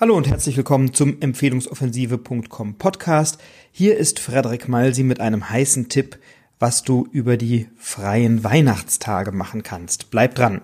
Hallo 0.00 0.16
und 0.16 0.28
herzlich 0.28 0.56
willkommen 0.56 0.94
zum 0.94 1.20
Empfehlungsoffensive.com 1.20 2.74
Podcast. 2.78 3.40
Hier 3.72 3.96
ist 3.96 4.20
Frederik 4.20 4.68
Malsi 4.68 5.02
mit 5.02 5.18
einem 5.18 5.50
heißen 5.50 5.88
Tipp, 5.88 6.20
was 6.60 6.84
du 6.84 7.08
über 7.10 7.36
die 7.36 7.66
freien 7.76 8.44
Weihnachtstage 8.44 9.32
machen 9.32 9.64
kannst. 9.64 10.12
Bleib 10.12 10.36
dran. 10.36 10.60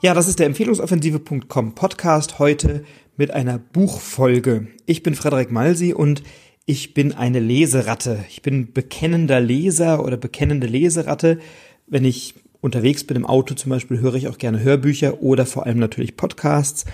Ja, 0.00 0.14
das 0.14 0.26
ist 0.26 0.38
der 0.38 0.46
Empfehlungsoffensive.com 0.46 1.74
Podcast 1.74 2.38
heute 2.38 2.86
mit 3.18 3.30
einer 3.30 3.58
Buchfolge. 3.58 4.68
Ich 4.86 5.02
bin 5.02 5.14
Frederik 5.14 5.50
Malsi 5.50 5.92
und 5.92 6.22
ich 6.64 6.94
bin 6.94 7.12
eine 7.12 7.40
Leseratte. 7.40 8.24
Ich 8.30 8.40
bin 8.40 8.72
bekennender 8.72 9.40
Leser 9.40 10.02
oder 10.02 10.16
bekennende 10.16 10.66
Leseratte. 10.66 11.40
Wenn 11.86 12.06
ich 12.06 12.36
unterwegs 12.62 13.04
bin 13.04 13.18
im 13.18 13.26
Auto 13.26 13.54
zum 13.54 13.68
Beispiel, 13.68 14.00
höre 14.00 14.14
ich 14.14 14.28
auch 14.28 14.38
gerne 14.38 14.60
Hörbücher 14.60 15.20
oder 15.22 15.44
vor 15.44 15.66
allem 15.66 15.78
natürlich 15.78 16.16
Podcasts. 16.16 16.86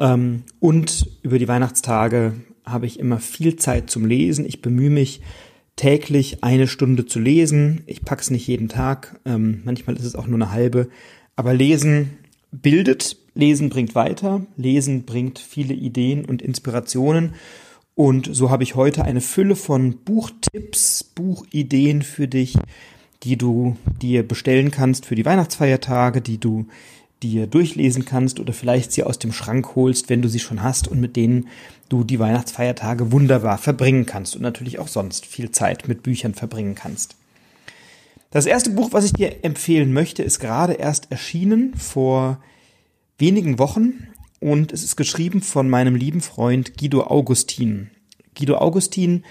Ähm, 0.00 0.42
und 0.58 1.06
über 1.22 1.38
die 1.38 1.46
Weihnachtstage 1.46 2.34
habe 2.64 2.86
ich 2.86 2.98
immer 2.98 3.20
viel 3.20 3.54
Zeit 3.56 3.90
zum 3.90 4.06
Lesen. 4.06 4.44
Ich 4.44 4.62
bemühe 4.62 4.90
mich 4.90 5.20
täglich 5.76 6.42
eine 6.42 6.66
Stunde 6.66 7.06
zu 7.06 7.20
lesen. 7.20 7.82
Ich 7.86 8.02
pack's 8.02 8.30
nicht 8.30 8.46
jeden 8.46 8.68
Tag. 8.68 9.20
Ähm, 9.24 9.60
manchmal 9.64 9.96
ist 9.96 10.04
es 10.04 10.16
auch 10.16 10.26
nur 10.26 10.36
eine 10.36 10.50
halbe. 10.50 10.88
Aber 11.36 11.54
Lesen 11.54 12.18
bildet, 12.50 13.16
Lesen 13.34 13.68
bringt 13.68 13.94
weiter, 13.94 14.46
Lesen 14.56 15.04
bringt 15.04 15.38
viele 15.38 15.74
Ideen 15.74 16.24
und 16.24 16.42
Inspirationen. 16.42 17.34
Und 17.94 18.34
so 18.34 18.50
habe 18.50 18.62
ich 18.62 18.74
heute 18.74 19.04
eine 19.04 19.20
Fülle 19.20 19.56
von 19.56 19.98
Buchtipps, 20.04 21.04
Buchideen 21.04 22.02
für 22.02 22.28
dich, 22.28 22.56
die 23.22 23.36
du 23.36 23.76
dir 24.00 24.26
bestellen 24.26 24.70
kannst 24.70 25.06
für 25.06 25.14
die 25.14 25.24
Weihnachtsfeiertage, 25.24 26.20
die 26.20 26.38
du 26.38 26.66
dir 27.22 27.46
durchlesen 27.46 28.04
kannst 28.04 28.40
oder 28.40 28.52
vielleicht 28.52 28.92
sie 28.92 29.04
aus 29.04 29.18
dem 29.18 29.32
Schrank 29.32 29.76
holst, 29.76 30.08
wenn 30.08 30.22
du 30.22 30.28
sie 30.28 30.40
schon 30.40 30.62
hast 30.62 30.88
und 30.88 31.00
mit 31.00 31.14
denen 31.14 31.48
du 31.88 32.04
die 32.04 32.18
Weihnachtsfeiertage 32.18 33.12
wunderbar 33.12 33.58
verbringen 33.58 34.06
kannst 34.06 34.34
und 34.34 34.42
natürlich 34.42 34.78
auch 34.78 34.88
sonst 34.88 35.26
viel 35.26 35.50
Zeit 35.52 35.86
mit 35.86 36.02
Büchern 36.02 36.34
verbringen 36.34 36.74
kannst. 36.74 37.16
Das 38.30 38.46
erste 38.46 38.70
Buch, 38.70 38.88
was 38.92 39.04
ich 39.04 39.12
dir 39.12 39.44
empfehlen 39.44 39.92
möchte, 39.92 40.22
ist 40.22 40.40
gerade 40.40 40.72
erst 40.72 41.12
erschienen 41.12 41.74
vor 41.76 42.38
wenigen 43.18 43.58
Wochen 43.58 44.08
und 44.40 44.72
es 44.72 44.82
ist 44.82 44.96
geschrieben 44.96 45.42
von 45.42 45.68
meinem 45.68 45.94
lieben 45.94 46.22
Freund 46.22 46.76
Guido 46.78 47.04
Augustin. 47.04 47.90
Guido 48.36 48.56
Augustin 48.56 49.22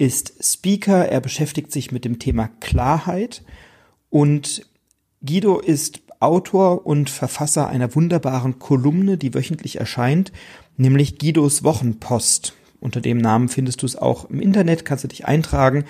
ist 0.00 0.32
Speaker, 0.42 1.10
er 1.10 1.20
beschäftigt 1.20 1.70
sich 1.70 1.92
mit 1.92 2.06
dem 2.06 2.18
Thema 2.18 2.48
Klarheit 2.60 3.42
und 4.08 4.66
Guido 5.22 5.58
ist 5.60 6.00
Autor 6.20 6.86
und 6.86 7.10
Verfasser 7.10 7.68
einer 7.68 7.94
wunderbaren 7.94 8.58
Kolumne, 8.58 9.18
die 9.18 9.34
wöchentlich 9.34 9.78
erscheint, 9.78 10.32
nämlich 10.78 11.18
Guidos 11.18 11.64
Wochenpost. 11.64 12.54
Unter 12.80 13.02
dem 13.02 13.18
Namen 13.18 13.50
findest 13.50 13.82
du 13.82 13.86
es 13.86 13.96
auch 13.96 14.30
im 14.30 14.40
Internet, 14.40 14.86
kannst 14.86 15.04
du 15.04 15.08
dich 15.08 15.26
eintragen 15.26 15.84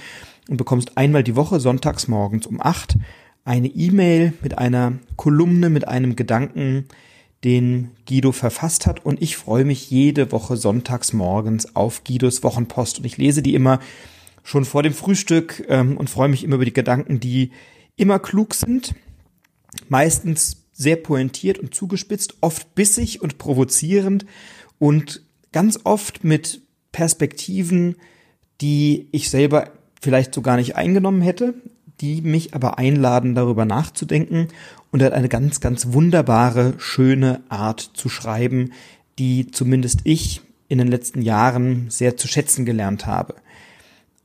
und 0.48 0.56
bekommst 0.56 0.96
einmal 0.98 1.22
die 1.22 1.36
Woche 1.36 1.60
sonntags 1.60 2.08
morgens 2.08 2.48
um 2.48 2.60
acht 2.60 2.96
eine 3.44 3.68
E-Mail 3.68 4.32
mit 4.42 4.58
einer 4.58 4.94
Kolumne, 5.14 5.70
mit 5.70 5.86
einem 5.86 6.16
Gedanken, 6.16 6.86
den 7.44 7.90
Guido 8.06 8.32
verfasst 8.32 8.86
hat. 8.86 9.04
Und 9.04 9.22
ich 9.22 9.36
freue 9.36 9.64
mich 9.64 9.90
jede 9.90 10.32
Woche 10.32 10.56
sonntags 10.56 11.12
morgens 11.12 11.74
auf 11.74 12.04
Guidos 12.04 12.42
Wochenpost. 12.42 12.98
Und 12.98 13.04
ich 13.04 13.16
lese 13.16 13.42
die 13.42 13.54
immer 13.54 13.80
schon 14.42 14.64
vor 14.64 14.82
dem 14.82 14.92
Frühstück 14.92 15.64
ähm, 15.68 15.96
und 15.96 16.10
freue 16.10 16.28
mich 16.28 16.44
immer 16.44 16.56
über 16.56 16.64
die 16.64 16.72
Gedanken, 16.72 17.20
die 17.20 17.50
immer 17.96 18.18
klug 18.18 18.54
sind, 18.54 18.94
meistens 19.88 20.66
sehr 20.72 20.96
pointiert 20.96 21.58
und 21.58 21.74
zugespitzt, 21.74 22.36
oft 22.40 22.74
bissig 22.74 23.20
und 23.20 23.38
provozierend 23.38 24.24
und 24.78 25.22
ganz 25.52 25.80
oft 25.84 26.24
mit 26.24 26.62
Perspektiven, 26.92 27.96
die 28.60 29.08
ich 29.12 29.30
selber 29.30 29.70
vielleicht 30.00 30.34
so 30.34 30.40
gar 30.40 30.56
nicht 30.56 30.76
eingenommen 30.76 31.20
hätte, 31.20 31.54
die 32.00 32.22
mich 32.22 32.54
aber 32.54 32.78
einladen, 32.78 33.34
darüber 33.34 33.64
nachzudenken 33.64 34.48
und 34.90 35.00
er 35.00 35.06
hat 35.06 35.12
eine 35.14 35.28
ganz, 35.28 35.60
ganz 35.60 35.92
wunderbare, 35.92 36.74
schöne 36.78 37.40
Art 37.48 37.80
zu 37.94 38.08
schreiben, 38.08 38.72
die 39.18 39.50
zumindest 39.50 40.00
ich 40.04 40.40
in 40.68 40.78
den 40.78 40.88
letzten 40.88 41.22
Jahren 41.22 41.90
sehr 41.90 42.16
zu 42.16 42.28
schätzen 42.28 42.64
gelernt 42.64 43.06
habe. 43.06 43.34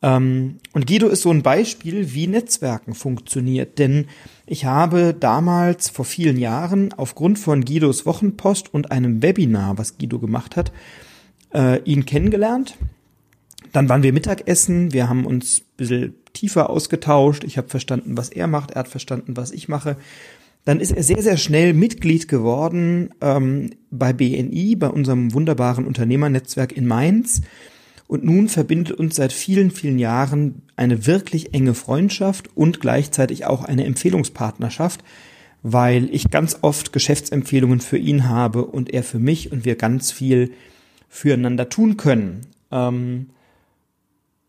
Ähm, 0.01 0.57
und 0.73 0.87
Guido 0.87 1.07
ist 1.07 1.23
so 1.23 1.31
ein 1.31 1.43
Beispiel, 1.43 2.13
wie 2.13 2.27
Netzwerken 2.27 2.93
funktioniert, 2.93 3.79
denn 3.79 4.05
ich 4.45 4.65
habe 4.65 5.15
damals 5.19 5.89
vor 5.89 6.05
vielen 6.05 6.37
Jahren 6.37 6.93
aufgrund 6.93 7.39
von 7.39 7.65
Guidos 7.65 8.05
Wochenpost 8.05 8.73
und 8.73 8.91
einem 8.91 9.23
Webinar, 9.23 9.77
was 9.77 9.97
Guido 9.97 10.19
gemacht 10.19 10.55
hat, 10.55 10.71
äh, 11.53 11.81
ihn 11.83 12.05
kennengelernt. 12.05 12.77
Dann 13.75 13.89
waren 13.89 14.03
wir 14.03 14.13
Mittagessen, 14.13 14.93
wir 14.93 15.09
haben 15.09 15.25
uns 15.25 15.59
ein 15.59 15.77
bisschen 15.77 16.13
tiefer 16.33 16.69
ausgetauscht, 16.69 17.43
ich 17.43 17.57
habe 17.57 17.69
verstanden, 17.69 18.17
was 18.17 18.29
er 18.29 18.47
macht, 18.47 18.71
er 18.71 18.79
hat 18.79 18.87
verstanden, 18.87 19.37
was 19.37 19.51
ich 19.51 19.67
mache 19.67 19.97
dann 20.65 20.79
ist 20.79 20.91
er 20.91 21.03
sehr, 21.03 21.21
sehr 21.21 21.37
schnell 21.37 21.73
Mitglied 21.73 22.27
geworden 22.27 23.11
ähm, 23.21 23.69
bei 23.91 24.13
BNI, 24.13 24.75
bei 24.75 24.89
unserem 24.89 25.33
wunderbaren 25.33 25.85
Unternehmernetzwerk 25.85 26.75
in 26.75 26.87
Mainz. 26.87 27.41
Und 28.07 28.23
nun 28.23 28.49
verbindet 28.49 28.97
uns 28.97 29.15
seit 29.15 29.31
vielen, 29.31 29.71
vielen 29.71 29.99
Jahren 29.99 30.63
eine 30.75 31.05
wirklich 31.05 31.53
enge 31.53 31.75
Freundschaft 31.75 32.49
und 32.55 32.81
gleichzeitig 32.81 33.45
auch 33.45 33.63
eine 33.63 33.85
Empfehlungspartnerschaft, 33.85 35.03
weil 35.61 36.09
ich 36.11 36.31
ganz 36.31 36.57
oft 36.61 36.93
Geschäftsempfehlungen 36.93 37.79
für 37.79 37.97
ihn 37.97 38.27
habe 38.27 38.65
und 38.65 38.91
er 38.91 39.03
für 39.03 39.19
mich 39.19 39.51
und 39.51 39.65
wir 39.65 39.75
ganz 39.75 40.11
viel 40.11 40.51
füreinander 41.09 41.69
tun 41.69 41.95
können. 41.97 42.41
Ähm, 42.71 43.27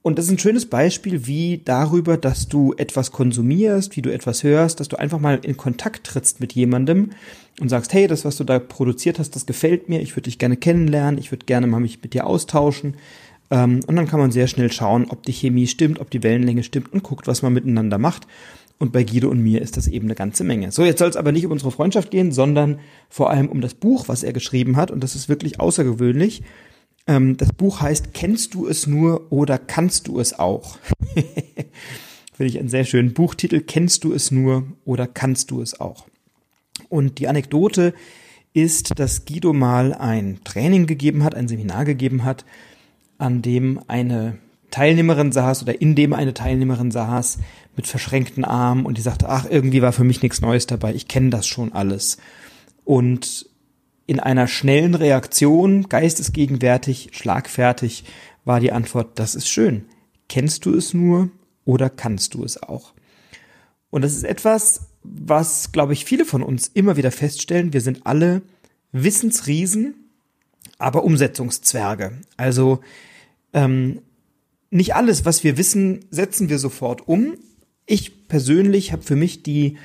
und 0.07 0.19
das 0.19 0.27
ist 0.27 0.31
ein 0.31 0.39
schönes 0.39 0.67
Beispiel, 0.67 1.27
wie 1.27 1.61
darüber, 1.65 2.17
dass 2.17 2.47
du 2.47 2.73
etwas 2.77 3.11
konsumierst, 3.11 3.97
wie 3.97 4.03
du 4.03 4.13
etwas 4.13 4.45
hörst, 4.45 4.79
dass 4.79 4.87
du 4.87 4.97
einfach 4.97 5.19
mal 5.19 5.41
in 5.43 5.57
Kontakt 5.57 6.07
trittst 6.07 6.39
mit 6.39 6.53
jemandem 6.53 7.11
und 7.61 7.71
sagst, 7.71 7.93
hey, 7.93 8.07
das, 8.07 8.25
was 8.25 8.37
du 8.37 8.45
da 8.45 8.61
produziert 8.61 9.19
hast, 9.19 9.35
das 9.35 9.47
gefällt 9.47 9.89
mir, 9.89 10.01
ich 10.01 10.13
würde 10.13 10.31
dich 10.31 10.39
gerne 10.39 10.57
kennenlernen, 10.57 11.19
ich 11.19 11.33
würde 11.33 11.45
gerne 11.45 11.67
mal 11.67 11.81
mich 11.81 12.01
mit 12.05 12.15
dir 12.15 12.25
austauschen. 12.25 12.95
Ähm, 13.51 13.81
und 13.89 13.97
dann 13.97 14.07
kann 14.07 14.21
man 14.21 14.31
sehr 14.31 14.47
schnell 14.47 14.71
schauen, 14.71 15.07
ob 15.09 15.25
die 15.25 15.33
Chemie 15.33 15.67
stimmt, 15.67 15.99
ob 15.99 16.09
die 16.09 16.23
Wellenlänge 16.23 16.63
stimmt 16.63 16.93
und 16.93 17.03
guckt, 17.03 17.27
was 17.27 17.43
man 17.43 17.53
miteinander 17.53 17.99
macht. 17.99 18.29
Und 18.79 18.93
bei 18.93 19.03
Guido 19.03 19.29
und 19.29 19.43
mir 19.43 19.61
ist 19.61 19.77
das 19.77 19.89
eben 19.89 20.07
eine 20.07 20.15
ganze 20.15 20.45
Menge. 20.45 20.71
So, 20.71 20.85
jetzt 20.85 21.01
soll 21.01 21.09
es 21.09 21.17
aber 21.17 21.33
nicht 21.33 21.47
um 21.47 21.51
unsere 21.51 21.73
Freundschaft 21.73 22.13
gehen, 22.13 22.31
sondern 22.31 22.79
vor 23.09 23.31
allem 23.31 23.49
um 23.49 23.61
das 23.61 23.75
Buch, 23.75 24.07
was 24.07 24.23
er 24.23 24.33
geschrieben 24.33 24.77
hat. 24.77 24.93
Und 24.93 25.03
das 25.03 25.17
ist 25.17 25.29
wirklich 25.29 25.59
außergewöhnlich. 25.59 26.45
Ähm, 27.07 27.37
das 27.37 27.53
Buch 27.53 27.81
heißt 27.81 28.15
Kennst 28.15 28.55
du 28.55 28.67
es 28.67 28.87
nur 28.87 29.31
oder 29.31 29.59
kannst 29.59 30.09
du 30.09 30.21
es 30.21 30.39
auch? 30.39 30.79
Finde 32.35 32.51
ich 32.51 32.59
einen 32.59 32.69
sehr 32.69 32.85
schönen 32.85 33.15
Buchtitel. 33.15 33.61
Kennst 33.61 34.05
du 34.05 34.13
es 34.13 34.31
nur 34.31 34.65
oder 34.85 35.07
kannst 35.07 35.51
du 35.51 35.63
es 35.63 35.81
auch? 35.81 36.07
Und 36.89 37.19
die 37.19 37.29
Anekdote 37.29 37.95
ist, 38.53 38.99
dass 38.99 39.25
Guido 39.25 39.53
mal 39.53 39.95
ein 39.95 40.41
Training 40.45 40.87
gegeben 40.87 41.25
hat, 41.25 41.35
ein 41.35 41.49
Seminar 41.49 41.85
gegeben 41.85 42.25
hat, 42.25 42.45
an 43.19 43.43
dem 43.43 43.81
eine 43.87 44.39
Teilnehmerin 44.71 45.33
saß 45.33 45.63
oder 45.63 45.81
in 45.81 45.95
dem 45.95 46.13
eine 46.13 46.35
Teilnehmerin 46.35 46.91
saß 46.91 47.39
mit 47.77 47.87
verschränkten 47.87 48.45
Armen 48.45 48.85
und 48.85 48.99
die 48.99 49.03
sagte, 49.03 49.29
ach, 49.29 49.47
irgendwie 49.49 49.83
war 49.83 49.93
für 49.93 50.05
mich 50.05 50.23
nichts 50.23 50.41
Neues 50.41 50.67
dabei, 50.67 50.95
ich 50.95 51.09
kenne 51.09 51.31
das 51.31 51.47
schon 51.47 51.73
alles. 51.73 52.19
Und 52.85 53.47
in 54.07 54.21
einer 54.21 54.47
schnellen 54.47 54.95
Reaktion, 54.95 55.89
geistesgegenwärtig, 55.89 57.11
schlagfertig, 57.13 58.05
war 58.45 58.61
die 58.61 58.73
Antwort, 58.73 59.19
das 59.19 59.35
ist 59.35 59.49
schön. 59.49 59.87
Kennst 60.29 60.65
du 60.65 60.75
es 60.75 60.95
nur 60.95 61.31
oder 61.65 61.91
kannst 61.91 62.35
du 62.35 62.45
es 62.45 62.63
auch? 62.63 62.95
Und 63.91 64.03
das 64.03 64.15
ist 64.15 64.25
etwas, 64.25 64.89
was, 65.03 65.73
glaube 65.73 65.93
ich, 65.93 66.05
viele 66.05 66.25
von 66.25 66.43
uns 66.43 66.69
immer 66.69 66.97
wieder 66.97 67.11
feststellen. 67.11 67.73
Wir 67.73 67.81
sind 67.81 68.07
alle 68.07 68.43
Wissensriesen, 68.93 69.95
aber 70.79 71.05
Umsetzungszwerge. 71.05 72.13
Also 72.37 72.81
ähm, 73.53 74.03
nicht 74.71 74.95
alles, 74.95 75.25
was 75.25 75.45
wir 75.45 75.57
wissen, 75.57 76.05
setzen 76.11 76.49
wir 76.49 76.59
sofort 76.59 77.09
um. 77.09 77.37
Ich 77.87 78.29
persönlich 78.29 78.93
habe 78.93 79.03
für 79.03 79.17
mich 79.17 79.43
die 79.43 79.77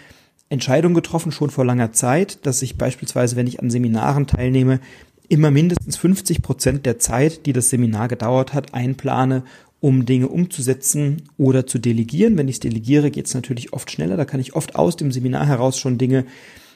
Entscheidung 0.51 0.93
getroffen, 0.93 1.31
schon 1.31 1.49
vor 1.49 1.65
langer 1.65 1.93
Zeit, 1.93 2.45
dass 2.45 2.61
ich 2.61 2.77
beispielsweise, 2.77 3.37
wenn 3.37 3.47
ich 3.47 3.61
an 3.61 3.71
Seminaren 3.71 4.27
teilnehme, 4.27 4.81
immer 5.29 5.49
mindestens 5.49 5.95
50 5.95 6.41
Prozent 6.41 6.85
der 6.85 6.99
Zeit, 6.99 7.45
die 7.45 7.53
das 7.53 7.69
Seminar 7.69 8.09
gedauert 8.09 8.53
hat, 8.53 8.73
einplane, 8.73 9.43
um 9.79 10.05
Dinge 10.05 10.27
umzusetzen 10.27 11.23
oder 11.37 11.65
zu 11.65 11.79
delegieren. 11.79 12.37
Wenn 12.37 12.49
ich 12.49 12.55
es 12.55 12.59
delegiere, 12.59 13.11
geht 13.11 13.27
es 13.27 13.33
natürlich 13.33 13.71
oft 13.71 13.89
schneller. 13.89 14.17
Da 14.17 14.25
kann 14.25 14.41
ich 14.41 14.53
oft 14.53 14.75
aus 14.75 14.97
dem 14.97 15.13
Seminar 15.13 15.47
heraus 15.47 15.79
schon 15.79 15.97
Dinge 15.97 16.25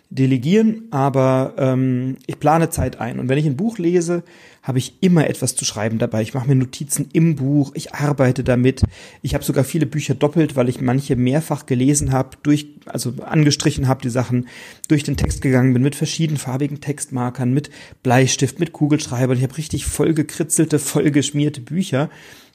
delegieren, 0.10 0.84
aber 0.92 1.54
ähm, 1.58 2.18
ich 2.28 2.40
plane 2.40 2.70
Zeit 2.70 3.00
ein. 3.00 3.20
Und 3.20 3.28
wenn 3.28 3.38
ich 3.38 3.46
ein 3.46 3.58
Buch 3.58 3.78
lese, 3.78 4.24
habe 4.62 4.80
ich 4.80 4.96
immer 5.02 5.30
etwas 5.30 5.56
zu 5.56 5.66
schreiben 5.66 6.00
dabei. 6.00 6.22
Ich 6.22 6.34
mache 6.34 6.48
mir 6.48 6.56
Notizen 6.56 7.10
im 7.14 7.36
Buch, 7.36 7.72
ich 7.76 7.94
arbeite 7.94 8.44
damit. 8.44 8.84
Ich 9.22 9.34
habe 9.34 9.44
sogar 9.44 9.64
viele 9.64 9.86
Bücher 9.86 10.16
doppelt, 10.16 10.56
weil 10.56 10.70
ich 10.70 10.82
manche 10.82 11.16
mehrfach 11.16 11.66
gelesen 11.66 12.12
habe, 12.12 12.38
durch, 12.44 12.68
also 12.86 13.14
angestrichen 13.24 13.88
habe 13.88 14.02
die 14.02 14.10
Sachen, 14.10 14.48
durch 14.88 15.04
den 15.04 15.18
Text 15.18 15.42
gegangen 15.42 15.74
bin 15.74 15.84
mit 15.84 15.96
verschiedenfarbigen 15.96 16.82
Textmarkern, 16.82 17.54
mit 17.54 17.70
Bleistift, 18.02 18.60
mit 18.60 18.74
Kugelschreibern. 18.74 19.38
Ich 19.38 19.44
habe 19.44 19.58
richtig 19.58 19.86
vollgekritzelte, 19.86 20.80
vollgeschmierte 20.80 21.62
Bücher 21.62 22.10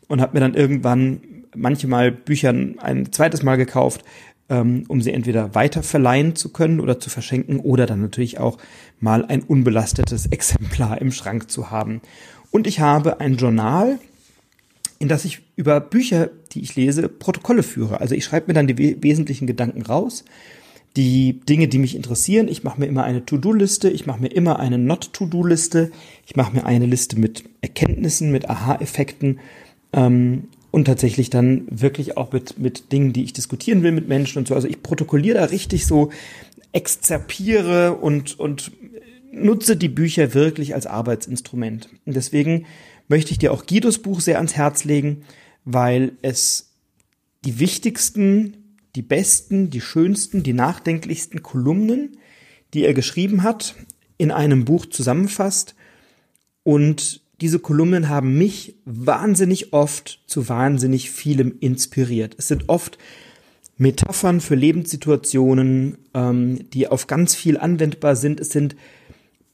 und 0.09 0.21
habe 0.21 0.35
mir 0.35 0.41
dann 0.41 0.55
irgendwann 0.55 1.21
manchmal 1.55 2.13
Bücher 2.13 2.51
ein 2.51 3.13
zweites 3.13 3.43
Mal 3.43 3.57
gekauft, 3.57 4.05
ähm, 4.51 4.85
um 4.89 5.01
sie 5.01 5.13
entweder 5.13 5.55
weiter 5.55 5.83
verleihen 5.83 6.37
zu 6.37 6.51
können 6.51 6.81
oder 6.81 6.99
zu 6.99 7.09
verschenken 7.09 7.61
oder 7.61 7.87
dann 7.87 8.03
natürlich 8.03 8.39
auch 8.39 8.59
mal 8.99 9.25
ein 9.25 9.43
unbelastetes 9.43 10.27
Exemplar 10.31 11.01
im 11.01 11.13
Schrank 11.13 11.51
zu 11.51 11.71
haben. 11.71 12.03
Und 12.51 12.67
ich 12.67 12.81
habe 12.81 13.21
ein 13.21 13.37
Journal, 13.37 13.99
in 14.99 15.09
das 15.09 15.25
ich 15.25 15.41
über 15.57 15.81
Bücher, 15.81 16.31
die 16.53 16.61
ich 16.61 16.75
lese, 16.75 17.09
Protokolle 17.09 17.63
führe. 17.63 18.01
Also 18.01 18.15
ich 18.15 18.25
schreibe 18.25 18.49
mir 18.49 18.55
dann 18.55 18.67
die 18.67 18.77
we 18.77 19.03
wesentlichen 19.03 19.47
Gedanken 19.47 19.83
raus, 19.83 20.25
die 20.97 21.41
Dinge, 21.49 21.69
die 21.69 21.79
mich 21.79 21.95
interessieren. 21.95 22.49
Ich 22.49 22.65
mache 22.65 22.81
mir 22.81 22.87
immer 22.87 23.05
eine 23.05 23.25
To-Do-Liste, 23.25 23.89
ich 23.89 24.07
mache 24.07 24.21
mir 24.21 24.29
immer 24.29 24.59
eine 24.59 24.77
Not-To-Do-Liste, 24.77 25.93
ich 26.27 26.35
mache 26.35 26.55
mir 26.55 26.67
eine 26.67 26.87
Liste 26.87 27.19
mit 27.19 27.45
Erkenntnissen, 27.61 28.33
mit 28.33 28.51
Aha-Effekten 28.51 29.39
ähm, 29.93 30.49
und 30.71 30.85
tatsächlich 30.85 31.31
dann 31.31 31.67
wirklich 31.71 32.17
auch 32.17 32.33
mit, 32.33 32.59
mit 32.59 32.93
Dingen, 32.93 33.13
die 33.13 33.25
ich 33.25 33.33
diskutieren 33.33 33.83
will 33.83 33.93
mit 33.93 34.09
Menschen 34.09 34.39
und 34.39 34.49
so. 34.49 34.55
Also 34.55 34.69
ich 34.69 34.83
protokolliere 34.83 35.39
da 35.39 35.45
richtig 35.47 35.87
so, 35.87 36.11
exzerpiere 36.73 37.95
und, 37.97 38.39
und 38.39 38.73
nutze 39.33 39.77
die 39.77 39.89
Bücher 39.89 40.35
wirklich 40.35 40.75
als 40.75 40.87
Arbeitsinstrument. 40.87 41.89
Und 42.07 42.15
deswegen 42.15 42.67
möchte 43.09 43.33
ich 43.33 43.39
dir 43.39 43.53
auch 43.53 43.67
Guidos 43.67 43.99
Buch 43.99 44.21
sehr 44.21 44.37
ans 44.37 44.55
Herz 44.55 44.85
legen, 44.85 45.25
weil 45.65 46.13
es 46.23 46.71
die 47.45 47.59
wichtigsten, 47.59 48.77
die 48.95 49.03
besten, 49.03 49.71
die 49.71 49.81
schönsten, 49.81 50.43
die 50.43 50.53
nachdenklichsten 50.53 51.43
Kolumnen, 51.43 52.19
die 52.75 52.85
er 52.85 52.95
geschrieben 52.95 53.43
hat, 53.43 53.75
in 54.17 54.31
einem 54.31 54.65
Buch 54.65 54.87
zusammenfasst 54.87 55.75
und 56.63 57.23
diese 57.41 57.59
Kolumnen 57.59 58.09
haben 58.09 58.37
mich 58.37 58.75
wahnsinnig 58.85 59.73
oft 59.73 60.21
zu 60.27 60.49
wahnsinnig 60.49 61.11
vielem 61.11 61.55
inspiriert. 61.61 62.35
Es 62.39 62.49
sind 62.49 62.69
oft 62.69 62.99
Metaphern 63.79 64.41
für 64.41 64.57
Lebenssituationen, 64.57 65.97
ähm, 66.13 66.71
die 66.73 66.87
auf 66.89 67.07
ganz 67.07 67.35
viel 67.35 67.57
anwendbar 67.57 68.15
sind. 68.15 68.41
Es 68.41 68.51
sind 68.51 68.77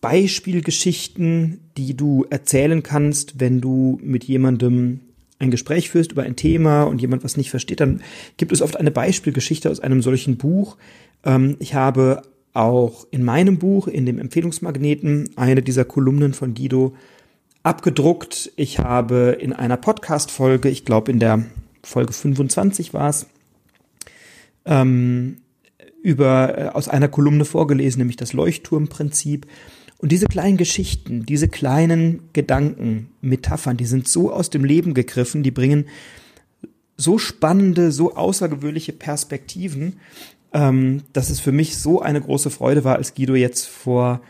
Beispielgeschichten, 0.01 1.61
die 1.77 1.97
du 1.97 2.27
erzählen 2.29 2.83
kannst, 2.83 3.39
wenn 3.41 3.61
du 3.61 4.01
mit 4.03 4.25
jemandem 4.25 5.01
ein 5.39 5.51
Gespräch 5.51 5.91
führst 5.91 6.13
über 6.13 6.23
ein 6.23 6.37
Thema 6.37 6.85
und 6.85 7.01
jemand 7.01 7.23
was 7.23 7.37
nicht 7.37 7.51
versteht, 7.51 7.81
dann 7.81 8.01
gibt 8.37 8.53
es 8.53 8.63
oft 8.63 8.77
eine 8.77 8.91
Beispielgeschichte 8.91 9.71
aus 9.71 9.81
einem 9.81 10.03
solchen 10.03 10.39
Buch. 10.39 10.77
Ähm, 11.25 11.57
ich 11.61 11.75
habe 11.75 12.23
auch 12.53 13.07
in 13.11 13.23
meinem 13.23 13.59
Buch, 13.59 13.87
in 13.87 14.07
dem 14.07 14.19
Empfehlungsmagneten, 14.19 15.31
eine 15.37 15.63
dieser 15.63 15.85
Kolumnen 15.85 16.33
von 16.33 16.55
Guido 16.55 16.95
abgedruckt. 17.67 18.53
Ich 18.55 18.79
habe 18.79 19.37
in 19.41 19.53
einer 19.53 19.77
Podcast-Folge, 19.77 20.69
ich 20.69 20.85
glaube 20.85 21.11
in 21.11 21.19
der 21.19 21.45
Folge 21.83 22.13
25 22.13 22.95
war 22.95 23.11
es, 23.11 23.27
ähm, 24.65 25.39
über 26.01 26.57
äh, 26.57 26.69
aus 26.69 26.89
einer 26.89 27.09
Kolumne 27.09 27.45
vorgelesen, 27.45 27.99
nämlich 27.99 28.17
das 28.17 28.33
Leuchtturmprinzip. 28.33 29.47
Und 29.99 30.13
diese 30.13 30.27
kleinen 30.27 30.57
Geschichten, 30.57 31.27
diese 31.27 31.49
kleinen 31.49 32.21
Gedanken, 32.33 33.11
Metaphern, 33.21 33.77
die 33.77 33.87
sind 33.87 34.07
so 34.07 34.33
aus 34.33 34.49
dem 34.51 34.65
Leben 34.65 34.95
gegriffen, 34.95 35.43
die 35.43 35.51
bringen 35.51 35.87
so 36.97 37.19
spannende, 37.19 37.91
so 37.91 38.15
außergewöhnliche 38.15 38.93
Perspektiven, 38.93 39.99
ähm, 40.53 41.03
dass 41.13 41.31
es 41.31 41.41
für 41.41 41.53
mich 41.53 41.77
so 41.77 42.01
eine 42.01 42.21
große 42.21 42.51
Freude 42.51 42.85
war, 42.85 42.97
als 42.97 43.15
Guido 43.15 43.35
jetzt 43.35 43.67
vor 43.67 44.21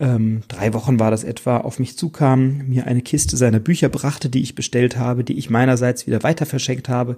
ähm, 0.00 0.42
drei 0.46 0.74
Wochen 0.74 1.00
war 1.00 1.10
das 1.10 1.24
etwa, 1.24 1.58
auf 1.58 1.78
mich 1.78 1.96
zukam, 1.96 2.68
mir 2.68 2.86
eine 2.86 3.02
Kiste 3.02 3.36
seiner 3.36 3.58
Bücher 3.58 3.88
brachte, 3.88 4.28
die 4.28 4.42
ich 4.42 4.54
bestellt 4.54 4.96
habe, 4.96 5.24
die 5.24 5.38
ich 5.38 5.50
meinerseits 5.50 6.06
wieder 6.06 6.22
weiter 6.22 6.46
verschenkt 6.46 6.88
habe. 6.88 7.16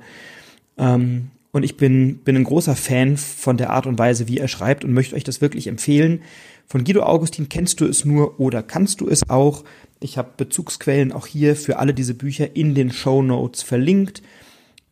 Ähm, 0.79 1.31
und 1.53 1.63
ich 1.65 1.77
bin, 1.77 2.19
bin 2.19 2.37
ein 2.37 2.45
großer 2.45 2.77
Fan 2.77 3.17
von 3.17 3.57
der 3.57 3.71
Art 3.71 3.87
und 3.87 3.99
Weise, 3.99 4.29
wie 4.29 4.39
er 4.39 4.49
schreibt 4.49 4.85
und 4.85 4.93
möchte 4.93 5.17
euch 5.17 5.25
das 5.25 5.41
wirklich 5.41 5.67
empfehlen. 5.67 6.23
Von 6.67 6.85
Guido 6.85 7.03
Augustin 7.03 7.49
kennst 7.49 7.81
du 7.81 7.87
es 7.87 8.05
nur 8.05 8.39
oder 8.39 8.63
kannst 8.63 9.01
du 9.01 9.09
es 9.09 9.29
auch. 9.29 9.65
Ich 9.99 10.17
habe 10.17 10.31
Bezugsquellen 10.37 11.13
auch 11.13 11.27
hier 11.27 11.57
für 11.57 11.79
alle 11.79 11.93
diese 11.93 12.15
Bücher 12.15 12.55
in 12.55 12.75
den 12.75 12.93
Show 12.93 13.21
Notes 13.23 13.63
verlinkt 13.63 14.23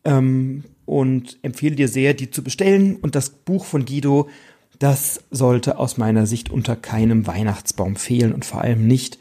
ähm, 0.03 0.65
und 0.85 1.39
empfehle 1.41 1.75
dir 1.75 1.87
sehr, 1.87 2.13
die 2.13 2.29
zu 2.29 2.43
bestellen. 2.43 2.97
Und 2.97 3.15
das 3.15 3.29
Buch 3.29 3.63
von 3.63 3.85
Guido 3.85 4.29
das 4.79 5.21
sollte 5.29 5.77
aus 5.77 5.97
meiner 5.97 6.25
Sicht 6.25 6.49
unter 6.49 6.75
keinem 6.75 7.27
Weihnachtsbaum 7.27 7.97
fehlen 7.97 8.33
und 8.33 8.45
vor 8.45 8.61
allem 8.61 8.87
nicht 8.87 9.19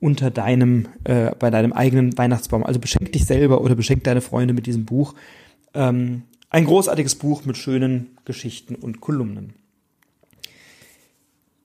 unter 0.00 0.30
deinem, 0.30 0.86
äh, 1.04 1.32
bei 1.38 1.50
deinem 1.50 1.72
eigenen 1.72 2.16
Weihnachtsbaum. 2.16 2.62
Also 2.62 2.78
beschenk 2.78 3.12
dich 3.12 3.24
selber 3.24 3.62
oder 3.62 3.74
beschenk 3.74 4.04
deine 4.04 4.20
Freunde 4.20 4.54
mit 4.54 4.66
diesem 4.66 4.84
Buch. 4.84 5.14
Ähm, 5.74 6.22
ein 6.50 6.66
großartiges 6.66 7.16
Buch 7.16 7.44
mit 7.44 7.56
schönen 7.56 8.18
Geschichten 8.24 8.74
und 8.74 9.00
Kolumnen. 9.00 9.54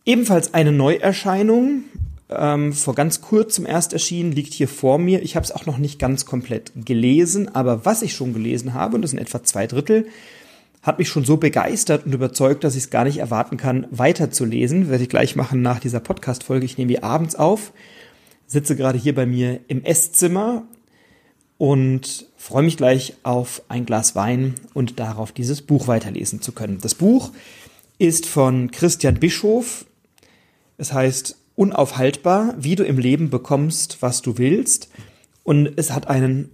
Ebenfalls 0.05 0.53
eine 0.53 0.71
Neuerscheinung, 0.71 1.83
ähm, 2.29 2.73
vor 2.73 2.95
ganz 2.95 3.21
kurzem 3.21 3.65
erst 3.65 3.93
erschienen, 3.93 4.31
liegt 4.31 4.53
hier 4.53 4.67
vor 4.67 4.97
mir. 4.97 5.21
Ich 5.21 5.35
habe 5.35 5.45
es 5.45 5.51
auch 5.51 5.65
noch 5.65 5.77
nicht 5.77 5.99
ganz 5.99 6.25
komplett 6.25 6.71
gelesen, 6.75 7.53
aber 7.53 7.85
was 7.85 8.01
ich 8.01 8.13
schon 8.13 8.33
gelesen 8.33 8.73
habe, 8.73 8.95
und 8.95 9.01
das 9.01 9.11
sind 9.11 9.19
etwa 9.19 9.43
zwei 9.43 9.67
Drittel, 9.67 10.07
hat 10.83 10.99
mich 10.99 11.07
schon 11.07 11.23
so 11.23 11.37
begeistert 11.37 12.05
und 12.05 12.13
überzeugt, 12.13 12.63
dass 12.63 12.75
ich 12.75 12.83
es 12.83 12.89
gar 12.89 13.05
nicht 13.05 13.17
erwarten 13.17 13.55
kann, 13.55 13.87
weiterzulesen. 13.89 14.89
Werde 14.89 15.03
ich 15.03 15.09
gleich 15.09 15.35
machen 15.35 15.61
nach 15.61 15.79
dieser 15.79 16.01
Podcast-Folge. 16.01 16.65
Ich 16.65 16.77
nehme 16.77 16.89
die 16.89 17.01
abends 17.01 17.35
auf, 17.35 17.71
sitze 18.45 18.75
gerade 18.75 18.99
hier 18.99 19.15
bei 19.15 19.25
mir 19.25 19.61
im 19.69 19.83
Esszimmer 19.83 20.63
und 21.57 22.27
freue 22.35 22.63
mich 22.63 22.75
gleich 22.75 23.15
auf 23.23 23.61
ein 23.69 23.85
Glas 23.85 24.15
Wein 24.15 24.55
und 24.73 24.99
darauf, 24.99 25.31
dieses 25.31 25.61
Buch 25.61 25.87
weiterlesen 25.87 26.41
zu 26.41 26.51
können. 26.51 26.79
Das 26.81 26.95
Buch 26.95 27.31
ist 27.97 28.25
von 28.25 28.69
Christian 28.69 29.15
Bischof. 29.15 29.85
Es 30.77 30.91
heißt 30.91 31.37
Unaufhaltbar, 31.55 32.55
wie 32.57 32.75
du 32.75 32.83
im 32.83 32.97
Leben 32.97 33.29
bekommst, 33.29 34.01
was 34.01 34.21
du 34.21 34.37
willst. 34.37 34.89
Und 35.43 35.71
es 35.77 35.91
hat 35.91 36.07
einen 36.07 36.49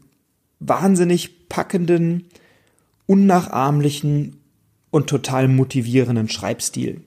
wahnsinnig 0.59 1.47
packenden, 1.49 2.25
unnachahmlichen 3.09 4.37
und 4.91 5.07
total 5.07 5.47
motivierenden 5.47 6.29
Schreibstil. 6.29 7.01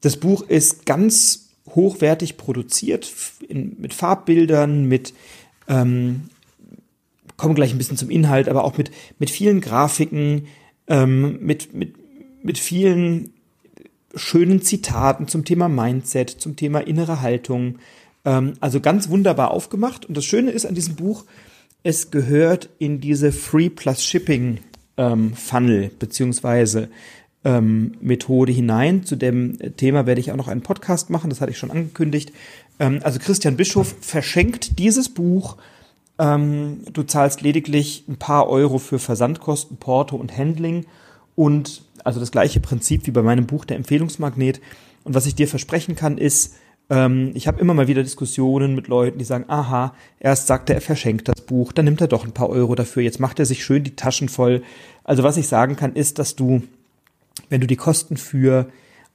Das 0.00 0.16
Buch 0.16 0.42
ist 0.42 0.84
ganz 0.84 1.50
hochwertig 1.68 2.36
produziert, 2.36 3.12
in, 3.48 3.76
mit 3.78 3.94
Farbbildern, 3.94 4.86
mit, 4.86 5.14
ähm, 5.68 6.30
kommen 7.36 7.54
gleich 7.54 7.72
ein 7.72 7.78
bisschen 7.78 7.98
zum 7.98 8.10
Inhalt, 8.10 8.48
aber 8.48 8.64
auch 8.64 8.76
mit, 8.76 8.90
mit 9.20 9.30
vielen 9.30 9.60
Grafiken, 9.60 10.48
ähm, 10.88 11.38
mit, 11.40 11.72
mit, 11.72 11.94
mit 12.42 12.58
vielen 12.58 13.32
schönen 14.16 14.60
Zitaten 14.60 15.28
zum 15.28 15.44
Thema 15.44 15.68
Mindset, 15.68 16.30
zum 16.30 16.56
Thema 16.56 16.80
innere 16.80 17.20
Haltung. 17.20 17.78
Ähm, 18.24 18.54
also 18.58 18.80
ganz 18.80 19.08
wunderbar 19.08 19.52
aufgemacht. 19.52 20.04
Und 20.04 20.16
das 20.16 20.24
Schöne 20.24 20.50
ist 20.50 20.66
an 20.66 20.74
diesem 20.74 20.96
Buch, 20.96 21.26
es 21.84 22.10
gehört 22.10 22.70
in 22.80 23.00
diese 23.00 23.30
Free 23.30 23.70
Plus 23.70 24.04
Shipping 24.04 24.58
ähm, 24.96 25.34
Funnel 25.34 25.90
beziehungsweise 25.98 26.88
ähm, 27.44 27.92
Methode 28.00 28.52
hinein. 28.52 29.04
Zu 29.04 29.16
dem 29.16 29.58
Thema 29.76 30.06
werde 30.06 30.20
ich 30.20 30.32
auch 30.32 30.36
noch 30.36 30.48
einen 30.48 30.62
Podcast 30.62 31.10
machen, 31.10 31.30
das 31.30 31.40
hatte 31.40 31.52
ich 31.52 31.58
schon 31.58 31.70
angekündigt. 31.70 32.32
Ähm, 32.78 33.00
also 33.02 33.18
Christian 33.18 33.56
Bischof 33.56 33.94
verschenkt 34.00 34.78
dieses 34.78 35.08
Buch. 35.08 35.56
Ähm, 36.18 36.80
du 36.92 37.02
zahlst 37.02 37.40
lediglich 37.40 38.04
ein 38.08 38.16
paar 38.16 38.48
Euro 38.48 38.78
für 38.78 38.98
Versandkosten, 38.98 39.78
Porto 39.78 40.16
und 40.16 40.36
Handling 40.36 40.84
und 41.34 41.82
also 42.04 42.20
das 42.20 42.30
gleiche 42.32 42.60
Prinzip 42.60 43.06
wie 43.06 43.10
bei 43.10 43.22
meinem 43.22 43.46
Buch 43.46 43.64
Der 43.64 43.76
Empfehlungsmagnet. 43.76 44.60
Und 45.04 45.14
was 45.14 45.26
ich 45.26 45.34
dir 45.34 45.48
versprechen 45.48 45.96
kann, 45.96 46.18
ist, 46.18 46.56
ähm, 46.90 47.30
ich 47.34 47.46
habe 47.46 47.60
immer 47.60 47.74
mal 47.74 47.88
wieder 47.88 48.02
Diskussionen 48.02 48.74
mit 48.74 48.88
Leuten, 48.88 49.18
die 49.18 49.24
sagen, 49.24 49.44
aha, 49.48 49.94
erst 50.18 50.46
sagt 50.46 50.68
er, 50.68 50.76
er 50.76 50.82
verschenkt 50.82 51.28
das 51.28 51.40
Buch, 51.40 51.72
dann 51.72 51.86
nimmt 51.86 52.00
er 52.00 52.08
doch 52.08 52.24
ein 52.24 52.32
paar 52.32 52.50
Euro 52.50 52.74
dafür, 52.74 53.02
jetzt 53.02 53.20
macht 53.20 53.38
er 53.38 53.46
sich 53.46 53.64
schön 53.64 53.84
die 53.84 53.96
Taschen 53.96 54.28
voll. 54.28 54.62
Also 55.04 55.22
was 55.22 55.36
ich 55.36 55.48
sagen 55.48 55.76
kann, 55.76 55.94
ist, 55.94 56.18
dass 56.18 56.36
du, 56.36 56.62
wenn 57.48 57.60
du 57.60 57.66
die 57.66 57.76
Kosten 57.76 58.16
für 58.16 58.66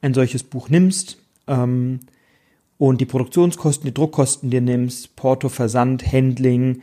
ein 0.02 0.14
solches 0.14 0.44
Buch 0.44 0.70
nimmst, 0.70 1.18
ähm, 1.48 2.00
und 2.78 3.00
die 3.00 3.06
Produktionskosten, 3.06 3.86
die 3.86 3.94
Druckkosten 3.94 4.50
dir 4.50 4.62
nimmst, 4.62 5.16
Porto, 5.16 5.50
Versand, 5.50 6.12
Handling, 6.12 6.82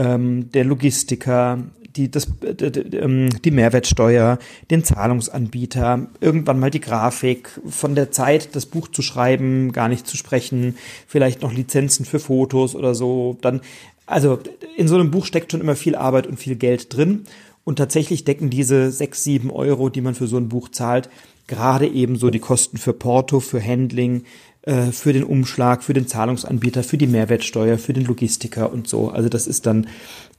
ähm, 0.00 0.50
der 0.52 0.64
Logistiker, 0.64 1.58
die, 1.94 2.10
das, 2.10 2.28
ähm, 2.42 3.28
die 3.44 3.50
Mehrwertsteuer, 3.50 4.38
den 4.70 4.82
Zahlungsanbieter, 4.82 6.06
irgendwann 6.20 6.58
mal 6.58 6.70
die 6.70 6.80
Grafik, 6.80 7.50
von 7.66 7.94
der 7.94 8.10
Zeit, 8.10 8.56
das 8.56 8.66
Buch 8.66 8.88
zu 8.88 9.02
schreiben, 9.02 9.72
gar 9.72 9.88
nicht 9.88 10.06
zu 10.06 10.16
sprechen, 10.16 10.76
vielleicht 11.06 11.42
noch 11.42 11.52
Lizenzen 11.52 12.06
für 12.06 12.18
Fotos 12.18 12.74
oder 12.74 12.94
so. 12.94 13.36
Dann, 13.42 13.60
also 14.06 14.38
in 14.76 14.88
so 14.88 14.94
einem 14.94 15.10
Buch 15.10 15.26
steckt 15.26 15.52
schon 15.52 15.60
immer 15.60 15.76
viel 15.76 15.96
Arbeit 15.96 16.26
und 16.26 16.38
viel 16.38 16.56
Geld 16.56 16.94
drin. 16.96 17.24
Und 17.62 17.76
tatsächlich 17.76 18.24
decken 18.24 18.48
diese 18.48 18.90
sechs, 18.90 19.22
sieben 19.22 19.50
Euro, 19.50 19.90
die 19.90 20.00
man 20.00 20.14
für 20.14 20.26
so 20.26 20.38
ein 20.38 20.48
Buch 20.48 20.70
zahlt, 20.70 21.10
gerade 21.46 21.86
eben 21.86 22.16
so 22.16 22.30
die 22.30 22.38
Kosten 22.38 22.78
für 22.78 22.94
Porto, 22.94 23.38
für 23.38 23.62
Handling, 23.62 24.22
äh, 24.62 24.92
für 24.92 25.12
den 25.12 25.24
Umschlag, 25.24 25.82
für 25.82 25.94
den 25.94 26.06
Zahlungsanbieter, 26.06 26.82
für 26.82 26.98
die 26.98 27.06
Mehrwertsteuer, 27.06 27.78
für 27.78 27.92
den 27.92 28.04
Logistiker 28.04 28.72
und 28.72 28.88
so. 28.88 29.08
Also 29.08 29.28
das 29.28 29.46
ist 29.46 29.66
dann 29.66 29.86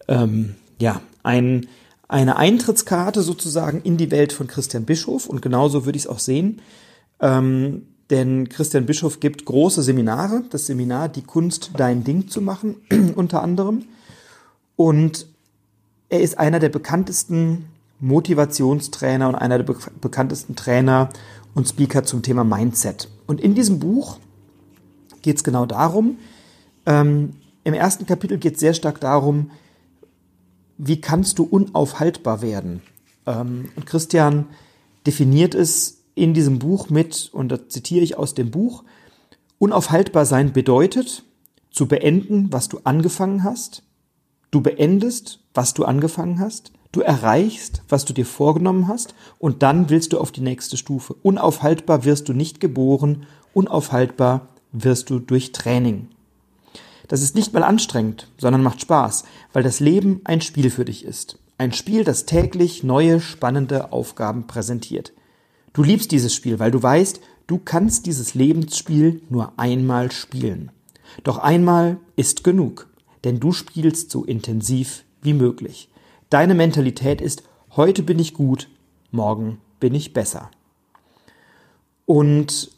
ähm, 0.08 0.56
ja 0.80 1.02
ein, 1.24 1.68
eine 2.08 2.38
Eintrittskarte 2.38 3.22
sozusagen 3.22 3.82
in 3.82 3.98
die 3.98 4.12
Welt 4.12 4.34
von 4.34 4.48
Christian 4.48 4.86
Bischof 4.86 5.28
und 5.28 5.42
genauso 5.42 5.86
würde 5.86 5.98
ich 5.98 6.04
es 6.04 6.10
auch 6.10 6.20
sehen. 6.20 6.62
Ähm, 7.20 7.84
denn 8.12 8.50
Christian 8.50 8.86
Bischof 8.86 9.22
gibt 9.22 9.46
große 9.46 9.82
Seminare, 9.82 10.44
das 10.50 10.66
Seminar 10.66 11.08
Die 11.08 11.24
Kunst, 11.24 11.72
dein 11.78 12.04
Ding 12.04 12.28
zu 12.28 12.42
machen, 12.42 12.76
unter 13.16 13.42
anderem. 13.42 13.86
Und 14.76 15.28
er 16.10 16.20
ist 16.22 16.38
einer 16.38 16.60
der 16.60 16.70
bekanntesten 16.70 17.66
Motivationstrainer 18.02 19.30
und 19.30 19.36
einer 19.36 19.58
der 19.58 19.66
be 19.66 19.78
bekanntesten 20.02 20.56
Trainer 20.56 21.10
und 21.54 21.68
Speaker 21.68 22.04
zum 22.04 22.22
Thema 22.22 22.44
Mindset. 22.44 23.10
Und 23.28 23.42
in 23.42 23.56
diesem 23.56 23.80
Buch 23.80 24.18
geht 25.22 25.38
es 25.38 25.44
genau 25.44 25.66
darum, 25.66 26.18
ähm, 26.86 27.34
im 27.64 27.74
ersten 27.74 28.06
Kapitel 28.06 28.38
geht 28.38 28.56
es 28.56 28.60
sehr 28.60 28.74
stark 28.74 29.00
darum, 29.00 29.52
wie 30.78 31.00
kannst 31.00 31.38
du 31.38 31.44
unaufhaltbar 31.44 32.42
werden. 32.42 32.82
Ähm, 33.28 33.70
und 33.76 33.86
Christian 33.86 34.48
definiert 35.06 35.54
es 35.54 36.04
in 36.16 36.34
diesem 36.34 36.60
Buch 36.60 36.90
mit, 36.90 37.30
und 37.34 37.50
da 37.50 37.70
zitiere 37.70 38.04
ich 38.04 38.18
aus 38.18 38.34
dem 38.34 38.52
Buch, 38.52 38.84
unaufhaltbar 39.60 40.26
sein 40.26 40.54
bedeutet, 40.54 41.24
zu 41.70 41.88
beenden, 41.88 42.52
was 42.52 42.68
du 42.68 42.80
angefangen 42.84 43.44
hast, 43.44 43.84
du 44.50 44.62
beendest, 44.62 45.40
was 45.54 45.74
du 45.74 45.86
angefangen 45.86 46.40
hast, 46.40 46.72
Du 46.92 47.00
erreichst, 47.00 47.84
was 47.88 48.04
du 48.04 48.14
dir 48.14 48.26
vorgenommen 48.26 48.90
hast, 48.90 49.16
und 49.40 49.64
dann 49.64 49.90
willst 49.90 50.12
du 50.12 50.20
auf 50.20 50.32
die 50.32 50.42
nächste 50.42 50.76
Stufe. 50.76 51.16
Unaufhaltbar 51.22 52.04
wirst 52.04 52.28
du 52.28 52.34
nicht 52.34 52.60
geboren, 52.60 53.26
unaufhaltbar 53.54 54.50
wirst 54.74 55.10
du 55.10 55.20
durch 55.20 55.54
Training. 55.54 56.10
Das 57.08 57.22
ist 57.22 57.36
nicht 57.36 57.54
mal 57.54 57.64
anstrengend, 57.64 58.28
sondern 58.38 58.64
macht 58.64 58.82
Spaß, 58.82 59.24
weil 59.54 59.64
das 59.64 59.80
Leben 59.80 60.22
ein 60.24 60.42
Spiel 60.42 60.70
für 60.70 60.86
dich 60.86 61.06
ist. 61.06 61.38
Ein 61.58 61.74
Spiel, 61.74 62.04
das 62.04 62.26
täglich 62.26 62.84
neue, 62.84 63.22
spannende 63.22 63.94
Aufgaben 63.94 64.48
präsentiert. 64.48 65.14
Du 65.74 65.84
liebst 65.84 66.12
dieses 66.12 66.34
Spiel, 66.34 66.60
weil 66.60 66.72
du 66.72 66.82
weißt, 66.82 67.22
du 67.48 67.58
kannst 67.58 68.06
dieses 68.06 68.34
Lebensspiel 68.34 69.22
nur 69.30 69.54
einmal 69.58 70.12
spielen. 70.12 70.72
Doch 71.24 71.38
einmal 71.38 71.98
ist 72.16 72.44
genug, 72.44 72.88
denn 73.24 73.40
du 73.40 73.52
spielst 73.52 74.12
so 74.12 74.26
intensiv 74.26 75.04
wie 75.22 75.34
möglich. 75.34 75.91
Deine 76.32 76.56
Mentalität 76.56 77.20
ist, 77.20 77.44
heute 77.76 78.04
bin 78.04 78.18
ich 78.18 78.34
gut, 78.34 78.70
morgen 79.12 79.60
bin 79.82 79.94
ich 79.94 80.14
besser. 80.14 80.50
Und 82.06 82.72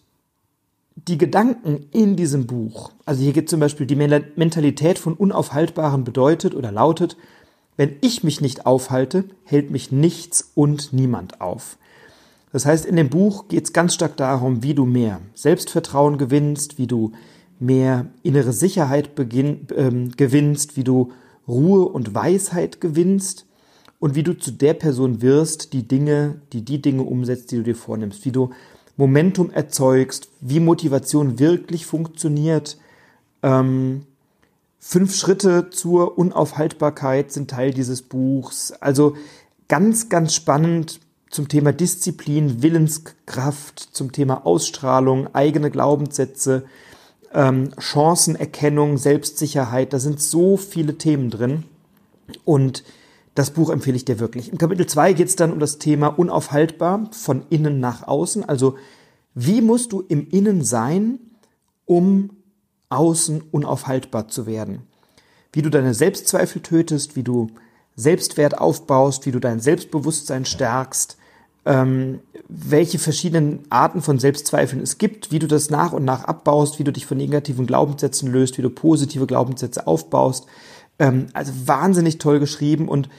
die 0.96 1.20
Gedanken 1.20 1.86
in 1.92 2.16
diesem 2.16 2.48
Buch, 2.48 2.92
also 3.06 3.22
hier 3.22 3.32
gibt 3.32 3.52
zum 3.52 3.60
Beispiel 3.60 3.86
die 3.86 3.96
Mentalität 3.96 4.98
von 4.98 5.14
Unaufhaltbaren 5.14 6.04
bedeutet 6.04 6.56
oder 6.56 6.72
lautet, 6.72 7.16
wenn 7.78 7.96
ich 8.02 8.24
mich 8.24 8.42
nicht 8.42 8.66
aufhalte, 8.66 9.26
hält 9.44 9.70
mich 9.70 9.92
nichts 9.92 10.52
und 10.56 10.92
niemand 10.92 11.40
auf. 11.40 11.78
Das 12.52 12.66
heißt, 12.66 12.88
in 12.88 12.96
dem 12.96 13.12
Buch 13.12 13.50
geht 13.50 13.66
es 13.66 13.74
ganz 13.74 13.94
stark 13.94 14.18
darum, 14.18 14.64
wie 14.64 14.74
du 14.74 14.88
mehr 14.88 15.22
Selbstvertrauen 15.36 16.18
gewinnst, 16.18 16.80
wie 16.80 16.88
du 16.88 17.12
mehr 17.60 18.08
innere 18.24 18.52
Sicherheit 18.52 19.14
beginn, 19.14 19.68
ähm, 19.76 20.10
gewinnst, 20.18 20.76
wie 20.76 20.84
du 20.84 21.12
Ruhe 21.48 21.86
und 21.86 22.16
Weisheit 22.16 22.82
gewinnst 22.82 23.46
und 24.00 24.16
wie 24.16 24.24
du 24.24 24.38
zu 24.38 24.52
der 24.52 24.74
Person 24.74 25.22
wirst, 25.22 25.74
die 25.74 25.88
Dinge, 25.88 26.42
die 26.52 26.64
die 26.64 26.82
Dinge 26.82 27.04
umsetzt, 27.04 27.52
die 27.52 27.58
du 27.58 27.64
dir 27.64 27.76
vornimmst, 27.76 28.26
wie 28.26 28.32
du 28.32 28.50
Momentum 28.98 29.50
erzeugst, 29.50 30.30
wie 30.42 30.60
Motivation 30.60 31.40
wirklich 31.40 31.86
funktioniert. 31.86 32.78
Ähm, 33.42 34.06
fünf 34.78 35.16
Schritte 35.16 35.70
zur 35.70 36.18
Unaufhaltbarkeit 36.18 37.32
sind 37.32 37.50
Teil 37.50 37.72
dieses 37.72 38.02
Buchs. 38.02 38.72
Also 38.74 39.16
ganz, 39.68 40.10
ganz 40.10 40.36
spannend 40.36 41.00
zum 41.30 41.48
Thema 41.48 41.74
Disziplin, 41.74 42.62
Willenskraft, 42.62 43.80
zum 43.80 44.12
Thema 44.12 44.46
Ausstrahlung, 44.46 45.34
eigene 45.34 45.72
Glaubenssätze, 45.72 46.66
ähm, 47.34 47.72
Chancenerkennung, 47.78 48.98
Selbstsicherheit. 48.98 49.94
Da 49.94 50.00
sind 50.00 50.22
so 50.22 50.58
viele 50.58 50.98
Themen 50.98 51.30
drin. 51.30 51.64
Und 52.46 52.84
das 53.36 53.52
Buch 53.52 53.70
empfehle 53.70 53.96
ich 53.96 54.06
dir 54.06 54.20
wirklich. 54.20 54.52
Im 54.52 54.58
Kapitel 54.58 54.86
2 54.86 55.14
geht 55.14 55.28
es 55.28 55.36
dann 55.36 55.52
um 55.52 55.60
das 55.60 55.80
Thema 55.80 56.08
unaufhaltbar 56.08 57.10
von 57.12 57.44
innen 57.50 57.80
nach 57.80 58.08
außen. 58.08 58.48
Also 58.48 58.78
wie 59.34 59.62
musst 59.62 59.92
du 59.92 60.02
im 60.02 60.30
Innen 60.30 60.64
sein, 60.64 61.20
um 61.86 62.30
außen 62.90 63.42
unaufhaltbar 63.52 64.28
zu 64.28 64.46
werden? 64.46 64.84
Wie 65.52 65.64
du 65.64 65.70
deine 65.70 65.94
Selbstzweifel 65.94 66.62
tötest, 66.62 67.16
wie 67.16 67.24
du 67.24 67.48
Selbstwert 67.96 68.58
aufbaust, 68.58 69.26
wie 69.26 69.32
du 69.32 69.40
dein 69.40 69.60
Selbstbewusstsein 69.60 70.46
stärkst, 70.46 71.18
ähm, 71.66 72.20
welche 72.50 73.00
verschiedenen 73.00 73.60
Arten 73.70 74.02
von 74.02 74.20
Selbstzweifeln 74.20 74.82
es 74.82 74.98
gibt, 74.98 75.32
wie 75.32 75.40
du 75.40 75.48
das 75.48 75.70
nach 75.70 75.94
und 75.94 76.04
nach 76.04 76.26
abbaust, 76.26 76.78
wie 76.80 76.84
du 76.84 76.92
dich 76.92 77.06
von 77.06 77.18
negativen 77.18 77.66
Glaubenssätzen 77.66 78.32
löst, 78.32 78.58
wie 78.58 78.62
du 78.62 78.70
positive 78.70 79.26
Glaubenssätze 79.26 79.88
aufbaust. 79.88 80.46
Ähm, 81.00 81.28
also 81.34 81.54
wahnsinnig 81.66 82.18
toll 82.18 82.40
geschrieben 82.40 82.88
und 82.88 83.10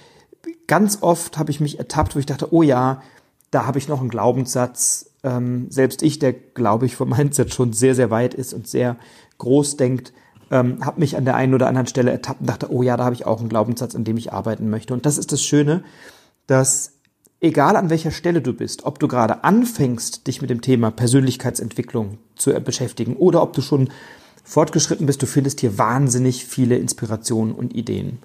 ganz 0.67 0.99
oft 1.01 1.39
habe 1.39 1.51
ich 1.51 1.61
mich 1.61 1.79
ertappt, 1.79 2.15
wo 2.15 2.19
ich 2.19 2.27
dachte, 2.27 2.53
oh 2.53 2.63
ja, 2.63 3.03
da 3.51 3.67
habe 3.67 3.79
ich 3.79 3.89
noch 3.89 4.01
einen 4.01 4.11
Glaubenssatz. 4.11 5.11
Ähm, 5.23 5.67
selbst 5.71 6.03
ich, 6.03 6.19
der 6.19 6.33
glaube 6.33 6.87
ich 6.87 6.97
vom 6.97 7.09
Mindset 7.17 7.55
schon 7.55 7.73
sehr, 7.73 7.95
sehr 7.95 8.11
weit 8.11 8.35
ist 8.35 8.53
und 8.53 8.69
sehr 8.69 8.97
groß 9.39 9.77
denkt, 9.77 10.13
ähm, 10.51 10.85
habe 10.85 11.01
mich 11.01 11.17
an 11.17 11.25
der 11.25 11.37
einen 11.37 11.55
oder 11.55 11.67
anderen 11.67 11.87
Stelle 11.87 12.11
ertappt 12.11 12.41
und 12.41 12.49
dachte, 12.49 12.71
oh 12.71 12.83
ja, 12.83 12.97
da 12.97 13.05
habe 13.05 13.15
ich 13.15 13.27
auch 13.27 13.41
einen 13.41 13.49
Glaubenssatz, 13.49 13.95
an 13.95 14.05
dem 14.05 14.17
ich 14.17 14.33
arbeiten 14.33 14.69
möchte. 14.69 14.93
Und 14.93 15.07
das 15.07 15.19
ist 15.19 15.33
das 15.33 15.43
Schöne, 15.43 15.83
dass 16.47 16.94
egal 17.45 17.77
an 17.77 17.91
welcher 17.91 18.11
Stelle 18.11 18.41
du 18.41 18.55
bist, 18.55 18.85
ob 18.85 18.99
du 18.99 19.07
gerade 19.07 19.45
anfängst, 19.45 20.27
dich 20.27 20.41
mit 20.41 20.51
dem 20.51 20.63
Thema 20.63 20.91
Persönlichkeitsentwicklung 20.91 22.19
zu 22.37 22.53
beschäftigen 22.61 23.17
oder 23.17 23.43
ob 23.43 23.53
du 23.53 23.61
schon 23.61 23.91
fortgeschritten 24.43 25.07
bist, 25.07 25.23
du 25.23 25.27
findest 25.27 25.61
hier 25.61 25.79
wahnsinnig 25.79 26.47
viele 26.47 26.77
Inspirationen 26.77 27.55
und 27.55 27.75
Ideen. 27.75 28.19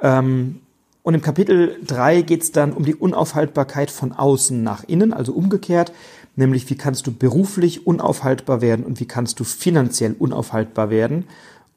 Ähm, 0.00 0.60
und 1.02 1.14
im 1.14 1.20
Kapitel 1.20 1.76
3 1.84 2.22
geht 2.22 2.42
es 2.42 2.52
dann 2.52 2.72
um 2.72 2.84
die 2.84 2.94
Unaufhaltbarkeit 2.94 3.90
von 3.90 4.12
außen 4.12 4.62
nach 4.62 4.84
innen, 4.84 5.12
also 5.12 5.32
umgekehrt, 5.32 5.92
nämlich 6.36 6.70
wie 6.70 6.76
kannst 6.76 7.06
du 7.06 7.12
beruflich 7.12 7.86
unaufhaltbar 7.86 8.60
werden 8.62 8.86
und 8.86 9.00
wie 9.00 9.06
kannst 9.06 9.38
du 9.38 9.44
finanziell 9.44 10.14
unaufhaltbar 10.18 10.90
werden. 10.90 11.24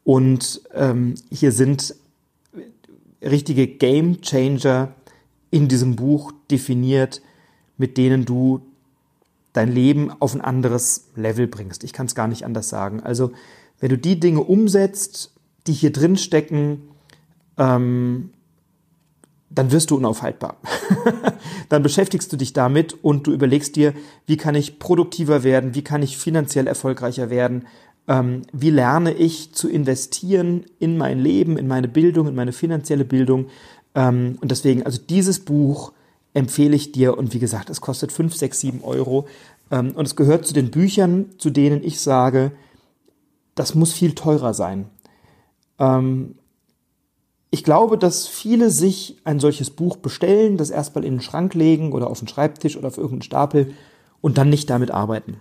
Und 0.04 0.62
ähm, 0.74 1.16
hier 1.30 1.52
sind 1.52 1.96
richtige 3.22 3.68
Game 3.68 4.22
Changer 4.22 4.94
in 5.50 5.68
diesem 5.68 5.96
Buch 5.96 6.32
definiert, 6.52 7.22
mit 7.78 7.98
denen 7.98 8.26
du 8.26 8.62
dein 9.54 9.72
Leben 9.72 10.12
auf 10.20 10.36
ein 10.36 10.42
anderes 10.42 11.10
Level 11.16 11.48
bringst. 11.48 11.84
Ich 11.84 11.94
kann 11.94 12.06
es 12.06 12.16
gar 12.16 12.28
nicht 12.28 12.46
anders 12.46 12.70
sagen. 12.70 13.02
Also 13.02 13.32
wenn 13.80 13.90
du 13.90 13.98
die 13.98 14.20
Dinge 14.20 14.42
umsetzt, 14.42 15.34
die 15.66 15.74
hier 15.74 15.92
drin 15.92 16.18
stecken, 16.18 16.90
ähm, 17.58 18.32
dann 19.50 19.72
wirst 19.72 19.92
du 19.92 19.98
unaufhaltbar. 19.98 20.58
dann 21.70 21.84
beschäftigst 21.84 22.32
du 22.32 22.38
dich 22.38 22.54
damit 22.54 23.04
und 23.04 23.28
du 23.28 23.32
überlegst 23.32 23.76
dir, 23.76 23.94
wie 24.26 24.38
kann 24.38 24.56
ich 24.56 24.80
produktiver 24.80 25.44
werden, 25.44 25.74
wie 25.74 25.84
kann 25.84 26.04
ich 26.04 26.18
finanziell 26.18 26.68
erfolgreicher 26.68 27.30
werden, 27.30 27.66
ähm, 28.08 28.44
wie 28.52 28.70
lerne 28.70 29.14
ich 29.14 29.54
zu 29.54 29.70
investieren 29.70 30.66
in 30.80 30.98
mein 30.98 31.20
Leben, 31.20 31.58
in 31.58 31.68
meine 31.68 31.88
Bildung, 31.88 32.28
in 32.28 32.36
meine 32.36 32.54
finanzielle 32.54 33.06
Bildung, 33.06 33.48
ähm, 33.98 34.38
und 34.40 34.52
deswegen, 34.52 34.84
also 34.84 35.02
dieses 35.02 35.40
Buch 35.40 35.92
empfehle 36.36 36.76
ich 36.76 36.92
dir 36.92 37.18
und 37.18 37.34
wie 37.34 37.40
gesagt, 37.40 37.72
es 37.72 37.82
kostet 37.82 38.12
5, 38.12 38.36
6, 38.36 38.60
7 38.60 38.84
Euro. 38.84 39.28
Ähm, 39.72 39.92
und 39.96 40.06
es 40.06 40.16
gehört 40.16 40.46
zu 40.46 40.54
den 40.54 40.70
Büchern, 40.70 41.32
zu 41.40 41.50
denen 41.50 41.84
ich 41.84 42.00
sage, 42.00 42.52
das 43.56 43.74
muss 43.74 43.92
viel 43.92 44.14
teurer 44.14 44.54
sein. 44.54 44.86
Ähm, 45.80 46.36
ich 47.50 47.64
glaube, 47.64 47.98
dass 47.98 48.28
viele 48.28 48.70
sich 48.70 49.18
ein 49.24 49.40
solches 49.40 49.72
Buch 49.72 49.98
bestellen, 49.98 50.58
das 50.58 50.70
erstmal 50.70 51.04
in 51.04 51.16
den 51.16 51.22
Schrank 51.22 51.56
legen 51.56 51.92
oder 51.92 52.08
auf 52.08 52.20
den 52.20 52.28
Schreibtisch 52.28 52.78
oder 52.78 52.90
auf 52.90 52.98
irgendeinen 52.98 53.24
Stapel 53.24 53.74
und 54.22 54.38
dann 54.38 54.50
nicht 54.50 54.70
damit 54.70 54.92
arbeiten. 54.92 55.38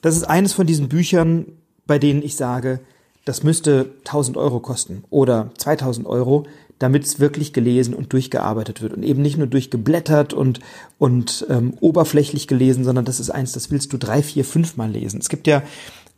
Das 0.00 0.16
ist 0.16 0.24
eines 0.24 0.54
von 0.54 0.66
diesen 0.66 0.88
Büchern, 0.88 1.46
bei 1.86 1.98
denen 1.98 2.22
ich 2.22 2.36
sage, 2.36 2.80
das 3.26 3.42
müsste 3.42 3.90
1000 4.04 4.36
Euro 4.36 4.60
kosten 4.60 5.04
oder 5.10 5.50
2000 5.58 6.06
Euro, 6.06 6.46
damit 6.78 7.04
es 7.04 7.20
wirklich 7.20 7.52
gelesen 7.52 7.94
und 7.94 8.12
durchgearbeitet 8.12 8.82
wird 8.82 8.92
und 8.92 9.02
eben 9.02 9.22
nicht 9.22 9.36
nur 9.36 9.46
durchgeblättert 9.46 10.32
und, 10.32 10.60
und 10.98 11.46
ähm, 11.48 11.74
oberflächlich 11.80 12.48
gelesen, 12.48 12.84
sondern 12.84 13.04
das 13.04 13.20
ist 13.20 13.30
eins, 13.30 13.52
das 13.52 13.70
willst 13.70 13.92
du 13.92 13.98
drei, 13.98 14.22
vier, 14.22 14.44
fünf 14.44 14.76
Mal 14.76 14.90
lesen. 14.90 15.20
Es 15.20 15.28
gibt 15.28 15.46
ja, 15.46 15.62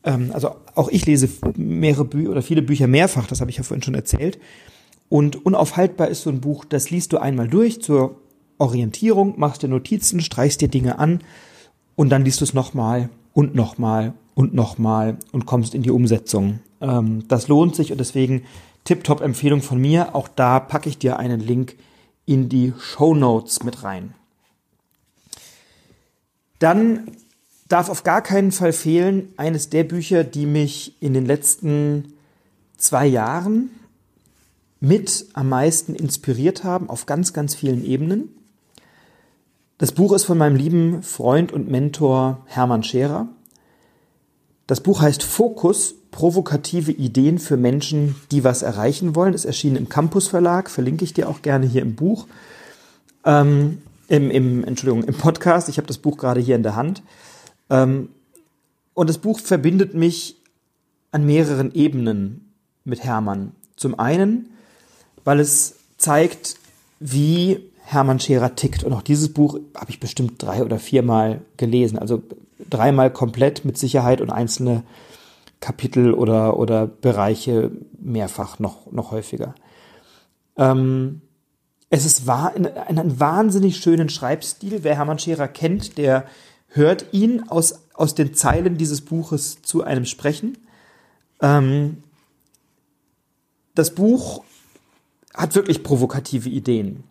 ähm, 0.05 0.31
also 0.33 0.57
auch 0.75 0.89
ich 0.89 1.05
lese 1.07 1.29
mehrere 1.57 2.05
Bücher 2.05 2.31
oder 2.31 2.43
viele 2.43 2.63
Bücher 2.63 2.87
mehrfach, 2.87 3.27
das 3.27 3.41
habe 3.41 3.51
ich 3.51 3.59
ja 3.59 3.63
vorhin 3.63 3.83
schon 3.83 3.95
erzählt. 3.95 4.39
Und 5.09 5.45
unaufhaltbar 5.47 6.09
ist 6.09 6.23
so 6.23 6.31
ein 6.31 6.41
Buch, 6.41 6.65
das 6.65 6.91
liest 6.91 7.13
du 7.13 7.19
einmal 7.19 7.49
durch 7.49 7.81
zur 7.81 8.17
Orientierung, 8.59 9.35
machst 9.39 9.63
dir 9.63 9.69
Notizen, 9.69 10.21
streichst 10.21 10.61
dir 10.61 10.69
Dinge 10.69 10.99
an 10.99 11.21
und 11.95 12.09
dann 12.09 12.25
liest 12.25 12.41
du 12.41 12.45
es 12.45 12.55
nochmal 12.55 13.11
und 13.35 13.55
nochmal 13.55 14.15
und 14.35 14.55
nochmal 14.55 15.19
und 15.33 15.47
kommst 15.47 15.75
in 15.75 15.83
die 15.83 15.91
Umsetzung. 15.91 16.61
Ähm, 16.81 17.25
das 17.29 17.49
lohnt 17.49 17.77
sich 17.77 17.93
und 17.93 17.99
deswegen 17.99 18.43
tipptopp 18.87 19.21
Empfehlung 19.21 19.61
von 19.61 19.79
mir. 19.79 20.15
Auch 20.15 20.29
da 20.29 20.59
packe 20.59 20.89
ich 20.89 20.97
dir 20.97 21.19
einen 21.19 21.41
Link 21.41 21.77
in 22.25 22.49
die 22.49 22.73
Show 22.79 23.15
Notes 23.15 23.63
mit 23.63 23.83
rein. 23.83 24.15
Dann 26.59 27.11
darf 27.69 27.91
auf 27.91 28.03
gar 28.03 28.23
keinen 28.23 28.53
Fall 28.53 28.73
fehlen 28.73 29.35
eines 29.37 29.69
der 29.69 29.85
Bücher, 29.85 30.25
die 30.25 30.47
mich 30.47 31.01
in 31.01 31.13
den 31.13 31.27
letzten 31.27 32.15
zwei 32.79 33.07
Jahren 33.07 33.71
mit 34.81 35.27
am 35.33 35.49
meisten 35.49 35.95
inspiriert 35.95 36.65
haben, 36.65 36.89
auf 36.89 37.07
ganz, 37.07 37.33
ganz 37.33 37.55
vielen 37.55 37.85
Ebenen. 37.85 38.29
Das 39.79 39.93
Buch 39.93 40.13
ist 40.13 40.25
von 40.25 40.39
meinem 40.39 40.57
lieben 40.57 41.03
Freund 41.03 41.53
und 41.53 41.71
Mentor 41.71 42.43
Hermann 42.47 42.83
Scherer. 42.83 43.29
Das 44.67 44.81
Buch 44.81 45.01
heißt 45.01 45.23
Fokus, 45.23 45.95
provokative 46.11 46.93
Ideen 46.93 47.39
für 47.39 47.57
Menschen, 47.57 48.17
die 48.31 48.43
was 48.43 48.63
erreichen 48.63 49.15
wollen. 49.15 49.35
Es 49.35 49.45
erschien 49.45 49.77
im 49.77 49.89
Campus 49.89 50.29
Verlag, 50.29 50.71
verlinke 50.71 51.05
ich 51.05 51.15
dir 51.15 51.29
auch 51.29 51.43
gerne 51.43 51.67
hier 51.67 51.83
im 51.83 51.95
Buch. 51.95 52.27
Ähm, 53.25 53.83
im, 54.09 54.31
im, 54.31 54.65
Entschuldigung, 54.65 55.05
im 55.05 55.15
Podcast. 55.15 55.69
Ich 55.69 55.79
habe 55.79 55.87
das 55.87 55.99
Buch 55.99 56.17
gerade 56.17 56.41
hier 56.41 56.57
in 56.57 56.63
der 56.63 56.77
Hand. 56.77 57.03
Ähm, 57.71 58.09
und 58.95 59.09
das 59.09 59.19
Buch 59.19 59.39
verbindet 59.39 59.95
mich 59.95 60.37
an 61.11 61.27
mehreren 61.27 61.73
Ebenen 61.75 62.53
mit 62.85 63.05
Hermann. 63.05 63.53
Zum 63.77 63.99
einen, 63.99 64.51
weil 65.25 65.41
es 65.41 65.77
zeigt, 65.99 66.57
wie 66.99 67.61
Hermann 67.83 68.21
Scherer 68.21 68.55
tickt. 68.55 68.85
Und 68.85 68.93
auch 68.93 69.03
dieses 69.03 69.33
Buch 69.33 69.59
habe 69.77 69.91
ich 69.91 70.01
bestimmt 70.01 70.43
drei 70.43 70.65
oder 70.65 70.79
viermal 70.79 71.43
gelesen. 71.57 71.99
Also 71.99 72.23
dreimal 72.71 73.13
komplett 73.13 73.65
mit 73.65 73.79
Sicherheit 73.79 74.21
und 74.21 74.31
einzelne 74.31 74.83
Kapitel 75.61 76.13
oder, 76.13 76.59
oder 76.59 76.87
Bereiche 76.87 77.71
mehrfach 77.99 78.59
noch, 78.59 78.91
noch 78.93 79.11
häufiger. 79.11 79.55
Ähm, 80.57 81.23
es 81.91 82.05
ist 82.05 82.27
wahr, 82.27 82.55
in, 82.55 82.65
in 82.65 82.99
einen 82.99 83.21
wahnsinnig 83.21 83.79
schönen 83.79 84.09
Schreibstil. 84.09 84.83
Wer 84.83 84.97
Hermann 84.97 85.19
Scherer 85.19 85.49
kennt, 85.49 85.99
der 85.99 86.27
hört 86.69 87.07
ihn 87.13 87.49
aus, 87.49 87.81
aus 87.95 88.15
den 88.15 88.35
Zeilen 88.35 88.77
dieses 88.77 89.01
Buches 89.01 89.63
zu 89.63 89.85
einem 89.85 90.05
sprechen. 90.05 90.59
Ähm, 91.41 92.03
das 93.75 93.95
Buch 93.95 94.45
hat 95.35 95.55
wirklich 95.55 95.83
provokative 95.83 96.49
Ideen. 96.49 97.05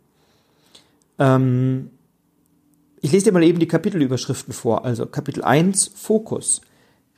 Ähm, 1.19 1.91
ich 3.05 3.11
lese 3.11 3.25
dir 3.25 3.33
mal 3.33 3.43
eben 3.43 3.59
die 3.59 3.67
Kapitelüberschriften 3.67 4.51
vor. 4.51 4.83
Also 4.83 5.05
Kapitel 5.05 5.43
1, 5.43 5.91
Fokus. 5.93 6.61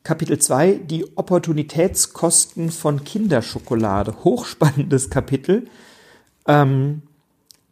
Kapitel 0.04 0.38
2, 0.38 0.82
die 0.84 1.18
Opportunitätskosten 1.18 2.72
von 2.72 3.06
Kinderschokolade. 3.06 4.26
Hochspannendes 4.26 5.10
Kapitel. 5.10 5.70
Ähm, 6.46 7.04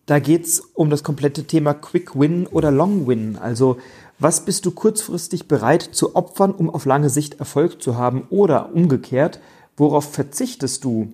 da 0.05 0.19
geht's 0.19 0.61
um 0.75 0.89
das 0.89 1.03
komplette 1.03 1.43
Thema 1.43 1.73
Quick 1.73 2.17
Win 2.17 2.47
oder 2.47 2.71
Long 2.71 3.05
Win. 3.05 3.37
Also 3.37 3.79
was 4.17 4.45
bist 4.45 4.65
du 4.65 4.71
kurzfristig 4.71 5.49
bereit 5.49 5.81
zu 5.81 6.15
opfern, 6.15 6.51
um 6.51 6.69
auf 6.69 6.85
lange 6.85 7.09
Sicht 7.09 7.41
Erfolg 7.41 7.81
zu 7.81 7.97
haben? 7.97 8.27
Oder 8.29 8.73
umgekehrt, 8.73 9.41
worauf 9.75 10.09
verzichtest 10.13 10.85
du 10.85 11.11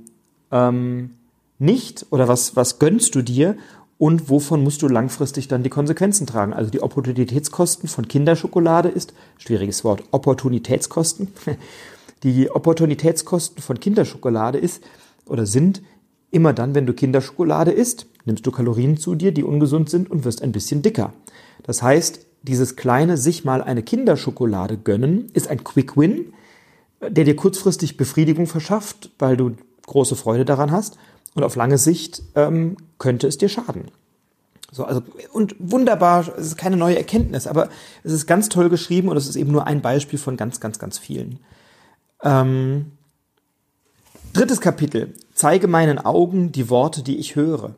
ähm, 0.51 1.15
nicht 1.57 2.05
oder 2.11 2.27
was, 2.27 2.55
was 2.55 2.77
gönnst 2.77 3.15
du 3.15 3.23
dir, 3.23 3.57
und 4.01 4.31
wovon 4.31 4.63
musst 4.63 4.81
du 4.81 4.87
langfristig 4.87 5.47
dann 5.47 5.61
die 5.61 5.69
Konsequenzen 5.69 6.25
tragen. 6.25 6.53
Also 6.53 6.71
die 6.71 6.81
Opportunitätskosten 6.81 7.87
von 7.87 8.07
Kinderschokolade 8.07 8.89
ist, 8.89 9.13
schwieriges 9.37 9.83
Wort, 9.83 10.03
Opportunitätskosten. 10.09 11.27
Die 12.23 12.49
Opportunitätskosten 12.49 13.61
von 13.61 13.79
Kinderschokolade 13.79 14.57
ist 14.57 14.83
oder 15.27 15.45
sind 15.45 15.83
immer 16.31 16.51
dann, 16.51 16.73
wenn 16.73 16.87
du 16.87 16.93
Kinderschokolade 16.93 17.69
isst, 17.71 18.07
nimmst 18.25 18.45
du 18.45 18.51
Kalorien 18.51 18.97
zu 18.97 19.13
dir, 19.13 19.31
die 19.31 19.43
ungesund 19.43 19.91
sind 19.91 20.09
und 20.09 20.25
wirst 20.25 20.41
ein 20.41 20.51
bisschen 20.51 20.81
dicker. 20.81 21.13
Das 21.61 21.83
heißt, 21.83 22.25
dieses 22.41 22.75
kleine 22.75 23.17
sich 23.17 23.45
mal 23.45 23.61
eine 23.61 23.83
Kinderschokolade 23.83 24.77
gönnen 24.77 25.29
ist 25.33 25.47
ein 25.47 25.63
Quick 25.63 25.95
Win, 25.95 26.33
der 27.07 27.23
dir 27.23 27.35
kurzfristig 27.35 27.97
Befriedigung 27.97 28.47
verschafft, 28.47 29.11
weil 29.19 29.37
du 29.37 29.51
große 29.85 30.15
Freude 30.15 30.45
daran 30.45 30.71
hast 30.71 30.97
und 31.35 31.43
auf 31.43 31.55
lange 31.55 31.77
Sicht 31.77 32.23
ähm, 32.35 32.77
könnte 32.97 33.27
es 33.27 33.37
dir 33.37 33.49
schaden. 33.49 33.91
So, 34.71 34.85
also, 34.85 35.01
und 35.33 35.55
wunderbar, 35.59 36.27
es 36.37 36.47
ist 36.47 36.57
keine 36.57 36.77
neue 36.77 36.97
Erkenntnis, 36.97 37.45
aber 37.45 37.69
es 38.03 38.13
ist 38.13 38.25
ganz 38.25 38.47
toll 38.47 38.69
geschrieben 38.69 39.09
und 39.09 39.17
es 39.17 39.27
ist 39.27 39.35
eben 39.35 39.51
nur 39.51 39.67
ein 39.67 39.81
Beispiel 39.81 40.17
von 40.17 40.37
ganz, 40.37 40.61
ganz, 40.61 40.79
ganz 40.79 40.97
vielen. 40.97 41.39
Ähm, 42.23 42.93
drittes 44.31 44.61
Kapitel. 44.61 45.13
Zeige 45.33 45.67
meinen 45.67 45.99
Augen 45.99 46.53
die 46.53 46.69
Worte, 46.69 47.03
die 47.03 47.17
ich 47.17 47.35
höre. 47.35 47.75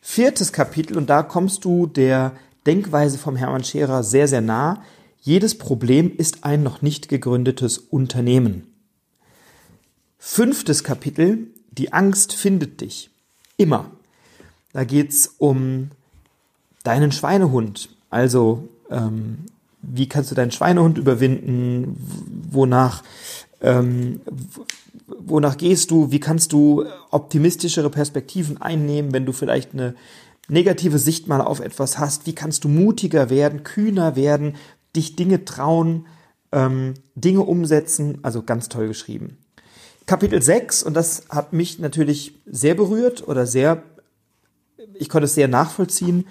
Viertes 0.00 0.52
Kapitel, 0.52 0.96
und 0.96 1.10
da 1.10 1.24
kommst 1.24 1.64
du 1.64 1.86
der 1.86 2.32
Denkweise 2.66 3.18
vom 3.18 3.34
Hermann 3.34 3.64
Scherer 3.64 4.04
sehr, 4.04 4.28
sehr 4.28 4.40
nah. 4.40 4.82
Jedes 5.20 5.58
Problem 5.58 6.14
ist 6.16 6.44
ein 6.44 6.62
noch 6.62 6.82
nicht 6.82 7.08
gegründetes 7.08 7.78
Unternehmen. 7.78 8.72
Fünftes 10.18 10.84
Kapitel. 10.84 11.48
Die 11.78 11.92
Angst 11.92 12.34
findet 12.34 12.80
dich. 12.80 13.10
Immer. 13.56 13.90
Da 14.72 14.84
geht's 14.84 15.34
um 15.38 15.90
deinen 16.82 17.12
Schweinehund. 17.12 17.88
Also, 18.10 18.68
ähm, 18.90 19.46
wie 19.80 20.08
kannst 20.08 20.30
du 20.30 20.34
deinen 20.34 20.50
Schweinehund 20.50 20.98
überwinden? 20.98 21.96
Wonach, 22.50 23.02
ähm, 23.60 24.20
wonach 25.06 25.56
gehst 25.56 25.90
du? 25.90 26.10
Wie 26.10 26.20
kannst 26.20 26.52
du 26.52 26.84
optimistischere 27.10 27.90
Perspektiven 27.90 28.60
einnehmen, 28.60 29.12
wenn 29.12 29.26
du 29.26 29.32
vielleicht 29.32 29.72
eine 29.72 29.94
negative 30.48 30.98
Sicht 30.98 31.28
mal 31.28 31.40
auf 31.40 31.60
etwas 31.60 31.98
hast? 31.98 32.26
Wie 32.26 32.34
kannst 32.34 32.64
du 32.64 32.68
mutiger 32.68 33.30
werden, 33.30 33.62
kühner 33.62 34.16
werden, 34.16 34.56
dich 34.96 35.16
Dinge 35.16 35.44
trauen, 35.44 36.06
ähm, 36.50 36.94
Dinge 37.14 37.40
umsetzen? 37.42 38.18
Also 38.22 38.42
ganz 38.42 38.68
toll 38.68 38.88
geschrieben. 38.88 39.38
Kapitel 40.08 40.40
6, 40.40 40.84
und 40.84 40.94
das 40.94 41.24
hat 41.28 41.52
mich 41.52 41.80
natürlich 41.80 42.32
sehr 42.46 42.74
berührt 42.74 43.28
oder 43.28 43.46
sehr, 43.46 43.82
ich 44.94 45.10
konnte 45.10 45.26
es 45.26 45.34
sehr 45.34 45.48
nachvollziehen. 45.48 46.26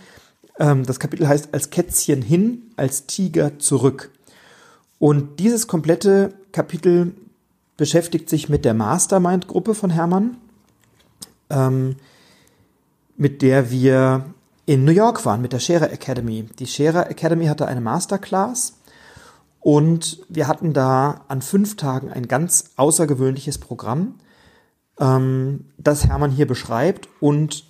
Ähm, 0.60 0.84
das 0.84 1.00
Kapitel 1.00 1.28
heißt 1.28 1.54
Als 1.54 1.70
Kätzchen 1.70 2.24
hin, 2.24 2.72
als 2.76 3.06
Tiger 3.06 3.60
zurück. 3.60 4.10
Und 4.98 5.40
dieses 5.40 5.68
komplette 5.68 6.34
Kapitel 6.52 7.14
beschäftigt 7.78 8.30
sich 8.30 8.50
mit 8.50 8.66
der 8.66 8.74
Mastermind-Gruppe 8.74 9.76
von 9.76 9.92
Hermann, 9.92 10.38
ähm, 11.52 11.98
mit 13.16 13.44
der 13.44 13.70
wir 13.70 14.26
in 14.66 14.86
New 14.86 14.92
York 14.92 15.24
waren, 15.24 15.44
mit 15.44 15.54
der 15.54 15.60
Scherer 15.60 15.92
Academy. 15.92 16.48
Die 16.58 16.66
Scherer 16.66 17.12
Academy 17.12 17.46
hatte 17.46 17.68
eine 17.68 17.82
Masterclass 17.82 18.77
und 19.68 20.20
wir 20.30 20.48
hatten 20.48 20.72
da 20.72 21.26
an 21.28 21.42
fünf 21.42 21.76
Tagen 21.76 22.10
ein 22.10 22.30
ganz 22.30 22.72
außergewöhnliches 22.78 23.58
Programm, 23.58 24.16
ähm, 24.98 25.66
das 25.78 26.08
Hermann 26.08 26.32
hier 26.32 26.48
beschreibt. 26.48 27.10
Und 27.20 27.66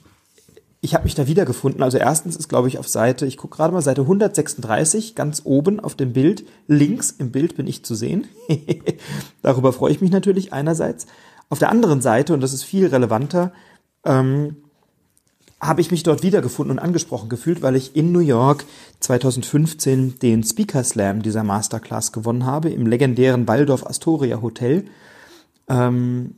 ich 0.79 0.93
habe 0.93 1.05
mich 1.05 1.15
da 1.15 1.25
wiedergefunden. 1.25 1.81
Also 1.81 1.97
erstens 1.97 2.35
ist, 2.35 2.49
glaube 2.49 2.67
ich, 2.67 2.77
auf 2.77 2.87
Seite, 2.87 3.25
ich 3.25 3.35
gucke 3.35 3.57
gerade 3.57 3.73
mal, 3.73 3.81
Seite 3.81 4.01
136, 4.01 5.15
ganz 5.15 5.41
oben 5.43 5.79
auf 5.79 5.95
dem 5.95 6.13
Bild, 6.13 6.45
links 6.67 7.09
im 7.09 7.31
Bild 7.31 7.55
bin 7.55 7.65
ich 7.65 7.83
zu 7.83 7.95
sehen. 7.95 8.27
Darüber 9.41 9.73
freue 9.73 9.91
ich 9.91 9.99
mich 9.99 10.11
natürlich 10.11 10.53
einerseits. 10.53 11.07
Auf 11.49 11.57
der 11.57 11.71
anderen 11.71 12.01
Seite, 12.01 12.35
und 12.35 12.41
das 12.41 12.53
ist 12.53 12.63
viel 12.63 12.85
relevanter, 12.85 13.53
ähm, 14.05 14.57
habe 15.59 15.81
ich 15.81 15.89
mich 15.89 16.03
dort 16.03 16.21
wiedergefunden 16.21 16.77
und 16.77 16.83
angesprochen 16.83 17.29
gefühlt, 17.29 17.61
weil 17.61 17.75
ich 17.75 17.95
in 17.95 18.11
New 18.11 18.19
York 18.19 18.65
2015 18.99 20.19
den 20.19 20.43
Speaker 20.43 20.83
Slam 20.83 21.23
dieser 21.23 21.43
Masterclass 21.43 22.11
gewonnen 22.11 22.45
habe, 22.45 22.69
im 22.69 22.85
legendären 22.85 23.47
Waldorf 23.47 23.85
Astoria 23.85 24.41
Hotel. 24.41 24.85
Ähm, 25.67 26.35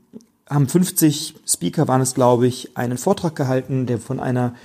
haben 0.49 0.67
50 0.67 1.36
Speaker 1.45 1.88
waren 1.88 2.01
es, 2.01 2.15
glaube 2.15 2.47
ich, 2.47 2.75
einen 2.77 2.97
Vortrag 2.97 3.36
gehalten, 3.36 3.86
der 3.86 3.99
von 3.99 4.19
einer 4.19 4.55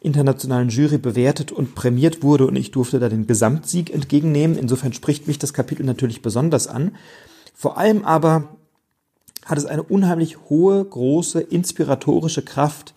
internationalen 0.00 0.68
Jury 0.68 0.98
bewertet 0.98 1.52
und 1.52 1.74
prämiert 1.74 2.22
wurde 2.22 2.46
und 2.46 2.56
ich 2.56 2.70
durfte 2.70 2.98
da 2.98 3.08
den 3.08 3.26
Gesamtsieg 3.26 3.92
entgegennehmen. 3.92 4.58
Insofern 4.58 4.92
spricht 4.92 5.26
mich 5.26 5.38
das 5.38 5.54
Kapitel 5.54 5.84
natürlich 5.84 6.22
besonders 6.22 6.66
an. 6.66 6.96
Vor 7.54 7.78
allem 7.78 8.04
aber 8.04 8.48
hat 9.44 9.58
es 9.58 9.66
eine 9.66 9.82
unheimlich 9.82 10.38
hohe, 10.48 10.84
große, 10.84 11.40
inspiratorische 11.40 12.42
Kraft, 12.42 12.94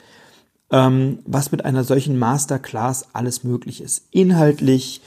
ähm, 0.71 1.19
was 1.25 1.51
mit 1.51 1.65
einer 1.65 1.83
solchen 1.83 2.17
Masterclass 2.17 3.07
alles 3.13 3.43
möglich 3.43 3.81
ist. 3.81 4.07
Inhaltlich, 4.11 5.01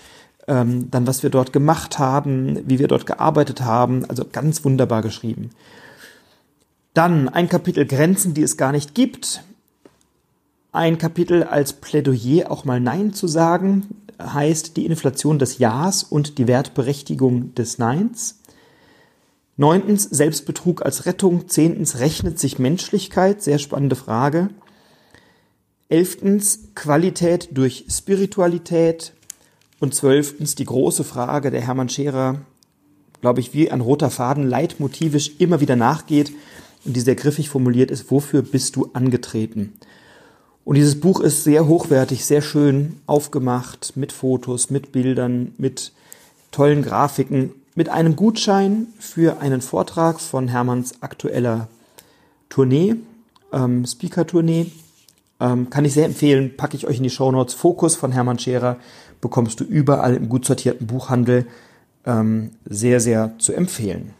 ähm, 0.47 0.91
dann 0.91 1.07
was 1.07 1.23
wir 1.23 1.31
dort 1.31 1.53
gemacht 1.53 1.99
haben, 1.99 2.61
wie 2.69 2.79
wir 2.79 2.89
dort 2.89 3.07
gearbeitet 3.07 3.63
haben, 3.63 4.05
also 4.07 4.25
ganz 4.31 4.65
wunderbar 4.65 5.03
geschrieben. 5.03 5.51
Dann 6.95 7.29
ein 7.29 7.49
Kapitel 7.49 7.87
Grenzen, 7.87 8.35
die 8.35 8.43
es 8.43 8.57
gar 8.57 8.73
nicht 8.73 8.95
gibt. 8.95 9.43
Ein 10.73 10.99
Kapitel 10.99 11.45
als 11.45 11.73
Plädoyer 11.75 12.51
auch 12.51 12.65
mal 12.65 12.81
Nein 12.81 13.13
zu 13.13 13.27
sagen, 13.27 13.87
heißt 14.21 14.77
die 14.77 14.87
Inflation 14.87 15.39
des 15.39 15.59
Ja's 15.59 16.03
und 16.03 16.39
die 16.39 16.49
Wertberechtigung 16.49 17.55
des 17.55 17.79
Neins. 17.79 18.41
Neuntens 19.57 20.05
Selbstbetrug 20.05 20.85
als 20.85 21.07
Rettung. 21.07 21.49
Zehntens 21.49 21.99
rechnet 21.99 22.39
sich 22.39 22.59
Menschlichkeit, 22.59 23.43
sehr 23.43 23.59
spannende 23.59 23.97
Frage. 23.97 24.51
Elftens 25.89 26.61
Qualität 26.75 27.49
durch 27.53 27.87
Spiritualität. 27.89 29.13
Und 29.81 29.95
zwölftens 29.95 30.55
die 30.55 30.65
große 30.65 31.05
Frage 31.05 31.51
der 31.51 31.61
Hermann 31.61 31.89
Scherer, 31.89 32.41
glaube 33.21 33.41
ich, 33.41 33.55
wie 33.55 33.71
ein 33.71 33.81
roter 33.81 34.11
Faden 34.11 34.47
leitmotivisch 34.47 35.33
immer 35.39 35.61
wieder 35.61 35.77
nachgeht 35.77 36.33
und 36.85 36.97
die 36.97 37.01
sehr 37.01 37.15
griffig 37.15 37.49
formuliert 37.49 37.91
ist, 37.91 38.11
wofür 38.11 38.43
bist 38.43 38.77
du 38.77 38.91
angetreten? 38.93 39.75
Und 40.65 40.75
dieses 40.75 41.01
Buch 41.01 41.21
ist 41.21 41.45
sehr 41.45 41.67
hochwertig, 41.67 42.25
sehr 42.25 42.43
schön 42.43 43.01
aufgemacht, 43.07 43.93
mit 43.97 44.13
Fotos, 44.13 44.69
mit 44.69 44.93
Bildern, 44.93 45.55
mit 45.57 45.93
tollen 46.51 46.83
Grafiken, 46.83 47.53
mit 47.75 47.89
einem 47.89 48.17
Gutschein 48.17 48.89
für 48.99 49.41
einen 49.41 49.63
Vortrag 49.63 50.21
von 50.21 50.49
Hermanns 50.49 51.03
aktueller 51.03 51.69
Tournee, 52.49 52.97
ähm, 53.53 53.87
Speaker-Tournee. 53.87 54.67
Ähm, 55.41 55.71
kann 55.71 55.85
ich 55.85 55.95
sehr 55.95 56.07
empfehlen, 56.07 56.57
packe 56.57 56.77
ich 56.77 56.87
euch 56.87 56.99
in 56.99 57.05
die 57.05 57.11
Show 57.11 57.31
Notes. 57.31 57.55
Fokus 57.55 57.97
von 57.97 58.13
Hermann 58.13 58.39
Scherer 58.39 58.79
bekommst 59.21 59.61
du 59.61 59.65
überall 59.65 60.17
im 60.17 60.29
gut 60.29 60.45
sortierten 60.45 60.87
Buchhandel. 60.87 61.47
Ähm, 62.05 62.51
sehr, 62.65 63.01
sehr 63.01 63.39
zu 63.39 63.53
empfehlen. 63.53 64.15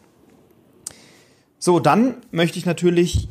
So, 1.59 1.81
dann 1.81 2.17
möchte 2.31 2.59
ich 2.59 2.67
natürlich 2.67 3.29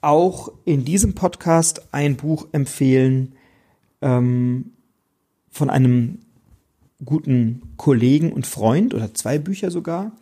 auch 0.00 0.52
in 0.64 0.84
diesem 0.84 1.14
Podcast 1.14 1.82
ein 1.92 2.16
Buch 2.16 2.46
empfehlen 2.52 3.34
ähm, 4.00 4.72
von 5.50 5.68
einem 5.68 6.20
guten 7.04 7.74
Kollegen 7.76 8.32
und 8.32 8.46
Freund 8.46 8.94
oder 8.94 9.12
zwei 9.14 9.38
Bücher 9.38 9.70
sogar, 9.70 10.12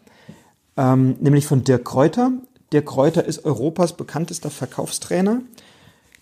ähm, 0.77 1.17
nämlich 1.21 1.47
von 1.47 1.65
Dirk 1.65 1.85
Kräuter. 1.85 2.33
Dirk 2.73 2.87
Kräuter 2.87 3.25
ist 3.25 3.45
Europas 3.45 3.97
bekanntester 3.97 4.51
Verkaufstrainer. 4.51 5.43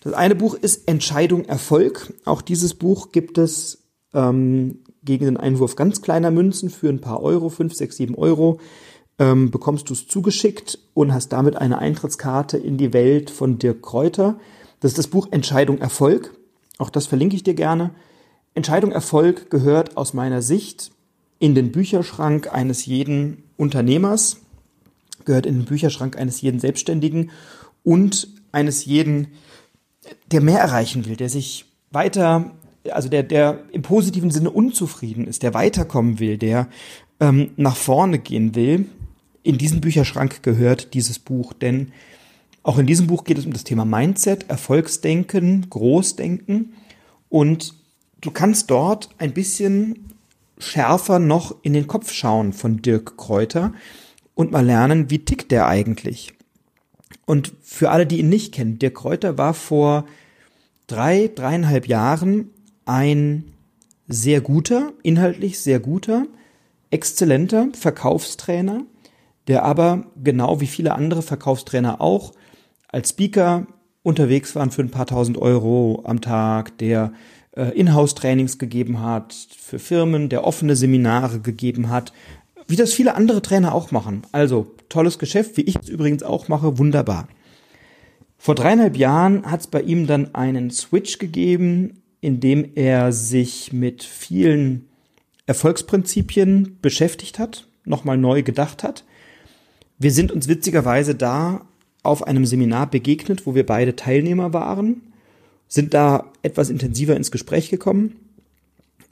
Das 0.03 0.13
eine 0.13 0.35
Buch 0.35 0.53
ist 0.53 0.87
Entscheidung 0.87 1.45
Erfolg. 1.45 2.13
Auch 2.25 2.41
dieses 2.41 2.73
Buch 2.73 3.11
gibt 3.11 3.37
es 3.37 3.83
ähm, 4.13 4.79
gegen 5.03 5.25
den 5.25 5.37
Einwurf 5.37 5.75
ganz 5.75 6.01
kleiner 6.01 6.29
Münzen 6.29 6.69
für 6.69 6.89
ein 6.89 7.01
paar 7.01 7.21
Euro, 7.21 7.49
fünf, 7.49 7.73
sechs, 7.73 7.97
sieben 7.97 8.15
Euro 8.15 8.59
ähm, 9.19 9.51
bekommst 9.51 9.89
du 9.89 9.93
es 9.93 10.07
zugeschickt 10.07 10.79
und 10.93 11.13
hast 11.13 11.29
damit 11.29 11.55
eine 11.55 11.79
Eintrittskarte 11.79 12.57
in 12.57 12.77
die 12.77 12.93
Welt 12.93 13.29
von 13.29 13.59
Dirk 13.59 13.81
Kräuter. 13.81 14.39
Das 14.79 14.91
ist 14.91 14.97
das 14.97 15.07
Buch 15.07 15.27
Entscheidung 15.31 15.79
Erfolg. 15.79 16.35
Auch 16.77 16.89
das 16.89 17.05
verlinke 17.05 17.35
ich 17.35 17.43
dir 17.43 17.53
gerne. 17.53 17.91
Entscheidung 18.55 18.91
Erfolg 18.91 19.49
gehört 19.49 19.97
aus 19.97 20.13
meiner 20.13 20.41
Sicht 20.41 20.91
in 21.39 21.55
den 21.55 21.71
Bücherschrank 21.71 22.53
eines 22.53 22.85
jeden 22.85 23.43
Unternehmers, 23.57 24.37
gehört 25.25 25.45
in 25.45 25.59
den 25.59 25.65
Bücherschrank 25.65 26.17
eines 26.17 26.41
jeden 26.41 26.59
Selbstständigen 26.59 27.31
und 27.83 28.27
eines 28.51 28.85
jeden, 28.85 29.27
der 30.31 30.41
mehr 30.41 30.59
erreichen 30.59 31.05
will, 31.05 31.15
der 31.15 31.29
sich 31.29 31.65
weiter, 31.91 32.51
also 32.91 33.09
der, 33.09 33.23
der 33.23 33.63
im 33.71 33.81
positiven 33.81 34.31
Sinne 34.31 34.49
unzufrieden 34.49 35.27
ist, 35.27 35.43
der 35.43 35.53
weiterkommen 35.53 36.19
will, 36.19 36.37
der 36.37 36.67
ähm, 37.19 37.51
nach 37.55 37.75
vorne 37.75 38.19
gehen 38.19 38.55
will, 38.55 38.85
in 39.43 39.57
diesen 39.57 39.81
Bücherschrank 39.81 40.41
gehört 40.41 40.93
dieses 40.93 41.19
Buch, 41.19 41.53
denn 41.53 41.91
auch 42.63 42.77
in 42.77 42.87
diesem 42.87 43.07
Buch 43.07 43.25
geht 43.25 43.37
es 43.37 43.45
um 43.45 43.53
das 43.53 43.65
Thema 43.65 43.83
Mindset, 43.83 44.49
Erfolgsdenken, 44.49 45.69
Großdenken 45.69 46.73
und 47.29 47.75
du 48.21 48.31
kannst 48.31 48.71
dort 48.71 49.09
ein 49.17 49.33
bisschen 49.33 50.13
schärfer 50.57 51.19
noch 51.19 51.55
in 51.61 51.73
den 51.73 51.87
Kopf 51.87 52.13
schauen 52.13 52.53
von 52.53 52.81
Dirk 52.81 53.17
Kräuter 53.17 53.73
und 54.33 54.51
mal 54.51 54.65
lernen, 54.65 55.09
wie 55.09 55.19
tickt 55.19 55.51
der 55.51 55.67
eigentlich. 55.67 56.33
Und 57.25 57.53
für 57.61 57.91
alle, 57.91 58.05
die 58.05 58.19
ihn 58.19 58.29
nicht 58.29 58.53
kennen, 58.53 58.79
Dirk 58.79 58.95
Kräuter 58.95 59.37
war 59.37 59.53
vor 59.53 60.05
drei, 60.87 61.29
dreieinhalb 61.33 61.87
Jahren 61.87 62.49
ein 62.85 63.45
sehr 64.07 64.41
guter, 64.41 64.91
inhaltlich 65.01 65.59
sehr 65.59 65.79
guter, 65.79 66.25
exzellenter 66.91 67.69
Verkaufstrainer, 67.73 68.83
der 69.47 69.63
aber 69.63 70.05
genau 70.21 70.61
wie 70.61 70.67
viele 70.67 70.93
andere 70.93 71.21
Verkaufstrainer 71.21 72.01
auch 72.01 72.33
als 72.87 73.09
Speaker 73.09 73.65
unterwegs 74.03 74.55
waren 74.55 74.71
für 74.71 74.81
ein 74.81 74.91
paar 74.91 75.07
tausend 75.07 75.37
Euro 75.37 76.03
am 76.05 76.21
Tag, 76.21 76.77
der 76.77 77.13
äh, 77.55 77.69
Inhouse-Trainings 77.69 78.57
gegeben 78.57 79.01
hat 79.01 79.33
für 79.33 79.79
Firmen, 79.79 80.29
der 80.29 80.43
offene 80.43 80.75
Seminare 80.75 81.39
gegeben 81.39 81.89
hat, 81.89 82.13
wie 82.67 82.75
das 82.75 82.93
viele 82.93 83.15
andere 83.15 83.41
Trainer 83.41 83.73
auch 83.73 83.91
machen. 83.91 84.23
Also 84.31 84.75
tolles 84.89 85.19
Geschäft, 85.19 85.57
wie 85.57 85.61
ich 85.61 85.75
es 85.75 85.89
übrigens 85.89 86.23
auch 86.23 86.47
mache, 86.47 86.77
wunderbar. 86.77 87.27
Vor 88.37 88.55
dreieinhalb 88.55 88.97
Jahren 88.97 89.49
hat 89.49 89.61
es 89.61 89.67
bei 89.67 89.81
ihm 89.81 90.07
dann 90.07 90.35
einen 90.35 90.69
Switch 90.69 91.17
gegeben, 91.17 92.01
in 92.21 92.39
dem 92.39 92.71
er 92.75 93.11
sich 93.11 93.73
mit 93.73 94.03
vielen 94.03 94.89
Erfolgsprinzipien 95.45 96.77
beschäftigt 96.81 97.39
hat, 97.39 97.67
nochmal 97.85 98.17
neu 98.17 98.43
gedacht 98.43 98.83
hat 98.83 99.03
wir 100.03 100.11
sind 100.11 100.31
uns 100.31 100.47
witzigerweise 100.47 101.15
da 101.15 101.65
auf 102.03 102.27
einem 102.27 102.45
Seminar 102.45 102.89
begegnet, 102.89 103.45
wo 103.45 103.55
wir 103.55 103.65
beide 103.65 103.95
Teilnehmer 103.95 104.53
waren, 104.53 105.01
sind 105.67 105.93
da 105.93 106.31
etwas 106.41 106.69
intensiver 106.69 107.15
ins 107.15 107.31
Gespräch 107.31 107.69
gekommen 107.69 108.17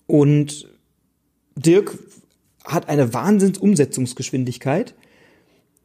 und 0.06 0.68
Dirk 1.56 1.98
hat 2.66 2.90
eine 2.90 3.14
Wahnsinnsumsetzungsgeschwindigkeit 3.14 4.96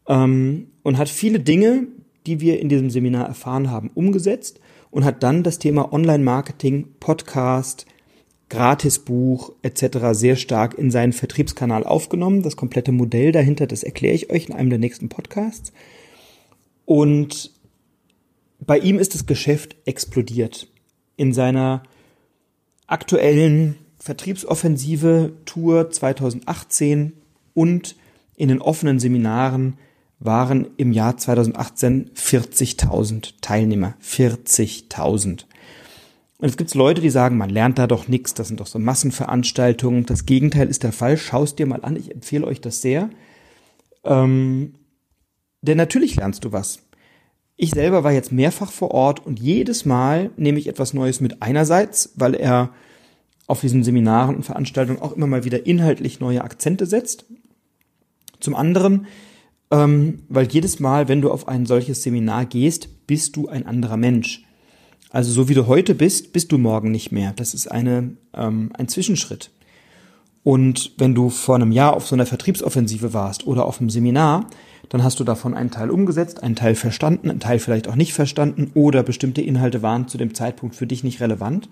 ähm, 0.09 0.69
und 0.83 0.99
hat 0.99 1.09
viele 1.09 1.41
Dinge, 1.41 1.89
die 2.27 2.41
wir 2.41 2.61
in 2.61 2.69
diesem 2.69 2.91
Seminar 2.91 3.27
erfahren 3.27 3.71
haben, 3.71 3.91
umgesetzt 3.95 4.61
und 4.91 5.05
hat 5.05 5.23
dann 5.23 5.43
das 5.43 5.59
Thema 5.59 5.93
Online-Marketing, 5.93 6.89
Podcast, 7.01 7.87
Gratisbuch 8.49 9.53
etc. 9.63 9.99
sehr 10.13 10.37
stark 10.37 10.79
in 10.79 10.91
seinen 10.91 11.13
Vertriebskanal 11.13 11.85
aufgenommen. 11.85 12.43
Das 12.43 12.57
komplette 12.57 12.93
Modell 12.93 13.33
dahinter, 13.33 13.67
das 13.67 13.83
erkläre 13.83 14.15
ich 14.15 14.31
euch 14.31 14.49
in 14.49 14.55
einem 14.55 14.71
der 14.71 14.79
nächsten 14.79 15.09
Podcasts. 15.09 15.73
Und 16.85 17.51
bei 18.61 18.79
ihm 18.79 18.99
ist 18.99 19.15
das 19.15 19.27
Geschäft 19.27 19.77
explodiert. 19.85 20.69
In 21.17 21.33
seiner 21.33 21.83
aktuellen 22.87 23.77
Vertriebsoffensive 24.07 25.33
Tour 25.47 25.91
2018 25.91 27.13
und 27.55 27.97
in 28.37 28.49
den 28.49 28.63
offenen 28.63 29.01
Seminaren 29.01 29.79
waren 30.21 30.69
im 30.77 30.93
Jahr 30.93 31.17
2018 31.17 32.13
40.000 32.15 33.35
Teilnehmer. 33.41 33.95
40.000. 34.01 35.45
Und 36.39 36.49
es 36.49 36.57
gibt 36.57 36.73
Leute, 36.75 37.01
die 37.01 37.11
sagen, 37.11 37.37
man 37.37 37.51
lernt 37.51 37.79
da 37.79 37.89
doch 37.89 38.07
nichts, 38.07 38.33
das 38.35 38.47
sind 38.47 38.61
doch 38.61 38.69
so 38.69 38.79
Massenveranstaltungen. 38.79 40.07
Das 40.07 40.25
Gegenteil 40.25 40.69
ist 40.69 40.85
der 40.85 40.93
Fall. 40.93 41.17
Schaust 41.17 41.59
dir 41.59 41.67
mal 41.67 41.83
an, 41.83 41.97
ich 41.97 42.13
empfehle 42.13 42.47
euch 42.47 42.61
das 42.61 42.81
sehr. 42.81 43.11
Ähm, 44.05 44.75
denn 45.63 45.79
natürlich 45.79 46.15
lernst 46.15 46.45
du 46.45 46.53
was. 46.53 46.79
Ich 47.57 47.71
selber 47.71 48.05
war 48.05 48.13
jetzt 48.13 48.31
mehrfach 48.31 48.71
vor 48.71 48.93
Ort 48.93 49.27
und 49.27 49.41
jedes 49.41 49.85
Mal 49.85 50.31
nehme 50.37 50.61
ich 50.61 50.69
etwas 50.69 50.95
Neues 50.95 51.21
mit. 51.21 51.43
Einerseits, 51.43 52.13
weil 52.15 52.35
er 52.35 52.71
auf 53.47 53.61
diesen 53.61 53.85
Seminaren 53.85 54.37
und 54.37 54.43
Veranstaltungen 54.45 55.01
auch 55.01 55.13
immer 55.13 55.27
mal 55.27 55.45
wieder 55.45 55.67
inhaltlich 55.67 56.21
neue 56.21 56.43
Akzente 56.43 56.87
setzt. 56.87 57.27
Zum 58.41 58.55
anderen, 58.55 59.07
ähm, 59.71 60.23
weil 60.29 60.47
jedes 60.51 60.81
Mal, 60.81 61.09
wenn 61.09 61.21
du 61.21 61.31
auf 61.31 61.49
ein 61.49 61.67
solches 61.67 62.03
Seminar 62.03 62.47
gehst, 62.47 63.07
bist 63.07 63.37
du 63.37 63.49
ein 63.49 63.67
anderer 63.67 63.97
Mensch. 63.97 64.45
Also 65.11 65.33
so 65.33 65.49
wie 65.49 65.55
du 65.55 65.67
heute 65.67 65.95
bist, 65.95 66.33
bist 66.33 66.53
du 66.53 66.59
morgen 66.59 66.91
nicht 66.91 67.13
mehr. 67.13 67.33
Das 67.37 67.55
ist 67.55 67.69
eine, 67.69 68.17
ähm, 68.35 68.71
ein 68.77 68.89
Zwischenschritt. 68.89 69.51
Und 70.43 70.93
wenn 70.99 71.15
du 71.15 71.31
vor 71.31 71.57
einem 71.57 71.73
Jahr 71.73 71.95
auf 71.95 72.07
so 72.07 72.15
einer 72.15 72.27
Vertriebsoffensive 72.27 73.13
warst 73.13 73.47
oder 73.47 73.65
auf 73.65 73.81
einem 73.81 73.91
Seminar, 73.91 74.47
dann 74.89 75.03
hast 75.03 75.19
du 75.19 75.25
davon 75.25 75.55
einen 75.55 75.73
Teil 75.73 75.91
umgesetzt, 75.91 76.43
einen 76.43 76.55
Teil 76.55 76.77
verstanden, 76.77 77.31
einen 77.31 77.41
Teil 77.41 77.59
vielleicht 77.59 77.89
auch 77.89 77.97
nicht 77.97 78.13
verstanden 78.15 78.71
oder 78.75 79.03
bestimmte 79.03 79.43
Inhalte 79.43 79.83
waren 79.83 80.07
zu 80.07 80.19
dem 80.19 80.35
Zeitpunkt 80.35 80.77
für 80.77 80.87
dich 80.87 81.03
nicht 81.03 81.21
relevant. 81.21 81.69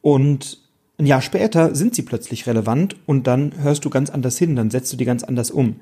Und 0.00 0.58
ein 1.02 1.06
Jahr 1.06 1.20
später 1.20 1.74
sind 1.74 1.96
sie 1.96 2.02
plötzlich 2.02 2.46
relevant 2.46 2.94
und 3.06 3.26
dann 3.26 3.52
hörst 3.60 3.84
du 3.84 3.90
ganz 3.90 4.08
anders 4.08 4.38
hin, 4.38 4.54
dann 4.54 4.70
setzt 4.70 4.92
du 4.92 4.96
die 4.96 5.04
ganz 5.04 5.24
anders 5.24 5.50
um. 5.50 5.76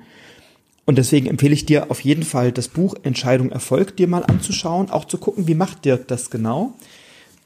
Und 0.85 0.97
deswegen 0.97 1.27
empfehle 1.27 1.53
ich 1.53 1.67
dir 1.67 1.91
auf 1.91 1.99
jeden 1.99 2.23
Fall 2.23 2.51
das 2.51 2.67
Buch 2.67 2.95
Entscheidung 3.03 3.51
Erfolg 3.51 3.95
dir 3.95 4.07
mal 4.07 4.23
anzuschauen, 4.23 4.89
auch 4.89 5.05
zu 5.05 5.19
gucken, 5.19 5.47
wie 5.47 5.53
macht 5.53 5.85
Dirk 5.85 6.07
das 6.07 6.31
genau. 6.31 6.73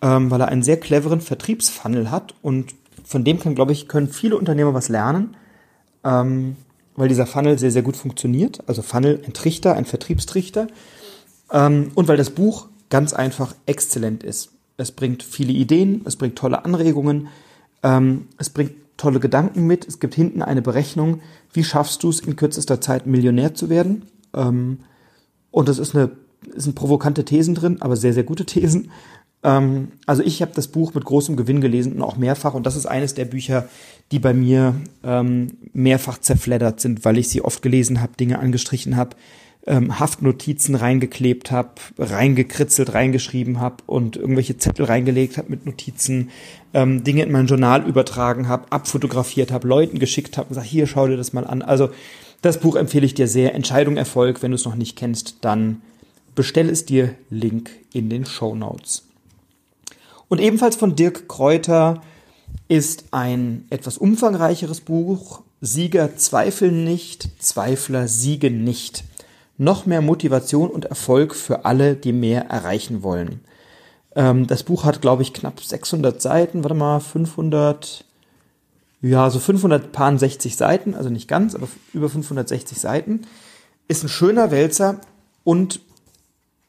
ähm, 0.02 0.32
weil 0.32 0.40
er 0.40 0.48
einen 0.48 0.64
sehr 0.64 0.80
cleveren 0.80 1.20
Vertriebsfunnel 1.20 2.12
hat 2.12 2.34
und 2.42 2.74
von 3.04 3.26
dem 3.26 3.40
kann, 3.40 3.56
glaube 3.56 3.74
ich, 3.74 3.90
können 3.90 4.08
viele 4.08 4.38
Unternehmer 4.38 4.74
was 4.74 4.88
lernen, 4.88 5.36
ähm, 6.06 6.56
weil 6.96 7.10
dieser 7.10 7.26
Funnel 7.26 7.60
sehr, 7.60 7.72
sehr 7.72 7.82
gut 7.82 7.98
funktioniert. 7.98 8.64
Also 8.68 8.84
Funnel, 8.84 9.22
ein 9.26 9.34
Trichter, 9.34 9.74
ein 9.76 9.86
Vertriebstrichter. 9.86 10.68
Ähm, 11.52 11.92
und 11.94 12.08
weil 12.08 12.18
das 12.18 12.30
Buch 12.30 12.68
ganz 12.90 13.14
einfach 13.14 13.54
exzellent 13.66 14.24
ist. 14.24 14.52
Es 14.78 14.92
bringt 14.92 15.24
viele 15.24 15.52
Ideen, 15.52 16.02
es 16.06 16.16
bringt 16.16 16.38
tolle 16.38 16.64
Anregungen, 16.64 17.28
ähm, 17.86 18.28
es 18.40 18.50
bringt 18.50 18.74
tolle 18.98 19.20
Gedanken 19.20 19.68
mit. 19.68 19.88
Es 19.88 20.00
gibt 20.00 20.16
hinten 20.16 20.42
eine 20.42 20.62
Berechnung, 20.62 21.22
wie 21.54 21.64
schaffst 21.64 22.02
du 22.04 22.10
es 22.10 22.20
in 22.20 22.36
kürzester 22.36 22.82
Zeit 22.82 23.06
Millionär 23.06 23.54
zu 23.54 23.70
werden. 23.70 24.04
Ähm, 24.34 24.80
und 25.52 25.70
das 25.70 25.78
ist 25.78 25.96
eine, 25.96 26.12
sind 26.56 26.76
provokante 26.76 27.26
Thesen 27.26 27.54
drin, 27.56 27.82
aber 27.82 27.96
sehr, 27.96 28.14
sehr 28.14 28.24
gute 28.24 28.46
Thesen. 28.46 28.92
Ähm, 29.44 29.90
also 30.08 30.24
ich 30.24 30.42
habe 30.42 30.52
das 30.56 30.68
Buch 30.68 30.96
mit 30.96 31.06
großem 31.06 31.36
Gewinn 31.36 31.62
gelesen 31.62 31.94
und 31.94 32.02
auch 32.02 32.18
mehrfach. 32.18 32.56
Und 32.56 32.66
das 32.66 32.76
ist 32.76 32.88
eines 32.88 33.14
der 33.14 33.26
Bücher, 33.26 33.70
die 34.12 34.20
bei 34.20 34.34
mir 34.34 34.76
ähm, 35.04 35.58
mehrfach 35.74 36.18
zerfleddert 36.18 36.80
sind, 36.80 37.06
weil 37.06 37.20
ich 37.20 37.30
sie 37.30 37.44
oft 37.44 37.62
gelesen 37.62 38.02
habe, 38.02 38.18
Dinge 38.18 38.40
angestrichen 38.40 38.96
habe, 38.96 39.16
ähm, 39.68 40.00
Haftnotizen 40.00 40.76
reingeklebt 40.76 41.52
habe, 41.52 41.70
reingekritzelt, 41.98 42.94
reingeschrieben 42.94 43.60
habe 43.60 43.78
und 43.86 44.16
irgendwelche 44.16 44.58
Zettel 44.58 44.86
reingelegt 44.86 45.38
habe 45.38 45.50
mit 45.50 45.66
Notizen, 45.66 46.30
ähm, 46.74 47.04
Dinge 47.04 47.24
in 47.24 47.32
mein 47.32 47.48
Journal 47.48 47.88
übertragen 47.88 48.48
habe, 48.48 48.72
abfotografiert 48.72 49.52
habe, 49.52 49.68
Leuten 49.68 50.00
geschickt 50.00 50.38
habe 50.38 50.48
und 50.48 50.50
gesagt, 50.50 50.68
hier 50.68 50.88
schau 50.88 51.08
dir 51.08 51.18
das 51.18 51.34
mal 51.34 51.48
an. 51.48 51.62
Also 51.62 51.90
das 52.42 52.60
Buch 52.60 52.76
empfehle 52.76 53.06
ich 53.06 53.16
dir 53.16 53.28
sehr. 53.28 53.56
Entscheidung 53.56 53.98
Erfolg, 53.98 54.44
wenn 54.44 54.52
du 54.52 54.56
es 54.56 54.66
noch 54.66 54.76
nicht 54.76 54.96
kennst, 54.96 55.38
dann 55.42 55.82
bestell 56.36 56.70
es 56.70 56.86
dir. 56.86 57.16
Link 57.30 57.72
in 57.92 58.10
den 58.10 58.26
Show 58.26 58.56
Notes. 58.56 59.04
Und 60.28 60.40
ebenfalls 60.40 60.76
von 60.76 60.96
Dirk 60.96 61.28
Kräuter 61.28 62.02
ist 62.68 63.06
ein 63.12 63.66
etwas 63.70 63.98
umfangreicheres 63.98 64.82
Buch. 64.82 65.42
Sieger 65.62 66.18
zweifeln 66.18 66.84
nicht, 66.84 67.30
Zweifler 67.40 68.08
siegen 68.08 68.64
nicht. 68.64 69.04
Noch 69.58 69.86
mehr 69.86 70.02
Motivation 70.02 70.70
und 70.70 70.86
Erfolg 70.86 71.34
für 71.36 71.66
alle, 71.66 71.96
die 71.96 72.12
mehr 72.12 72.46
erreichen 72.50 73.04
wollen. 73.04 73.42
Ähm, 74.16 74.48
das 74.48 74.64
Buch 74.64 74.84
hat, 74.84 75.02
glaube 75.02 75.22
ich, 75.22 75.34
knapp 75.34 75.62
600 75.62 76.22
Seiten. 76.22 76.64
Warte 76.64 76.76
mal, 76.76 77.00
500, 77.00 78.04
ja, 79.02 79.30
so 79.30 79.40
560 79.40 80.56
Seiten, 80.56 80.94
also 80.94 81.10
nicht 81.10 81.28
ganz, 81.28 81.56
aber 81.56 81.68
über 81.94 82.10
560 82.10 82.80
Seiten. 82.80 83.22
Ist 83.88 84.04
ein 84.04 84.10
schöner 84.10 84.52
Wälzer 84.52 85.00
und 85.44 85.80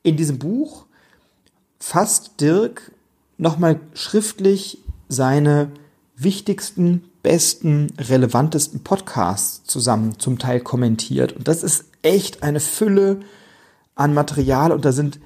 in 0.02 0.16
diesem 0.16 0.38
Buch 0.38 0.84
fasst 1.80 2.40
Dirk 2.40 2.92
nochmal 3.38 3.80
schriftlich 3.94 4.78
seine 5.08 5.70
wichtigsten, 6.16 7.04
besten, 7.22 7.92
relevantesten 7.98 8.80
Podcasts 8.82 9.64
zusammen 9.64 10.18
zum 10.18 10.38
Teil 10.38 10.60
kommentiert. 10.60 11.32
Und 11.32 11.48
das 11.48 11.62
ist 11.62 11.86
echt 12.06 12.42
eine 12.42 12.60
Fülle 12.60 13.20
an 13.96 14.14
Material 14.14 14.70
und 14.70 14.84
da 14.84 14.92
sind, 14.92 15.18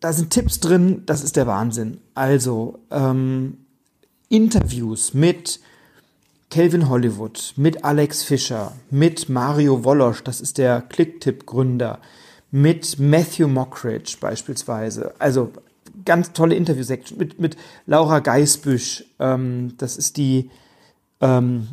da 0.00 0.12
sind 0.12 0.30
Tipps 0.30 0.58
drin, 0.58 1.02
das 1.06 1.22
ist 1.22 1.36
der 1.36 1.46
Wahnsinn. 1.46 2.00
Also 2.14 2.80
ähm, 2.90 3.58
Interviews 4.28 5.14
mit 5.14 5.60
Kelvin 6.50 6.88
Hollywood, 6.88 7.52
mit 7.56 7.84
Alex 7.84 8.24
Fischer, 8.24 8.72
mit 8.90 9.28
Mario 9.28 9.84
Wolosch, 9.84 10.22
das 10.24 10.40
ist 10.40 10.58
der 10.58 10.82
Clicktip-Gründer, 10.82 12.00
mit 12.50 12.98
Matthew 12.98 13.48
Mockridge 13.48 14.16
beispielsweise. 14.20 15.14
Also 15.18 15.52
ganz 16.04 16.32
tolle 16.32 16.56
Interview-Section 16.56 17.16
mit, 17.16 17.40
mit 17.40 17.56
Laura 17.86 18.18
Geisbüsch. 18.18 19.04
Ähm, 19.18 19.74
das 19.78 19.96
ist 19.96 20.16
die 20.16 20.50
ähm, 21.20 21.68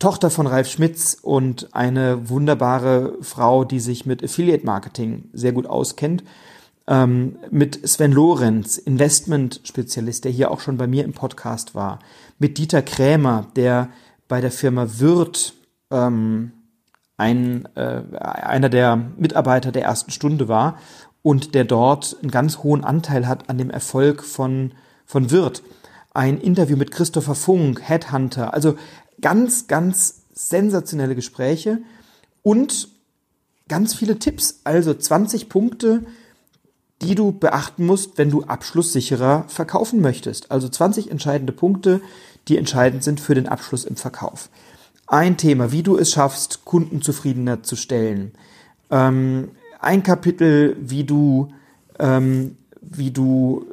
Tochter 0.00 0.30
von 0.30 0.46
Ralf 0.46 0.68
Schmitz 0.68 1.16
und 1.20 1.74
eine 1.74 2.30
wunderbare 2.30 3.18
Frau, 3.20 3.64
die 3.64 3.80
sich 3.80 4.06
mit 4.06 4.24
Affiliate 4.24 4.64
Marketing 4.64 5.28
sehr 5.34 5.52
gut 5.52 5.66
auskennt. 5.66 6.24
Ähm, 6.88 7.36
mit 7.50 7.86
Sven 7.86 8.10
Lorenz, 8.10 8.78
Investment-Spezialist, 8.78 10.24
der 10.24 10.32
hier 10.32 10.50
auch 10.50 10.60
schon 10.60 10.78
bei 10.78 10.86
mir 10.86 11.04
im 11.04 11.12
Podcast 11.12 11.74
war. 11.74 11.98
Mit 12.38 12.56
Dieter 12.56 12.80
Krämer, 12.80 13.48
der 13.56 13.90
bei 14.26 14.40
der 14.40 14.50
Firma 14.50 14.86
Wirt 14.98 15.52
ähm, 15.90 16.52
ein, 17.18 17.68
äh, 17.74 18.00
einer 18.16 18.70
der 18.70 18.96
Mitarbeiter 19.18 19.70
der 19.70 19.82
ersten 19.82 20.12
Stunde 20.12 20.48
war 20.48 20.78
und 21.20 21.54
der 21.54 21.64
dort 21.64 22.16
einen 22.22 22.30
ganz 22.30 22.58
hohen 22.58 22.84
Anteil 22.84 23.28
hat 23.28 23.50
an 23.50 23.58
dem 23.58 23.68
Erfolg 23.68 24.24
von, 24.24 24.72
von 25.04 25.30
Wirt. 25.30 25.62
Ein 26.14 26.40
Interview 26.40 26.78
mit 26.78 26.90
Christopher 26.90 27.34
Funk, 27.34 27.82
Headhunter, 27.82 28.54
also 28.54 28.76
ganz, 29.20 29.66
ganz 29.66 30.22
sensationelle 30.32 31.14
Gespräche 31.14 31.78
und 32.42 32.88
ganz 33.68 33.94
viele 33.94 34.18
Tipps, 34.18 34.60
also 34.64 34.94
20 34.94 35.48
Punkte, 35.48 36.04
die 37.02 37.14
du 37.14 37.32
beachten 37.32 37.86
musst, 37.86 38.18
wenn 38.18 38.30
du 38.30 38.42
abschlusssicherer 38.42 39.44
verkaufen 39.48 40.00
möchtest. 40.00 40.50
Also 40.50 40.68
20 40.68 41.10
entscheidende 41.10 41.52
Punkte, 41.52 42.00
die 42.48 42.58
entscheidend 42.58 43.04
sind 43.04 43.20
für 43.20 43.34
den 43.34 43.48
Abschluss 43.48 43.84
im 43.84 43.96
Verkauf. 43.96 44.50
Ein 45.06 45.36
Thema, 45.36 45.72
wie 45.72 45.82
du 45.82 45.96
es 45.96 46.10
schaffst, 46.10 46.64
Kunden 46.64 47.02
zufriedener 47.02 47.62
zu 47.62 47.76
stellen. 47.76 48.32
Ähm, 48.90 49.50
ein 49.80 50.02
Kapitel, 50.02 50.76
wie 50.80 51.04
du, 51.04 51.48
ähm, 51.98 52.56
wie 52.80 53.10
du 53.10 53.66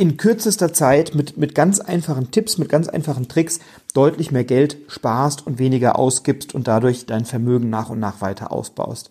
in 0.00 0.16
kürzester 0.16 0.72
Zeit 0.72 1.14
mit, 1.14 1.36
mit 1.36 1.54
ganz 1.54 1.78
einfachen 1.78 2.30
Tipps, 2.30 2.56
mit 2.56 2.70
ganz 2.70 2.88
einfachen 2.88 3.28
Tricks 3.28 3.60
deutlich 3.92 4.32
mehr 4.32 4.44
Geld 4.44 4.78
sparst 4.88 5.46
und 5.46 5.58
weniger 5.58 5.98
ausgibst 5.98 6.54
und 6.54 6.66
dadurch 6.68 7.04
dein 7.04 7.26
Vermögen 7.26 7.68
nach 7.68 7.90
und 7.90 8.00
nach 8.00 8.22
weiter 8.22 8.50
ausbaust. 8.50 9.10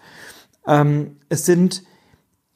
Ähm, 0.65 1.17
es 1.29 1.45
sind 1.45 1.83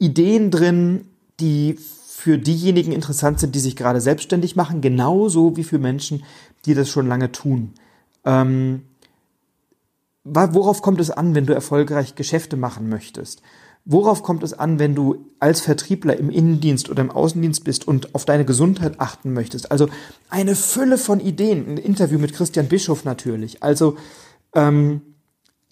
Ideen 0.00 0.50
drin, 0.50 1.06
die 1.38 1.78
für 2.08 2.36
diejenigen 2.36 2.90
interessant 2.90 3.38
sind, 3.38 3.54
die 3.54 3.60
sich 3.60 3.76
gerade 3.76 4.00
selbstständig 4.00 4.56
machen, 4.56 4.80
genauso 4.80 5.56
wie 5.56 5.62
für 5.62 5.78
Menschen, 5.78 6.24
die 6.64 6.74
das 6.74 6.88
schon 6.88 7.06
lange 7.06 7.30
tun. 7.30 7.74
Ähm, 8.24 8.82
worauf 10.24 10.82
kommt 10.82 11.00
es 11.00 11.12
an, 11.12 11.36
wenn 11.36 11.46
du 11.46 11.54
erfolgreich 11.54 12.16
Geschäfte 12.16 12.56
machen 12.56 12.88
möchtest? 12.88 13.42
Worauf 13.86 14.22
kommt 14.22 14.42
es 14.42 14.54
an, 14.54 14.78
wenn 14.78 14.94
du 14.94 15.26
als 15.40 15.60
Vertriebler 15.60 16.16
im 16.16 16.30
Innendienst 16.30 16.88
oder 16.88 17.02
im 17.02 17.10
Außendienst 17.10 17.64
bist 17.64 17.86
und 17.86 18.14
auf 18.14 18.24
deine 18.24 18.46
Gesundheit 18.46 18.98
achten 18.98 19.34
möchtest? 19.34 19.70
Also 19.70 19.88
eine 20.30 20.56
Fülle 20.56 20.96
von 20.96 21.20
Ideen. 21.20 21.68
Ein 21.68 21.76
Interview 21.76 22.18
mit 22.18 22.32
Christian 22.32 22.66
Bischof 22.66 23.04
natürlich. 23.04 23.62
Also 23.62 23.96
ähm, 24.54 25.02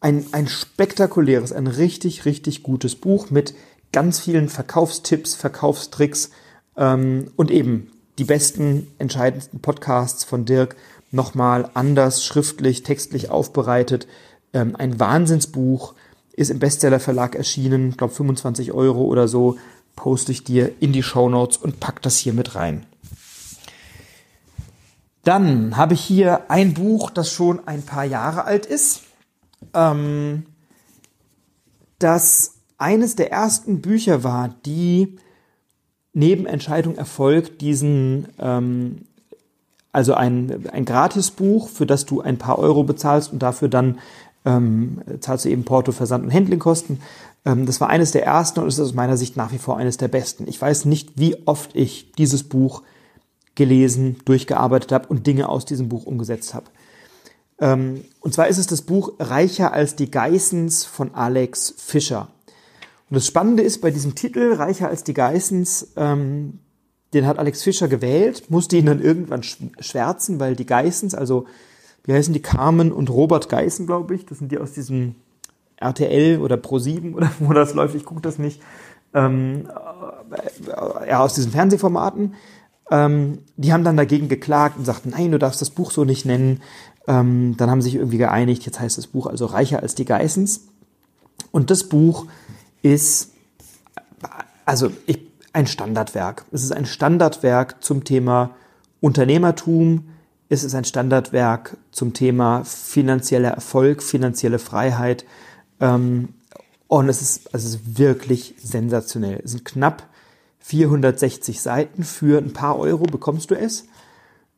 ein, 0.00 0.26
ein 0.32 0.46
spektakuläres, 0.46 1.52
ein 1.52 1.66
richtig, 1.66 2.26
richtig 2.26 2.62
gutes 2.62 2.96
Buch 2.96 3.30
mit 3.30 3.54
ganz 3.92 4.20
vielen 4.20 4.50
Verkaufstipps, 4.50 5.34
Verkaufstricks 5.34 6.30
ähm, 6.76 7.30
und 7.36 7.50
eben 7.50 7.92
die 8.18 8.24
besten, 8.24 8.88
entscheidendsten 8.98 9.60
Podcasts 9.60 10.24
von 10.24 10.44
Dirk 10.44 10.76
nochmal 11.12 11.70
anders, 11.72 12.24
schriftlich, 12.24 12.82
textlich 12.82 13.30
aufbereitet 13.30 14.06
ähm, 14.52 14.76
ein 14.76 15.00
Wahnsinnsbuch, 15.00 15.94
ist 16.34 16.50
im 16.50 16.58
Bestseller 16.58 17.00
Verlag 17.00 17.34
erschienen, 17.34 17.96
glaube 17.96 18.14
25 18.14 18.72
Euro 18.72 19.02
oder 19.02 19.28
so, 19.28 19.56
poste 19.96 20.32
ich 20.32 20.44
dir 20.44 20.72
in 20.80 20.92
die 20.92 21.02
Show 21.02 21.28
Notes 21.28 21.56
und 21.56 21.80
pack 21.80 22.02
das 22.02 22.16
hier 22.16 22.32
mit 22.32 22.54
rein. 22.54 22.86
Dann 25.24 25.76
habe 25.76 25.94
ich 25.94 26.00
hier 26.00 26.50
ein 26.50 26.74
Buch, 26.74 27.10
das 27.10 27.30
schon 27.30 27.66
ein 27.66 27.82
paar 27.82 28.04
Jahre 28.04 28.44
alt 28.44 28.66
ist. 28.66 29.02
Ähm, 29.74 30.46
das 31.98 32.54
eines 32.78 33.14
der 33.14 33.30
ersten 33.30 33.80
Bücher 33.80 34.24
war, 34.24 34.48
die 34.66 35.18
neben 36.12 36.46
Entscheidung 36.46 36.96
Erfolg 36.96 37.58
diesen 37.60 38.28
ähm, 38.38 39.02
also 39.92 40.14
ein, 40.14 40.66
ein 40.72 40.84
Gratisbuch, 40.86 41.68
für 41.68 41.86
das 41.86 42.06
du 42.06 42.22
ein 42.22 42.38
paar 42.38 42.58
Euro 42.58 42.82
bezahlst 42.82 43.32
und 43.32 43.40
dafür 43.40 43.68
dann 43.68 44.00
ähm, 44.44 45.00
zahlst 45.20 45.44
du 45.44 45.48
eben 45.48 45.64
Porto, 45.64 45.92
Versand 45.92 46.24
und 46.24 46.32
Handlingkosten. 46.32 47.00
Ähm, 47.44 47.66
das 47.66 47.80
war 47.80 47.88
eines 47.88 48.12
der 48.12 48.24
ersten 48.24 48.60
und 48.60 48.68
ist 48.68 48.80
aus 48.80 48.94
meiner 48.94 49.16
Sicht 49.16 49.36
nach 49.36 49.52
wie 49.52 49.58
vor 49.58 49.76
eines 49.76 49.96
der 49.96 50.08
besten. 50.08 50.48
Ich 50.48 50.60
weiß 50.60 50.84
nicht, 50.84 51.10
wie 51.16 51.36
oft 51.46 51.74
ich 51.74 52.12
dieses 52.12 52.44
Buch 52.44 52.82
gelesen, 53.54 54.16
durchgearbeitet 54.24 54.92
habe 54.92 55.08
und 55.08 55.26
Dinge 55.26 55.48
aus 55.48 55.64
diesem 55.64 55.88
Buch 55.88 56.04
umgesetzt 56.04 56.54
habe. 56.54 56.66
Ähm, 57.60 58.04
und 58.20 58.34
zwar 58.34 58.48
ist 58.48 58.58
es 58.58 58.66
das 58.66 58.82
Buch 58.82 59.12
Reicher 59.18 59.72
als 59.72 59.94
die 59.94 60.10
Geissens 60.10 60.84
von 60.84 61.14
Alex 61.14 61.74
Fischer. 61.76 62.28
Und 63.10 63.16
das 63.16 63.26
Spannende 63.26 63.62
ist 63.62 63.82
bei 63.82 63.90
diesem 63.90 64.14
Titel, 64.14 64.54
Reicher 64.54 64.88
als 64.88 65.04
die 65.04 65.14
Geissens, 65.14 65.92
ähm, 65.96 66.60
den 67.12 67.26
hat 67.26 67.38
Alex 67.38 67.62
Fischer 67.62 67.88
gewählt, 67.88 68.50
musste 68.50 68.78
ihn 68.78 68.86
dann 68.86 69.02
irgendwann 69.02 69.42
schwärzen, 69.42 70.40
weil 70.40 70.56
die 70.56 70.64
Geissens, 70.64 71.14
also 71.14 71.44
wie 72.04 72.12
heißen 72.12 72.34
die, 72.34 72.42
Carmen 72.42 72.92
und 72.92 73.10
Robert 73.10 73.48
Geißen, 73.48 73.86
glaube 73.86 74.14
ich. 74.14 74.26
Das 74.26 74.38
sind 74.38 74.52
die 74.52 74.58
aus 74.58 74.72
diesem 74.72 75.14
RTL 75.76 76.40
oder 76.40 76.56
Pro7 76.56 77.14
oder 77.14 77.30
wo 77.38 77.52
das 77.52 77.74
läuft, 77.74 77.94
ich 77.94 78.04
gucke 78.04 78.20
das 78.22 78.38
nicht. 78.38 78.60
ähm, 79.14 79.68
äh, 80.66 81.08
ja, 81.08 81.20
aus 81.20 81.34
diesen 81.34 81.52
Fernsehformaten. 81.52 82.34
Ähm, 82.90 83.38
die 83.56 83.72
haben 83.72 83.84
dann 83.84 83.96
dagegen 83.96 84.28
geklagt 84.28 84.76
und 84.78 84.84
sagten, 84.84 85.10
nein, 85.10 85.32
du 85.32 85.38
darfst 85.38 85.60
das 85.60 85.70
Buch 85.70 85.90
so 85.90 86.04
nicht 86.04 86.24
nennen. 86.24 86.60
Ähm, 87.06 87.56
dann 87.56 87.70
haben 87.70 87.82
sie 87.82 87.90
sich 87.90 87.96
irgendwie 87.96 88.18
geeinigt, 88.18 88.64
jetzt 88.64 88.80
heißt 88.80 88.98
das 88.98 89.08
Buch 89.08 89.26
also 89.26 89.46
Reicher 89.46 89.82
als 89.82 89.94
die 89.94 90.04
Geissens. 90.04 90.68
Und 91.50 91.70
das 91.70 91.84
Buch 91.84 92.26
ist, 92.82 93.32
also 94.64 94.90
ich, 95.06 95.20
ein 95.52 95.66
Standardwerk. 95.66 96.44
Es 96.52 96.62
ist 96.62 96.72
ein 96.72 96.86
Standardwerk 96.86 97.82
zum 97.84 98.04
Thema 98.04 98.50
Unternehmertum. 99.00 100.04
Es 100.52 100.64
ist 100.64 100.74
ein 100.74 100.84
Standardwerk 100.84 101.78
zum 101.92 102.12
Thema 102.12 102.62
finanzieller 102.66 103.52
Erfolg, 103.52 104.02
finanzielle 104.02 104.58
Freiheit. 104.58 105.24
Ähm, 105.80 106.34
und 106.88 107.08
es 107.08 107.22
ist, 107.22 107.54
also 107.54 107.68
es 107.68 107.76
ist 107.76 107.98
wirklich 107.98 108.54
sensationell. 108.62 109.40
Es 109.42 109.52
sind 109.52 109.64
knapp 109.64 110.10
460 110.58 111.58
Seiten. 111.58 112.04
Für 112.04 112.36
ein 112.36 112.52
paar 112.52 112.78
Euro 112.78 113.04
bekommst 113.04 113.50
du 113.50 113.54
es. 113.54 113.86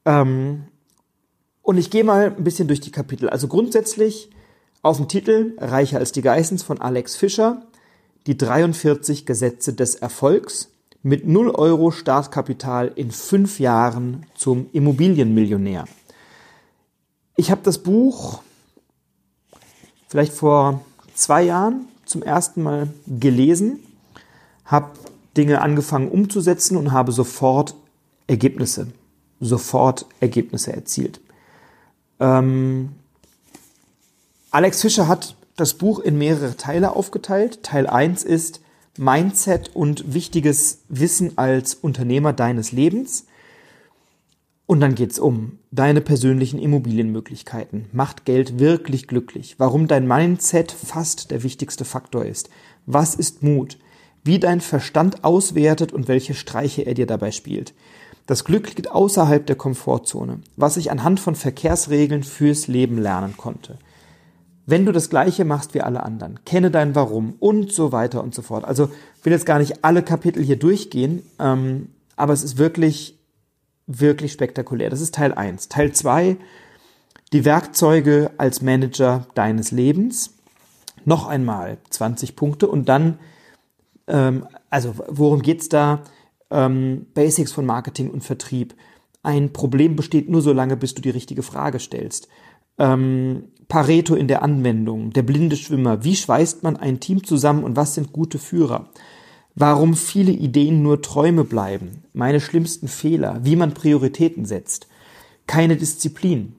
Ähm, 0.05 0.65
und 1.63 1.79
ich 1.79 1.91
gehe 1.91 2.03
mal 2.03 2.35
ein 2.37 2.43
bisschen 2.43 2.67
durch 2.67 2.81
die 2.81 2.91
Kapitel. 2.91 3.31
Also 3.31 3.47
grundsätzlich 3.47 4.31
auf 4.83 4.97
dem 4.97 5.07
Titel 5.07 5.55
Reicher 5.59 5.99
als 5.99 6.11
die 6.11 6.23
Geissens 6.23 6.65
von 6.65 6.81
Alex 6.81 7.15
Fischer, 7.15 7.63
die 8.27 8.37
43 8.37 9.27
Gesetze 9.27 9.75
des 9.75 9.95
Erfolgs 9.95 10.74
mit 11.05 11.29
0 11.29 11.51
Euro 11.51 11.91
Startkapital 11.91 12.91
in 12.97 13.11
fünf 13.11 13.61
Jahren 13.61 14.25
zum 14.35 14.71
Immobilienmillionär. 14.73 15.85
Ich 17.37 17.51
habe 17.51 17.61
das 17.63 17.79
Buch 17.79 18.41
vielleicht 20.09 20.33
vor 20.33 20.81
zwei 21.15 21.43
Jahren 21.43 21.85
zum 22.07 22.23
ersten 22.23 22.63
Mal 22.63 22.89
gelesen, 23.07 23.81
habe 24.65 24.93
Dinge 25.37 25.61
angefangen 25.61 26.09
umzusetzen 26.09 26.79
und 26.79 26.91
habe 26.91 27.13
sofort 27.13 27.75
Ergebnisse, 28.27 28.87
sofort 29.41 30.07
Ergebnisse 30.21 30.73
erzielt. 30.73 31.21
Ähm, 32.19 32.93
Alex 34.51 34.81
Fischer 34.81 35.07
hat 35.07 35.37
das 35.57 35.75
Buch 35.75 35.99
in 35.99 36.17
mehrere 36.17 36.57
Teile 36.57 36.97
aufgeteilt. 36.97 37.63
Teil 37.63 37.87
1 37.87 38.25
ist 38.25 38.61
Mindset 38.97 39.75
und 39.75 40.15
wichtiges 40.15 40.83
Wissen 40.89 41.37
als 41.37 41.75
Unternehmer 41.75 42.33
deines 42.33 42.73
Lebens. 42.73 43.27
Und 44.67 44.81
dann 44.81 44.95
geht's 44.95 45.19
um 45.19 45.59
deine 45.73 46.01
persönlichen 46.01 46.59
Immobilienmöglichkeiten. 46.59 47.87
Macht 47.93 48.25
Geld 48.25 48.59
wirklich 48.59 49.09
glücklich? 49.09 49.57
Warum 49.59 49.89
dein 49.89 50.07
Mindset 50.07 50.73
fast 50.73 51.31
der 51.31 51.43
wichtigste 51.43 51.85
Faktor 51.85 52.25
ist? 52.25 52.49
Was 52.87 53.15
ist 53.15 53.43
Mut? 53.43 53.79
Wie 54.23 54.39
dein 54.39 54.61
Verstand 54.61 55.23
auswertet 55.23 55.93
und 55.93 56.09
welche 56.09 56.35
Streiche 56.35 56.83
er 56.83 56.95
dir 56.95 57.07
dabei 57.07 57.31
spielt. 57.31 57.75
Das 58.27 58.45
Glück 58.45 58.69
liegt 58.69 58.91
außerhalb 58.91 59.45
der 59.45 59.57
Komfortzone, 59.57 60.41
was 60.57 60.79
ich 60.79 60.91
anhand 60.91 61.21
von 61.21 61.35
Verkehrsregeln 61.35 62.23
fürs 62.23 62.69
Leben 62.69 62.97
lernen 62.97 63.37
konnte. 63.37 63.79
Wenn 64.67 64.87
du 64.87 64.93
das 64.93 65.11
Gleiche 65.11 65.45
machst 65.45 65.75
wie 65.75 65.81
alle 65.81 66.03
anderen, 66.03 66.41
kenne 66.45 66.71
dein 66.71 66.95
Warum 66.95 67.35
und 67.39 67.73
so 67.73 67.93
weiter 67.93 68.23
und 68.23 68.35
so 68.35 68.43
fort. 68.43 68.65
Also 68.65 68.91
will 69.23 69.33
jetzt 69.33 69.47
gar 69.47 69.59
nicht 69.59 69.85
alle 69.85 70.03
Kapitel 70.03 70.43
hier 70.43 70.57
durchgehen, 70.57 71.23
ähm, 71.39 71.89
aber 72.17 72.33
es 72.33 72.43
ist 72.43 72.59
wirklich, 72.59 73.19
wirklich 73.87 74.33
spektakulär. 74.33 74.91
Das 74.91 75.01
ist 75.01 75.15
Teil 75.15 75.35
1. 75.35 75.69
Teil 75.69 75.93
2, 75.93 76.37
die 77.33 77.45
Werkzeuge 77.45 78.31
als 78.39 78.63
Manager 78.63 79.27
deines 79.35 79.71
Lebens. 79.71 80.35
Noch 81.05 81.27
einmal 81.27 81.77
20 81.91 82.35
Punkte 82.35 82.67
und 82.67 82.89
dann, 82.89 83.19
ähm, 84.07 84.47
also 84.71 84.95
worum 85.09 85.43
geht's 85.43 85.69
da? 85.69 86.03
ähm, 86.55 87.07
Basics 87.15 87.53
von 87.53 87.67
Marketing 87.67 88.11
und 88.11 88.23
Vertrieb. 88.23 88.75
Ein 89.23 89.53
Problem 89.53 89.97
besteht 89.97 90.29
nur 90.29 90.41
so 90.41 90.53
lange, 90.53 90.77
bis 90.77 90.95
du 90.95 91.03
die 91.03 91.11
richtige 91.11 91.43
Frage 91.43 91.81
stellst. 91.81 92.29
Ähm, 92.79 93.49
Pareto 93.69 94.15
in 94.15 94.29
der 94.29 94.43
Anwendung, 94.43 95.13
der 95.13 95.23
blinde 95.23 95.57
Schwimmer, 95.57 96.05
wie 96.05 96.17
schweißt 96.17 96.63
man 96.63 96.77
ein 96.77 97.01
Team 97.01 97.25
zusammen 97.25 97.65
und 97.65 97.77
was 97.77 97.95
sind 97.95 98.13
gute 98.13 98.39
Führer? 98.39 98.89
Warum 99.55 99.95
viele 99.95 100.33
Ideen 100.33 100.83
nur 100.83 101.01
Träume 101.01 101.45
bleiben, 101.45 102.03
meine 102.13 102.41
schlimmsten 102.41 102.89
Fehler, 102.89 103.41
wie 103.45 103.57
man 103.57 103.73
Prioritäten 103.73 104.45
setzt. 104.45 104.89
Keine 105.47 105.77
Disziplin. 105.77 106.57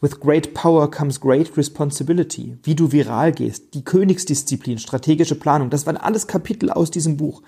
With 0.00 0.20
great 0.20 0.54
power 0.54 0.90
comes 0.90 1.20
great 1.20 1.56
responsibility. 1.56 2.58
Wie 2.62 2.74
du 2.74 2.92
viral 2.92 3.32
gehst, 3.32 3.74
die 3.74 3.82
Königsdisziplin, 3.82 4.78
strategische 4.78 5.34
Planung, 5.34 5.70
das 5.70 5.86
waren 5.86 5.96
alles 5.96 6.26
Kapitel 6.26 6.70
aus 6.70 6.90
diesem 6.90 7.16
Buch. 7.16 7.42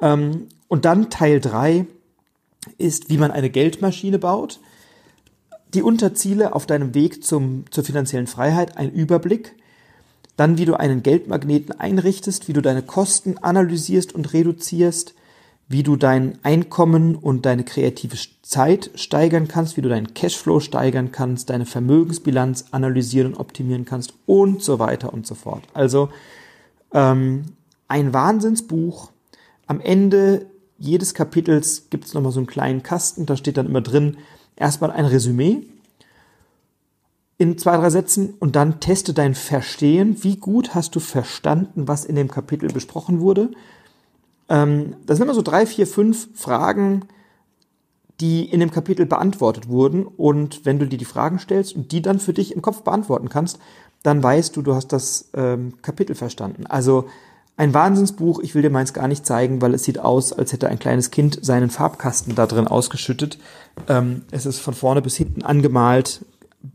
Ähm, 0.00 0.48
und 0.68 0.84
dann 0.84 1.10
Teil 1.10 1.40
drei 1.40 1.86
ist, 2.76 3.08
wie 3.08 3.18
man 3.18 3.30
eine 3.30 3.50
Geldmaschine 3.50 4.18
baut. 4.18 4.60
Die 5.74 5.82
Unterziele 5.82 6.54
auf 6.54 6.66
deinem 6.66 6.94
Weg 6.94 7.24
zum, 7.24 7.64
zur 7.70 7.84
finanziellen 7.84 8.26
Freiheit, 8.26 8.76
ein 8.76 8.90
Überblick. 8.90 9.54
Dann, 10.36 10.58
wie 10.58 10.64
du 10.64 10.74
einen 10.74 11.02
Geldmagneten 11.02 11.78
einrichtest, 11.78 12.48
wie 12.48 12.52
du 12.52 12.62
deine 12.62 12.82
Kosten 12.82 13.38
analysierst 13.38 14.14
und 14.14 14.32
reduzierst, 14.32 15.14
wie 15.68 15.84
du 15.84 15.94
dein 15.94 16.38
Einkommen 16.42 17.14
und 17.14 17.46
deine 17.46 17.62
kreative 17.62 18.16
Zeit 18.42 18.90
steigern 18.96 19.46
kannst, 19.46 19.76
wie 19.76 19.82
du 19.82 19.88
deinen 19.88 20.14
Cashflow 20.14 20.58
steigern 20.58 21.12
kannst, 21.12 21.50
deine 21.50 21.66
Vermögensbilanz 21.66 22.64
analysieren 22.72 23.34
und 23.34 23.38
optimieren 23.38 23.84
kannst 23.84 24.14
und 24.26 24.64
so 24.64 24.80
weiter 24.80 25.12
und 25.12 25.28
so 25.28 25.36
fort. 25.36 25.62
Also 25.72 26.08
ähm, 26.92 27.44
ein 27.86 28.12
Wahnsinnsbuch, 28.12 29.12
am 29.68 29.80
Ende 29.80 30.46
jedes 30.76 31.14
Kapitels 31.14 31.90
gibt 31.90 32.06
es 32.06 32.14
nochmal 32.14 32.32
so 32.32 32.40
einen 32.40 32.48
kleinen 32.48 32.82
Kasten, 32.82 33.26
da 33.26 33.36
steht 33.36 33.56
dann 33.56 33.66
immer 33.66 33.82
drin, 33.82 34.16
erstmal 34.60 34.90
ein 34.90 35.04
Resümee 35.04 35.62
in 37.38 37.56
zwei, 37.56 37.76
drei 37.76 37.88
Sätzen 37.88 38.34
und 38.38 38.54
dann 38.54 38.80
teste 38.80 39.14
dein 39.14 39.34
Verstehen. 39.34 40.22
Wie 40.22 40.36
gut 40.36 40.74
hast 40.74 40.94
du 40.94 41.00
verstanden, 41.00 41.88
was 41.88 42.04
in 42.04 42.14
dem 42.14 42.28
Kapitel 42.28 42.70
besprochen 42.70 43.20
wurde? 43.20 43.50
Ähm, 44.50 44.96
das 45.06 45.16
sind 45.16 45.24
immer 45.24 45.34
so 45.34 45.42
drei, 45.42 45.64
vier, 45.64 45.86
fünf 45.86 46.28
Fragen, 46.34 47.06
die 48.20 48.44
in 48.44 48.60
dem 48.60 48.70
Kapitel 48.70 49.06
beantwortet 49.06 49.68
wurden. 49.68 50.04
Und 50.04 50.66
wenn 50.66 50.78
du 50.78 50.86
dir 50.86 50.98
die 50.98 51.06
Fragen 51.06 51.38
stellst 51.38 51.74
und 51.74 51.92
die 51.92 52.02
dann 52.02 52.20
für 52.20 52.34
dich 52.34 52.54
im 52.54 52.60
Kopf 52.60 52.82
beantworten 52.82 53.30
kannst, 53.30 53.58
dann 54.02 54.22
weißt 54.22 54.54
du, 54.54 54.62
du 54.62 54.74
hast 54.74 54.88
das 54.88 55.30
ähm, 55.34 55.80
Kapitel 55.80 56.14
verstanden. 56.14 56.66
Also 56.66 57.06
ein 57.60 57.74
Wahnsinnsbuch, 57.74 58.40
ich 58.40 58.54
will 58.54 58.62
dir 58.62 58.70
meins 58.70 58.94
gar 58.94 59.06
nicht 59.06 59.26
zeigen, 59.26 59.60
weil 59.60 59.74
es 59.74 59.84
sieht 59.84 59.98
aus, 59.98 60.32
als 60.32 60.54
hätte 60.54 60.70
ein 60.70 60.78
kleines 60.78 61.10
Kind 61.10 61.44
seinen 61.44 61.68
Farbkasten 61.68 62.34
da 62.34 62.46
drin 62.46 62.66
ausgeschüttet. 62.66 63.36
Ähm, 63.86 64.22
es 64.30 64.46
ist 64.46 64.60
von 64.60 64.72
vorne 64.72 65.02
bis 65.02 65.18
hinten 65.18 65.42
angemalt, 65.42 66.24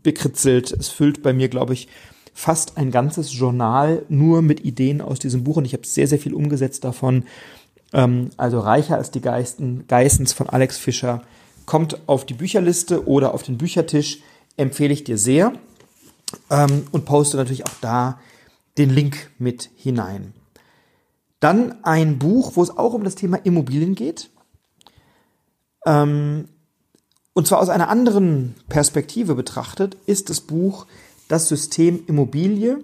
bekritzelt. 0.04 0.70
Es 0.70 0.88
füllt 0.88 1.24
bei 1.24 1.32
mir, 1.32 1.48
glaube 1.48 1.72
ich, 1.72 1.88
fast 2.34 2.78
ein 2.78 2.92
ganzes 2.92 3.36
Journal 3.36 4.04
nur 4.08 4.42
mit 4.42 4.64
Ideen 4.64 5.00
aus 5.00 5.18
diesem 5.18 5.42
Buch 5.42 5.56
und 5.56 5.64
ich 5.64 5.72
habe 5.72 5.84
sehr, 5.84 6.06
sehr 6.06 6.20
viel 6.20 6.34
umgesetzt 6.34 6.84
davon. 6.84 7.24
Ähm, 7.92 8.30
also 8.36 8.60
reicher 8.60 8.94
als 8.96 9.10
die 9.10 9.20
Geisten, 9.20 9.88
Geissens 9.88 10.34
von 10.34 10.48
Alex 10.48 10.78
Fischer 10.78 11.22
kommt 11.64 12.08
auf 12.08 12.24
die 12.24 12.34
Bücherliste 12.34 13.08
oder 13.08 13.34
auf 13.34 13.42
den 13.42 13.58
Büchertisch, 13.58 14.20
empfehle 14.56 14.92
ich 14.92 15.02
dir 15.02 15.18
sehr 15.18 15.52
ähm, 16.48 16.86
und 16.92 17.06
poste 17.06 17.38
natürlich 17.38 17.66
auch 17.66 17.76
da 17.80 18.20
den 18.78 18.90
Link 18.90 19.30
mit 19.40 19.68
hinein. 19.74 20.32
Dann 21.46 21.76
ein 21.84 22.18
Buch, 22.18 22.56
wo 22.56 22.62
es 22.64 22.76
auch 22.76 22.92
um 22.92 23.04
das 23.04 23.14
Thema 23.14 23.36
Immobilien 23.36 23.94
geht. 23.94 24.30
Ähm, 25.86 26.48
und 27.34 27.46
zwar 27.46 27.60
aus 27.60 27.68
einer 27.68 27.88
anderen 27.88 28.56
Perspektive 28.68 29.36
betrachtet, 29.36 29.96
ist 30.06 30.28
das 30.28 30.40
Buch 30.40 30.86
Das 31.28 31.46
System 31.46 32.00
Immobilie. 32.08 32.78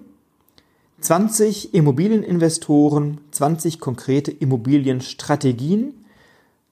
20 1.01 1.73
Immobilieninvestoren, 1.73 3.17
20 3.31 3.81
konkrete 3.81 4.31
Immobilienstrategien 4.31 6.05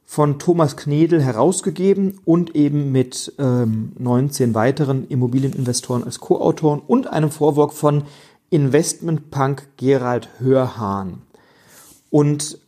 von 0.06 0.40
Thomas 0.40 0.78
Knedel 0.78 1.22
herausgegeben 1.22 2.22
und 2.24 2.56
eben 2.56 2.94
mit 2.94 3.34
ähm, 3.38 3.92
19 4.00 4.56
weiteren 4.56 5.10
Immobilieninvestoren 5.10 6.06
als 6.06 6.22
Co-Autoren 6.22 6.80
und 6.80 7.08
einem 7.08 7.32
Vorwort 7.32 7.74
von 7.74 8.04
Investmentpunk 8.50 9.68
Gerald 9.76 10.30
Hörhahn. 10.40 11.24
Und 12.12 12.60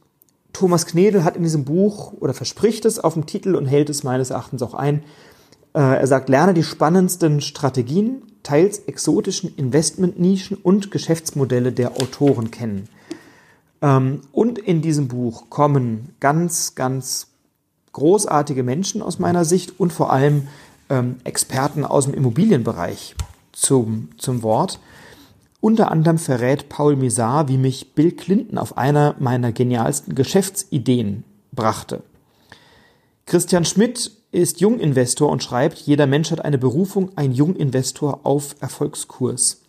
Thomas 0.54 0.88
Knedel 0.88 1.24
hat 1.24 1.36
in 1.36 1.44
diesem 1.44 1.66
Buch 1.66 2.14
oder 2.14 2.34
verspricht 2.34 2.86
es 2.86 2.98
auf 2.98 3.14
dem 3.14 3.28
Titel 3.28 3.56
und 3.56 3.68
hält 3.68 3.90
es 3.90 4.04
meines 4.04 4.32
Erachtens 4.32 4.64
auch 4.64 4.74
ein. 4.74 5.04
Äh, 5.74 5.80
er 5.80 6.08
sagt, 6.08 6.30
lerne 6.30 6.54
die 6.54 6.64
spannendsten 6.64 7.42
Strategien, 7.42 8.24
teils 8.42 8.80
exotischen 8.80 9.54
Investmentnischen 9.56 10.58
und 10.58 10.90
Geschäftsmodelle 10.90 11.72
der 11.72 11.92
Autoren 12.02 12.52
kennen. 12.52 12.88
Ähm, 13.82 14.22
und 14.32 14.60
in 14.60 14.82
diesem 14.82 15.08
Buch 15.08 15.50
kommen 15.50 16.16
ganz, 16.20 16.76
ganz 16.76 17.28
großartige 17.92 18.64
Menschen 18.64 19.02
aus 19.02 19.20
meiner 19.20 19.46
Sicht 19.46 19.80
und 19.80 19.92
vor 19.92 20.12
allem 20.12 20.48
ähm, 20.90 21.18
Experten 21.24 21.84
aus 21.84 22.06
dem 22.06 22.14
Immobilienbereich 22.14 23.16
zum, 23.52 24.10
zum 24.18 24.44
Wort. 24.44 24.80
Unter 25.64 25.92
anderem 25.92 26.18
verrät 26.18 26.68
Paul 26.68 26.98
Misar, 26.98 27.48
wie 27.48 27.56
mich 27.56 27.94
Bill 27.94 28.12
Clinton 28.12 28.58
auf 28.58 28.78
einer 28.78 29.16
meiner 29.20 29.54
genialsten 29.54 30.14
Geschäftsideen 30.14 31.24
brachte. 31.54 32.04
Christian 33.26 33.64
Schmidt 33.64 34.12
ist 34.34 34.60
Junginvestor 34.60 35.30
und 35.30 35.42
schreibt, 35.42 35.78
jeder 35.78 36.06
Mensch 36.06 36.32
hat 36.32 36.44
eine 36.44 36.58
Berufung, 36.58 37.12
ein 37.16 37.32
Junginvestor 37.32 38.20
auf 38.24 38.58
Erfolgskurs. 38.60 39.62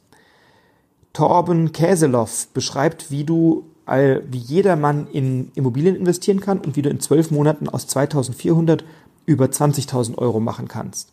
Torben 1.12 1.70
Käseloff 1.70 2.49
beschreibt, 2.49 3.12
wie 3.12 3.22
du, 3.22 3.66
wie 3.86 4.38
jeder 4.38 4.74
Mann 4.74 5.07
in 5.12 5.53
Immobilien 5.55 5.95
investieren 5.95 6.40
kann 6.40 6.59
und 6.59 6.74
wie 6.74 6.82
du 6.82 6.90
in 6.90 6.99
zwölf 6.99 7.30
Monaten 7.30 7.68
aus 7.68 7.86
2400 7.86 8.84
über 9.26 9.45
20.000 9.45 10.18
Euro 10.18 10.40
machen 10.40 10.66
kannst. 10.66 11.12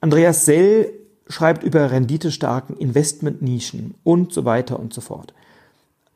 Andreas 0.00 0.46
Sell 0.46 0.94
schreibt 1.30 1.62
über 1.62 1.90
renditestarken 1.90 2.76
Investmentnischen 2.76 3.94
und 4.04 4.32
so 4.34 4.44
weiter 4.44 4.78
und 4.78 4.92
so 4.92 5.00
fort. 5.00 5.32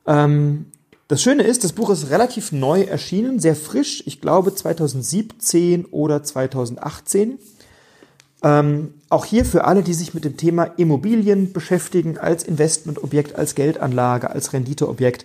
Ähm, 0.07 0.67
das 1.09 1.23
Schöne 1.23 1.43
ist, 1.43 1.65
das 1.65 1.73
Buch 1.73 1.91
ist 1.91 2.11
relativ 2.11 2.53
neu 2.53 2.83
erschienen, 2.83 3.39
sehr 3.39 3.57
frisch, 3.57 4.03
ich 4.07 4.21
glaube 4.21 4.55
2017 4.55 5.85
oder 5.87 6.23
2018. 6.23 7.39
Ähm, 8.43 8.95
auch 9.09 9.25
hier 9.25 9.45
für 9.45 9.65
alle, 9.65 9.83
die 9.83 9.95
sich 9.95 10.13
mit 10.13 10.25
dem 10.25 10.37
Thema 10.37 10.65
Immobilien 10.65 11.53
beschäftigen, 11.53 12.19
als 12.19 12.43
Investmentobjekt, 12.43 13.37
als 13.37 13.55
Geldanlage, 13.55 14.31
als 14.31 14.53
Renditeobjekt. 14.53 15.25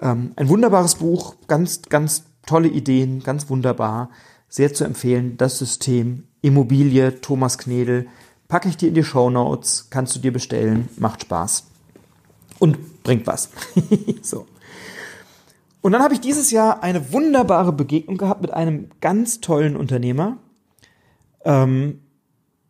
Ähm, 0.00 0.32
ein 0.36 0.48
wunderbares 0.48 0.96
Buch, 0.96 1.36
ganz, 1.46 1.82
ganz 1.82 2.24
tolle 2.46 2.68
Ideen, 2.68 3.22
ganz 3.22 3.48
wunderbar. 3.48 4.10
Sehr 4.48 4.72
zu 4.72 4.84
empfehlen, 4.84 5.36
das 5.36 5.58
System 5.58 6.24
Immobilie, 6.40 7.20
Thomas 7.20 7.58
Knedel, 7.58 8.06
packe 8.48 8.68
ich 8.68 8.76
dir 8.76 8.88
in 8.88 8.94
die 8.94 9.04
Show 9.04 9.30
Notes, 9.30 9.88
kannst 9.90 10.16
du 10.16 10.20
dir 10.20 10.32
bestellen, 10.32 10.88
macht 10.96 11.22
Spaß 11.22 11.66
und 12.58 13.02
bringt 13.02 13.26
was. 13.26 13.50
so. 14.22 14.46
Und 15.80 15.92
dann 15.92 16.02
habe 16.02 16.14
ich 16.14 16.20
dieses 16.20 16.50
Jahr 16.50 16.82
eine 16.82 17.12
wunderbare 17.12 17.72
Begegnung 17.72 18.16
gehabt 18.16 18.42
mit 18.42 18.52
einem 18.52 18.88
ganz 19.00 19.40
tollen 19.40 19.76
Unternehmer, 19.76 20.38
ähm, 21.44 22.00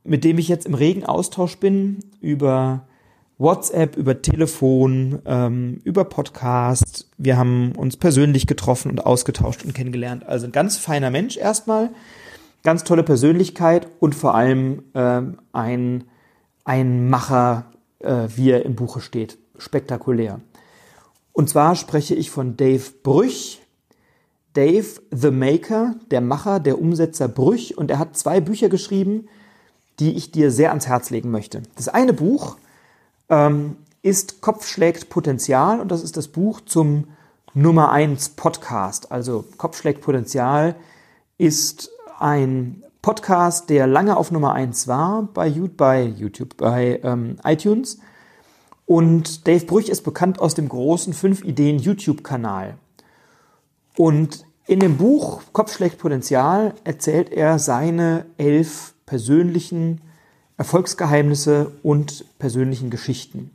mit 0.05 0.25
dem 0.25 0.39
ich 0.39 0.49
jetzt 0.49 0.67
im 0.67 0.75
regen 0.75 1.05
Austausch 1.05 1.57
bin 1.59 2.01
über 2.21 2.87
WhatsApp, 3.39 3.97
über 3.97 4.21
Telefon, 4.21 5.21
ähm, 5.25 5.81
über 5.85 6.05
Podcast. 6.05 7.09
Wir 7.17 7.37
haben 7.37 7.73
uns 7.73 7.97
persönlich 7.97 8.47
getroffen 8.47 8.91
und 8.91 9.07
ausgetauscht 9.07 9.65
und 9.65 9.75
kennengelernt. 9.75 10.27
Also 10.27 10.47
ein 10.47 10.53
ganz 10.53 10.77
feiner 10.77 11.11
Mensch 11.11 11.37
erstmal, 11.37 11.91
ganz 12.69 12.85
tolle 12.85 13.03
Persönlichkeit 13.03 13.89
und 13.99 14.15
vor 14.15 14.35
allem 14.35 14.83
ähm, 14.95 15.39
ein, 15.53 16.05
ein 16.65 17.09
Macher, 17.09 17.65
äh, 17.99 18.29
wie 18.37 18.51
er 18.51 18.67
im 18.67 18.75
Buche 18.75 19.01
steht. 19.01 19.39
Spektakulär. 19.57 20.41
Und 21.33 21.49
zwar 21.49 21.77
spreche 21.77 22.15
ich 22.15 22.31
von 22.31 22.59
Dave 22.59 22.85
Brüch. 23.03 23.63
Dave 24.53 25.01
the 25.11 25.31
Maker, 25.31 25.95
der 26.11 26.21
Macher, 26.21 26.61
der 26.61 26.79
Umsetzer 26.79 27.27
Brüch. 27.27 27.79
Und 27.79 27.91
er 27.91 27.99
hat 27.99 28.19
zwei 28.19 28.39
Bücher 28.39 28.69
geschrieben, 28.69 29.31
die 29.99 30.15
ich 30.15 30.31
dir 30.31 30.51
sehr 30.51 30.69
ans 30.69 30.89
Herz 30.89 31.09
legen 31.09 31.31
möchte. 31.31 31.63
Das 31.75 31.89
eine 31.89 32.13
Buch 32.13 32.59
ähm, 33.31 33.77
ist 34.03 34.43
Kopf 34.43 34.69
schlägt 34.69 35.09
Potenzial 35.09 35.81
und 35.81 35.91
das 35.91 36.03
ist 36.03 36.19
das 36.19 36.29
Buch 36.29 36.61
zum 36.61 37.05
Nummer 37.55 37.93
1 37.93 38.29
Podcast. 38.37 39.11
Also 39.11 39.47
Kopf 39.57 39.79
schlägt 39.79 40.03
Potenzial 40.03 40.75
ist 41.39 41.91
ein 42.21 42.83
Podcast, 43.03 43.71
der 43.71 43.87
lange 43.87 44.17
auf 44.17 44.31
Nummer 44.31 44.53
1 44.53 44.89
war 44.89 45.29
bei, 45.33 45.47
YouTube, 45.47 46.57
bei 46.57 47.01
ähm, 47.03 47.37
iTunes. 47.45 47.99
Und 48.87 49.47
Dave 49.47 49.65
Brüch 49.65 49.89
ist 49.89 50.03
bekannt 50.03 50.41
aus 50.41 50.55
dem 50.55 50.69
großen 50.69 51.13
5 51.13 51.45
Ideen 51.45 51.79
YouTube-Kanal. 51.79 52.77
Und 53.97 54.45
in 54.67 54.81
dem 54.81 54.97
Buch 54.97 55.43
Kopf 55.53 55.75
schlägt 55.75 55.99
Potenzial 55.99 56.75
erzählt 56.85 57.31
er 57.31 57.59
seine 57.59 58.27
elf 58.37 58.95
persönlichen 59.07 60.01
Erfolgsgeheimnisse 60.57 61.73
und 61.83 62.25
persönlichen 62.39 62.91
Geschichten. 62.91 63.53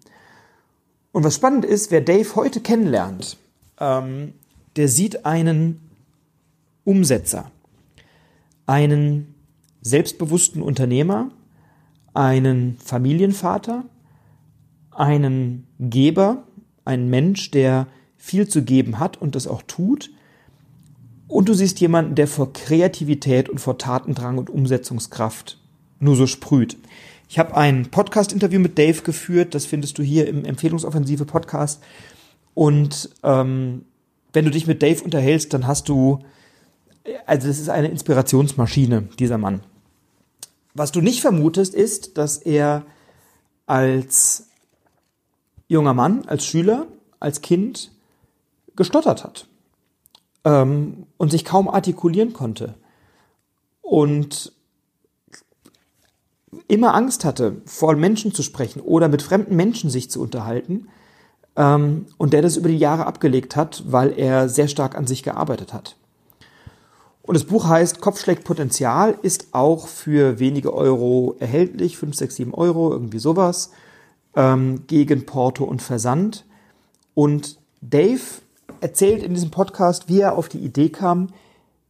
Und 1.11 1.23
was 1.23 1.35
spannend 1.35 1.65
ist, 1.65 1.91
wer 1.91 2.01
Dave 2.01 2.35
heute 2.35 2.61
kennenlernt, 2.61 3.37
ähm, 3.79 4.33
der 4.75 4.87
sieht 4.87 5.25
einen 5.25 5.89
Umsetzer 6.85 7.51
einen 8.65 9.35
selbstbewussten 9.81 10.61
Unternehmer, 10.61 11.31
einen 12.13 12.77
Familienvater, 12.77 13.85
einen 14.91 15.67
Geber, 15.79 16.43
einen 16.85 17.09
Mensch, 17.09 17.51
der 17.51 17.87
viel 18.17 18.47
zu 18.47 18.63
geben 18.63 18.99
hat 18.99 19.21
und 19.21 19.35
das 19.35 19.47
auch 19.47 19.61
tut. 19.63 20.11
Und 21.27 21.49
du 21.49 21.53
siehst 21.53 21.79
jemanden, 21.79 22.15
der 22.15 22.27
vor 22.27 22.53
Kreativität 22.53 23.49
und 23.49 23.59
vor 23.59 23.77
Tatendrang 23.77 24.37
und 24.37 24.49
Umsetzungskraft 24.49 25.59
nur 25.99 26.15
so 26.15 26.27
sprüht. 26.27 26.77
Ich 27.29 27.39
habe 27.39 27.55
ein 27.55 27.89
Podcast-Interview 27.89 28.59
mit 28.59 28.77
Dave 28.77 29.01
geführt, 29.01 29.55
das 29.55 29.65
findest 29.65 29.97
du 29.97 30.03
hier 30.03 30.27
im 30.27 30.45
Empfehlungsoffensive 30.45 31.25
Podcast. 31.25 31.81
Und 32.53 33.09
ähm, 33.23 33.85
wenn 34.33 34.45
du 34.45 34.51
dich 34.51 34.67
mit 34.67 34.83
Dave 34.83 35.03
unterhältst, 35.03 35.53
dann 35.53 35.65
hast 35.65 35.89
du 35.89 36.19
also 37.25 37.47
das 37.47 37.59
ist 37.59 37.69
eine 37.69 37.89
Inspirationsmaschine, 37.89 39.09
dieser 39.19 39.37
Mann. 39.37 39.61
Was 40.73 40.91
du 40.91 41.01
nicht 41.01 41.21
vermutest, 41.21 41.75
ist, 41.75 42.17
dass 42.17 42.37
er 42.37 42.83
als 43.65 44.47
junger 45.67 45.93
Mann, 45.93 46.25
als 46.25 46.45
Schüler, 46.45 46.87
als 47.19 47.41
Kind 47.41 47.91
gestottert 48.75 49.23
hat 49.23 49.47
ähm, 50.45 51.05
und 51.17 51.31
sich 51.31 51.45
kaum 51.45 51.69
artikulieren 51.69 52.33
konnte 52.33 52.75
und 53.81 54.51
immer 56.67 56.93
Angst 56.93 57.25
hatte, 57.25 57.61
vor 57.65 57.95
Menschen 57.95 58.33
zu 58.33 58.43
sprechen 58.43 58.81
oder 58.81 59.07
mit 59.07 59.21
fremden 59.21 59.55
Menschen 59.55 59.89
sich 59.89 60.09
zu 60.09 60.21
unterhalten 60.21 60.89
ähm, 61.55 62.07
und 62.17 62.33
der 62.33 62.41
das 62.41 62.57
über 62.57 62.69
die 62.69 62.77
Jahre 62.77 63.05
abgelegt 63.05 63.55
hat, 63.55 63.83
weil 63.87 64.17
er 64.17 64.49
sehr 64.49 64.67
stark 64.67 64.95
an 64.95 65.07
sich 65.07 65.23
gearbeitet 65.23 65.73
hat. 65.73 65.97
Und 67.23 67.35
das 67.35 67.45
Buch 67.45 67.67
heißt 67.67 68.01
Potenzial, 68.43 69.17
ist 69.21 69.47
auch 69.53 69.87
für 69.87 70.39
wenige 70.39 70.73
Euro 70.73 71.35
erhältlich, 71.39 71.97
5, 71.97 72.15
6, 72.15 72.35
7 72.35 72.53
Euro, 72.53 72.91
irgendwie 72.91 73.19
sowas, 73.19 73.71
ähm, 74.35 74.83
gegen 74.87 75.25
Porto 75.25 75.63
und 75.63 75.81
Versand. 75.81 76.45
Und 77.13 77.57
Dave 77.81 78.19
erzählt 78.81 79.23
in 79.23 79.33
diesem 79.33 79.51
Podcast, 79.51 80.09
wie 80.09 80.19
er 80.19 80.37
auf 80.37 80.49
die 80.49 80.59
Idee 80.59 80.89
kam, 80.89 81.29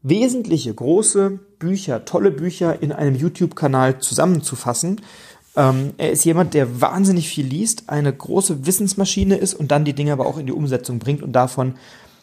wesentliche 0.03 0.71
große 0.71 1.39
Bücher, 1.57 2.05
tolle 2.05 2.29
Bücher 2.29 2.83
in 2.83 2.91
einem 2.91 3.15
YouTube-Kanal 3.15 3.99
zusammenzufassen. 3.99 5.01
Ähm, 5.55 5.93
er 5.97 6.11
ist 6.11 6.25
jemand, 6.25 6.53
der 6.53 6.79
wahnsinnig 6.79 7.27
viel 7.27 7.47
liest, 7.47 7.89
eine 7.89 8.13
große 8.13 8.67
Wissensmaschine 8.67 9.35
ist 9.35 9.55
und 9.55 9.71
dann 9.71 9.85
die 9.85 9.93
Dinge 9.93 10.13
aber 10.13 10.27
auch 10.27 10.37
in 10.37 10.45
die 10.45 10.51
Umsetzung 10.51 10.99
bringt 10.99 11.23
und 11.23 11.31
davon 11.31 11.75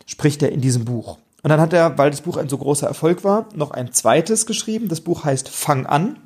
spricht 0.07 0.43
er 0.43 0.53
in 0.53 0.61
diesem 0.61 0.85
Buch. 0.85 1.19
Und 1.43 1.51
dann 1.51 1.61
hat 1.61 1.73
er, 1.73 1.97
weil 1.97 2.11
das 2.11 2.21
Buch 2.21 2.37
ein 2.37 2.49
so 2.49 2.59
großer 2.59 2.87
Erfolg 2.87 3.25
war, 3.25 3.49
noch 3.55 3.71
ein 3.71 3.93
zweites 3.93 4.47
geschrieben. 4.47 4.89
Das 4.89 5.01
Buch 5.01 5.25
heißt 5.25 5.49
Fang 5.49 5.87
an. 5.87 6.17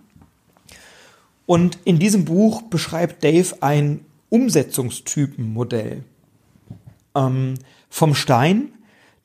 Und 1.47 1.79
in 1.85 1.99
diesem 1.99 2.25
Buch 2.25 2.62
beschreibt 2.62 3.23
Dave 3.23 3.55
ein 3.61 4.05
Umsetzungstypenmodell. 4.31 6.03
Ähm, 7.15 7.55
vom 7.89 8.15
Stein, 8.15 8.73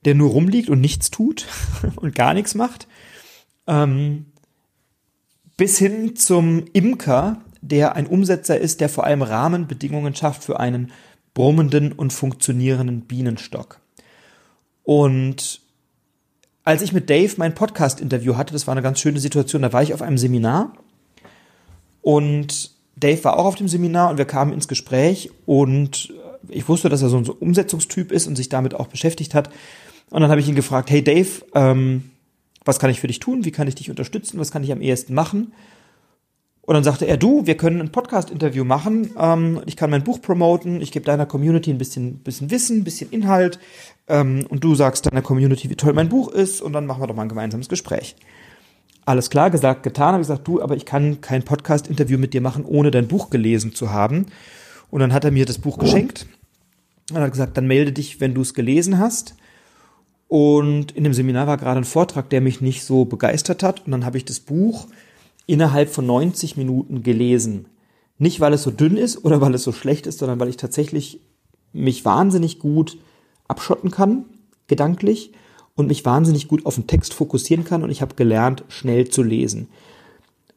der 0.06 0.14
nur 0.14 0.30
rumliegt 0.30 0.70
und 0.70 0.80
nichts 0.80 1.10
tut 1.10 1.48
und 1.96 2.14
gar 2.14 2.36
nichts 2.36 2.54
macht, 2.54 2.88
ähm, 3.66 4.28
bis 5.58 5.78
hin 5.78 6.16
zum 6.16 6.66
Imker, 6.74 7.42
der 7.62 7.96
ein 7.96 8.08
Umsetzer 8.08 8.58
ist, 8.58 8.80
der 8.80 8.90
vor 8.90 9.06
allem 9.06 9.22
Rahmenbedingungen 9.22 10.16
schafft 10.16 10.44
für 10.44 10.60
einen 10.60 10.92
brummenden 11.34 11.92
und 11.92 12.14
funktionierenden 12.14 13.02
Bienenstock. 13.02 13.80
Und 14.84 15.62
als 16.70 16.84
ich 16.84 16.94
mit 16.94 17.10
Dave 17.10 17.34
mein 17.38 17.56
Podcast-Interview 17.56 18.38
hatte, 18.38 18.54
das 18.54 18.68
war 18.68 18.74
eine 18.74 18.84
ganz 18.84 19.00
schöne 19.00 19.20
Situation, 19.20 19.64
da 19.64 19.74
war 19.74 19.82
ich 19.82 19.96
auf 19.96 20.04
einem 20.04 20.20
Seminar 20.20 20.74
und 22.04 22.70
Dave 22.96 23.24
war 23.24 23.40
auch 23.40 23.46
auf 23.46 23.56
dem 23.56 23.68
Seminar 23.68 24.12
und 24.12 24.20
wir 24.20 24.26
kamen 24.26 24.54
ins 24.54 24.68
Gespräch 24.68 25.32
und 25.48 26.14
ich 26.48 26.70
wusste, 26.70 26.88
dass 26.88 27.02
er 27.02 27.10
so 27.10 27.18
ein 27.18 27.28
Umsetzungstyp 27.28 28.12
ist 28.12 28.28
und 28.28 28.36
sich 28.36 28.50
damit 28.50 28.76
auch 28.76 28.86
beschäftigt 28.86 29.34
hat. 29.34 29.50
Und 30.12 30.22
dann 30.22 30.30
habe 30.30 30.42
ich 30.42 30.48
ihn 30.48 30.54
gefragt, 30.54 30.92
hey 30.92 31.04
Dave, 31.04 31.44
ähm, 31.56 32.12
was 32.66 32.78
kann 32.78 32.92
ich 32.92 33.00
für 33.00 33.08
dich 33.08 33.18
tun? 33.18 33.46
Wie 33.46 33.52
kann 33.52 33.68
ich 33.68 33.74
dich 33.74 33.90
unterstützen? 33.90 34.40
Was 34.40 34.52
kann 34.52 34.64
ich 34.64 34.72
am 34.72 34.82
ehesten 34.82 35.16
machen? 35.16 35.54
Und 36.70 36.76
dann 36.76 36.84
sagte 36.84 37.08
er, 37.08 37.18
du, 37.18 37.48
wir 37.48 37.58
können 37.58 37.82
ein 37.82 37.92
Podcast-Interview 37.92 38.64
machen. 38.64 39.10
Ähm, 39.18 39.60
ich 39.66 39.76
kann 39.76 39.90
mein 39.90 40.04
Buch 40.04 40.22
promoten. 40.22 40.82
Ich 40.82 40.92
gebe 40.92 41.04
deiner 41.04 41.26
Community 41.26 41.72
ein 41.72 41.80
bisschen, 41.80 42.20
bisschen 42.20 42.52
Wissen, 42.52 42.82
ein 42.82 42.84
bisschen 42.84 43.10
Inhalt. 43.10 43.58
Ähm, 44.08 44.46
und 44.50 44.64
du 44.64 44.76
sagst 44.76 45.08
deiner 45.08 45.24
Community, 45.24 45.68
wie 45.72 45.76
toll 45.76 45.94
mein 45.94 46.10
Buch 46.10 46.28
ist. 46.28 46.62
Und 46.62 46.74
dann 46.74 46.86
machen 46.86 47.02
wir 47.02 47.08
doch 47.08 47.16
mal 47.16 47.24
ein 47.24 47.30
gemeinsames 47.30 47.70
Gespräch. 47.70 48.16
Alles 49.04 49.32
klar, 49.32 49.50
gesagt, 49.50 49.82
getan. 49.82 50.10
Habe 50.10 50.20
gesagt, 50.20 50.48
du, 50.48 50.62
aber 50.62 50.76
ich 50.76 50.86
kann 50.86 51.22
kein 51.22 51.42
Podcast-Interview 51.42 52.20
mit 52.20 52.36
dir 52.36 52.42
machen, 52.42 52.64
ohne 52.66 52.92
dein 52.92 53.08
Buch 53.08 53.32
gelesen 53.32 53.74
zu 53.74 53.92
haben. 53.92 54.28
Und 54.92 55.00
dann 55.00 55.12
hat 55.12 55.26
er 55.26 55.32
mir 55.32 55.48
das 55.48 55.58
Buch 55.58 55.80
geschenkt. 55.80 56.28
Er 57.12 57.22
hat 57.22 57.32
gesagt, 57.32 57.58
dann 57.58 57.66
melde 57.66 57.94
dich, 57.94 58.22
wenn 58.22 58.36
du 58.36 58.42
es 58.42 58.54
gelesen 58.54 59.00
hast. 59.00 59.34
Und 60.28 60.92
in 60.92 61.04
dem 61.04 61.14
Seminar 61.14 61.48
war 61.48 61.58
gerade 61.58 61.80
ein 61.80 61.84
Vortrag, 61.84 62.30
der 62.30 62.42
mich 62.42 62.62
nicht 62.62 62.84
so 62.84 63.06
begeistert 63.06 63.64
hat. 63.64 63.88
Und 63.88 63.92
dann 63.92 64.06
habe 64.06 64.20
ich 64.20 64.26
das 64.26 64.40
Buch 64.40 64.86
innerhalb 65.50 65.90
von 65.90 66.06
90 66.06 66.58
Minuten 66.58 67.02
gelesen. 67.02 67.66
Nicht, 68.20 68.40
weil 68.40 68.54
es 68.54 68.62
so 68.62 68.70
dünn 68.70 68.98
ist 68.98 69.26
oder 69.26 69.42
weil 69.42 69.56
es 69.56 69.64
so 69.64 69.72
schlecht 69.72 70.06
ist, 70.06 70.20
sondern 70.20 70.40
weil 70.40 70.50
ich 70.50 70.58
tatsächlich 70.58 71.22
mich 71.74 72.06
wahnsinnig 72.06 72.60
gut 72.60 73.00
abschotten 73.48 73.90
kann, 73.90 74.26
gedanklich, 74.68 75.32
und 75.76 75.88
mich 75.88 76.06
wahnsinnig 76.06 76.48
gut 76.50 76.66
auf 76.66 76.76
den 76.76 76.88
Text 76.88 77.14
fokussieren 77.14 77.64
kann. 77.64 77.84
Und 77.84 77.90
ich 77.90 78.02
habe 78.02 78.14
gelernt, 78.16 78.64
schnell 78.68 79.08
zu 79.08 79.24
lesen. 79.24 79.70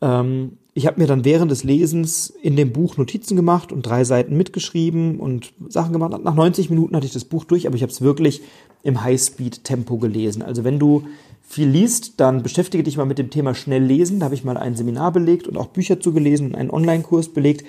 Ähm, 0.02 0.58
ich 0.74 0.86
habe 0.86 1.00
mir 1.00 1.06
dann 1.06 1.24
während 1.24 1.50
des 1.50 1.64
Lesens 1.64 2.28
in 2.28 2.56
dem 2.56 2.72
Buch 2.72 2.96
Notizen 2.98 3.36
gemacht 3.36 3.72
und 3.72 3.82
drei 3.82 4.04
Seiten 4.04 4.36
mitgeschrieben 4.36 5.20
und 5.20 5.54
Sachen 5.68 5.92
gemacht. 5.92 6.22
Nach 6.22 6.34
90 6.34 6.68
Minuten 6.68 6.96
hatte 6.96 7.06
ich 7.06 7.12
das 7.12 7.24
Buch 7.24 7.44
durch, 7.44 7.66
aber 7.66 7.76
ich 7.76 7.82
habe 7.82 7.92
es 7.92 8.02
wirklich 8.02 8.42
im 8.82 9.02
Highspeed-Tempo 9.02 9.96
gelesen. 9.98 10.42
Also 10.42 10.64
wenn 10.64 10.78
du 10.78 11.04
viel 11.52 11.68
liest, 11.68 12.14
dann 12.18 12.42
beschäftige 12.42 12.82
dich 12.82 12.96
mal 12.96 13.04
mit 13.04 13.18
dem 13.18 13.28
Thema 13.28 13.54
schnell 13.54 13.84
lesen. 13.84 14.20
Da 14.20 14.24
habe 14.24 14.34
ich 14.34 14.42
mal 14.42 14.56
ein 14.56 14.74
Seminar 14.74 15.12
belegt 15.12 15.46
und 15.46 15.58
auch 15.58 15.66
Bücher 15.66 16.00
zugelesen 16.00 16.46
und 16.46 16.54
einen 16.54 16.70
Online-Kurs 16.70 17.28
belegt. 17.28 17.66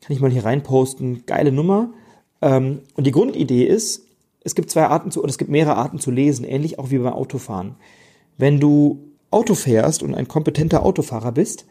Kann 0.00 0.14
ich 0.14 0.20
mal 0.20 0.30
hier 0.32 0.44
reinposten. 0.44 1.24
Geile 1.24 1.52
Nummer. 1.52 1.92
Ähm, 2.40 2.80
und 2.96 3.06
die 3.06 3.12
Grundidee 3.12 3.64
ist, 3.64 4.02
es 4.42 4.56
gibt 4.56 4.70
zwei 4.70 4.86
Arten 4.86 5.12
zu, 5.12 5.20
oder 5.20 5.30
es 5.30 5.38
gibt 5.38 5.52
mehrere 5.52 5.76
Arten 5.76 6.00
zu 6.00 6.10
lesen, 6.10 6.44
ähnlich 6.44 6.80
auch 6.80 6.90
wie 6.90 6.98
beim 6.98 7.12
Autofahren. 7.12 7.76
Wenn 8.38 8.58
du 8.58 9.04
Auto 9.30 9.54
fährst 9.54 10.02
und 10.02 10.16
ein 10.16 10.26
kompetenter 10.26 10.84
Autofahrer 10.84 11.30
bist, 11.30 11.66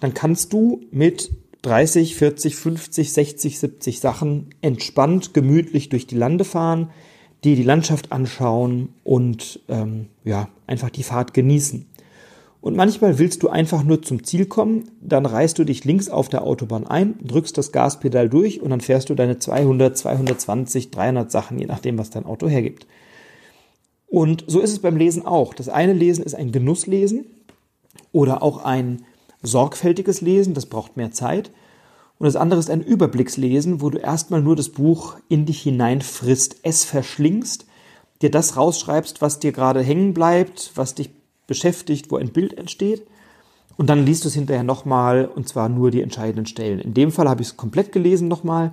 dann 0.00 0.12
kannst 0.12 0.52
du 0.52 0.82
mit 0.90 1.30
30, 1.62 2.14
40, 2.14 2.56
50, 2.56 3.10
60, 3.10 3.58
70 3.58 4.00
Sachen 4.00 4.50
entspannt, 4.60 5.32
gemütlich 5.32 5.88
durch 5.88 6.06
die 6.06 6.16
Lande 6.16 6.44
fahren, 6.44 6.90
dir 7.44 7.56
die 7.56 7.62
Landschaft 7.62 8.12
anschauen 8.12 8.88
und 9.04 9.60
ähm, 9.68 10.06
ja, 10.24 10.48
einfach 10.66 10.90
die 10.90 11.02
Fahrt 11.02 11.34
genießen. 11.34 11.86
Und 12.60 12.76
manchmal 12.76 13.18
willst 13.18 13.42
du 13.42 13.50
einfach 13.50 13.84
nur 13.84 14.00
zum 14.00 14.24
Ziel 14.24 14.46
kommen, 14.46 14.90
dann 15.02 15.26
reißt 15.26 15.58
du 15.58 15.64
dich 15.64 15.84
links 15.84 16.08
auf 16.08 16.30
der 16.30 16.44
Autobahn 16.44 16.86
ein, 16.86 17.14
drückst 17.22 17.58
das 17.58 17.72
Gaspedal 17.72 18.30
durch 18.30 18.62
und 18.62 18.70
dann 18.70 18.80
fährst 18.80 19.10
du 19.10 19.14
deine 19.14 19.38
200, 19.38 19.98
220, 19.98 20.90
300 20.90 21.30
Sachen, 21.30 21.58
je 21.58 21.66
nachdem, 21.66 21.98
was 21.98 22.08
dein 22.08 22.24
Auto 22.24 22.48
hergibt. 22.48 22.86
Und 24.06 24.44
so 24.46 24.60
ist 24.60 24.70
es 24.70 24.78
beim 24.78 24.96
Lesen 24.96 25.26
auch. 25.26 25.52
Das 25.52 25.68
eine 25.68 25.92
Lesen 25.92 26.24
ist 26.24 26.34
ein 26.34 26.52
Genusslesen 26.52 27.26
oder 28.12 28.42
auch 28.42 28.64
ein 28.64 29.02
sorgfältiges 29.42 30.22
Lesen, 30.22 30.54
das 30.54 30.64
braucht 30.64 30.96
mehr 30.96 31.10
Zeit. 31.10 31.50
Und 32.24 32.28
das 32.28 32.40
andere 32.40 32.58
ist 32.58 32.70
ein 32.70 32.80
Überblickslesen, 32.80 33.82
wo 33.82 33.90
du 33.90 33.98
erstmal 33.98 34.40
nur 34.40 34.56
das 34.56 34.70
Buch 34.70 35.16
in 35.28 35.44
dich 35.44 35.60
hineinfrisst, 35.60 36.56
es 36.62 36.82
verschlingst, 36.82 37.66
dir 38.22 38.30
das 38.30 38.56
rausschreibst, 38.56 39.20
was 39.20 39.40
dir 39.40 39.52
gerade 39.52 39.82
hängen 39.82 40.14
bleibt, 40.14 40.72
was 40.74 40.94
dich 40.94 41.10
beschäftigt, 41.46 42.10
wo 42.10 42.16
ein 42.16 42.32
Bild 42.32 42.56
entsteht. 42.56 43.02
Und 43.76 43.90
dann 43.90 44.06
liest 44.06 44.24
du 44.24 44.28
es 44.28 44.34
hinterher 44.34 44.62
nochmal 44.62 45.26
und 45.26 45.48
zwar 45.48 45.68
nur 45.68 45.90
die 45.90 46.00
entscheidenden 46.00 46.46
Stellen. 46.46 46.78
In 46.78 46.94
dem 46.94 47.12
Fall 47.12 47.28
habe 47.28 47.42
ich 47.42 47.48
es 47.48 47.58
komplett 47.58 47.92
gelesen 47.92 48.26
nochmal. 48.26 48.72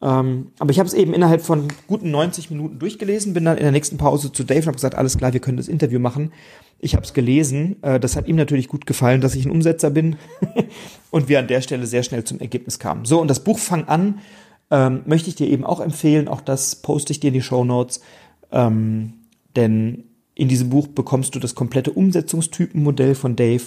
Ähm, 0.00 0.52
aber 0.58 0.70
ich 0.70 0.78
habe 0.78 0.86
es 0.86 0.94
eben 0.94 1.12
innerhalb 1.12 1.42
von 1.42 1.68
guten 1.88 2.10
90 2.10 2.48
Minuten 2.48 2.78
durchgelesen, 2.78 3.34
bin 3.34 3.44
dann 3.44 3.58
in 3.58 3.64
der 3.64 3.72
nächsten 3.72 3.98
Pause 3.98 4.32
zu 4.32 4.44
Dave 4.44 4.60
und 4.60 4.66
habe 4.68 4.76
gesagt, 4.76 4.94
alles 4.94 5.18
klar, 5.18 5.34
wir 5.34 5.40
können 5.40 5.58
das 5.58 5.68
Interview 5.68 5.98
machen. 5.98 6.32
Ich 6.80 6.94
habe 6.94 7.04
es 7.04 7.12
gelesen. 7.12 7.82
Äh, 7.82 7.98
das 8.00 8.16
hat 8.16 8.28
ihm 8.28 8.36
natürlich 8.36 8.68
gut 8.68 8.86
gefallen, 8.86 9.20
dass 9.20 9.34
ich 9.34 9.44
ein 9.44 9.50
Umsetzer 9.50 9.90
bin 9.90 10.16
und 11.10 11.28
wir 11.28 11.38
an 11.38 11.48
der 11.48 11.60
Stelle 11.60 11.86
sehr 11.86 12.02
schnell 12.02 12.24
zum 12.24 12.40
Ergebnis 12.40 12.78
kamen. 12.78 13.04
So, 13.04 13.20
und 13.20 13.28
das 13.28 13.40
Buch 13.40 13.58
Fang 13.58 13.84
an 13.84 14.20
ähm, 14.70 15.02
möchte 15.06 15.28
ich 15.28 15.34
dir 15.34 15.48
eben 15.48 15.64
auch 15.64 15.80
empfehlen. 15.80 16.28
Auch 16.28 16.40
das 16.40 16.76
poste 16.76 17.12
ich 17.12 17.20
dir 17.20 17.28
in 17.28 17.34
die 17.34 17.42
Show 17.42 17.64
Notes. 17.64 18.00
Ähm, 18.52 19.14
denn 19.56 20.04
in 20.34 20.48
diesem 20.48 20.70
Buch 20.70 20.86
bekommst 20.86 21.34
du 21.34 21.40
das 21.40 21.54
komplette 21.54 21.90
Umsetzungstypenmodell 21.90 23.14
von 23.14 23.34
Dave 23.34 23.64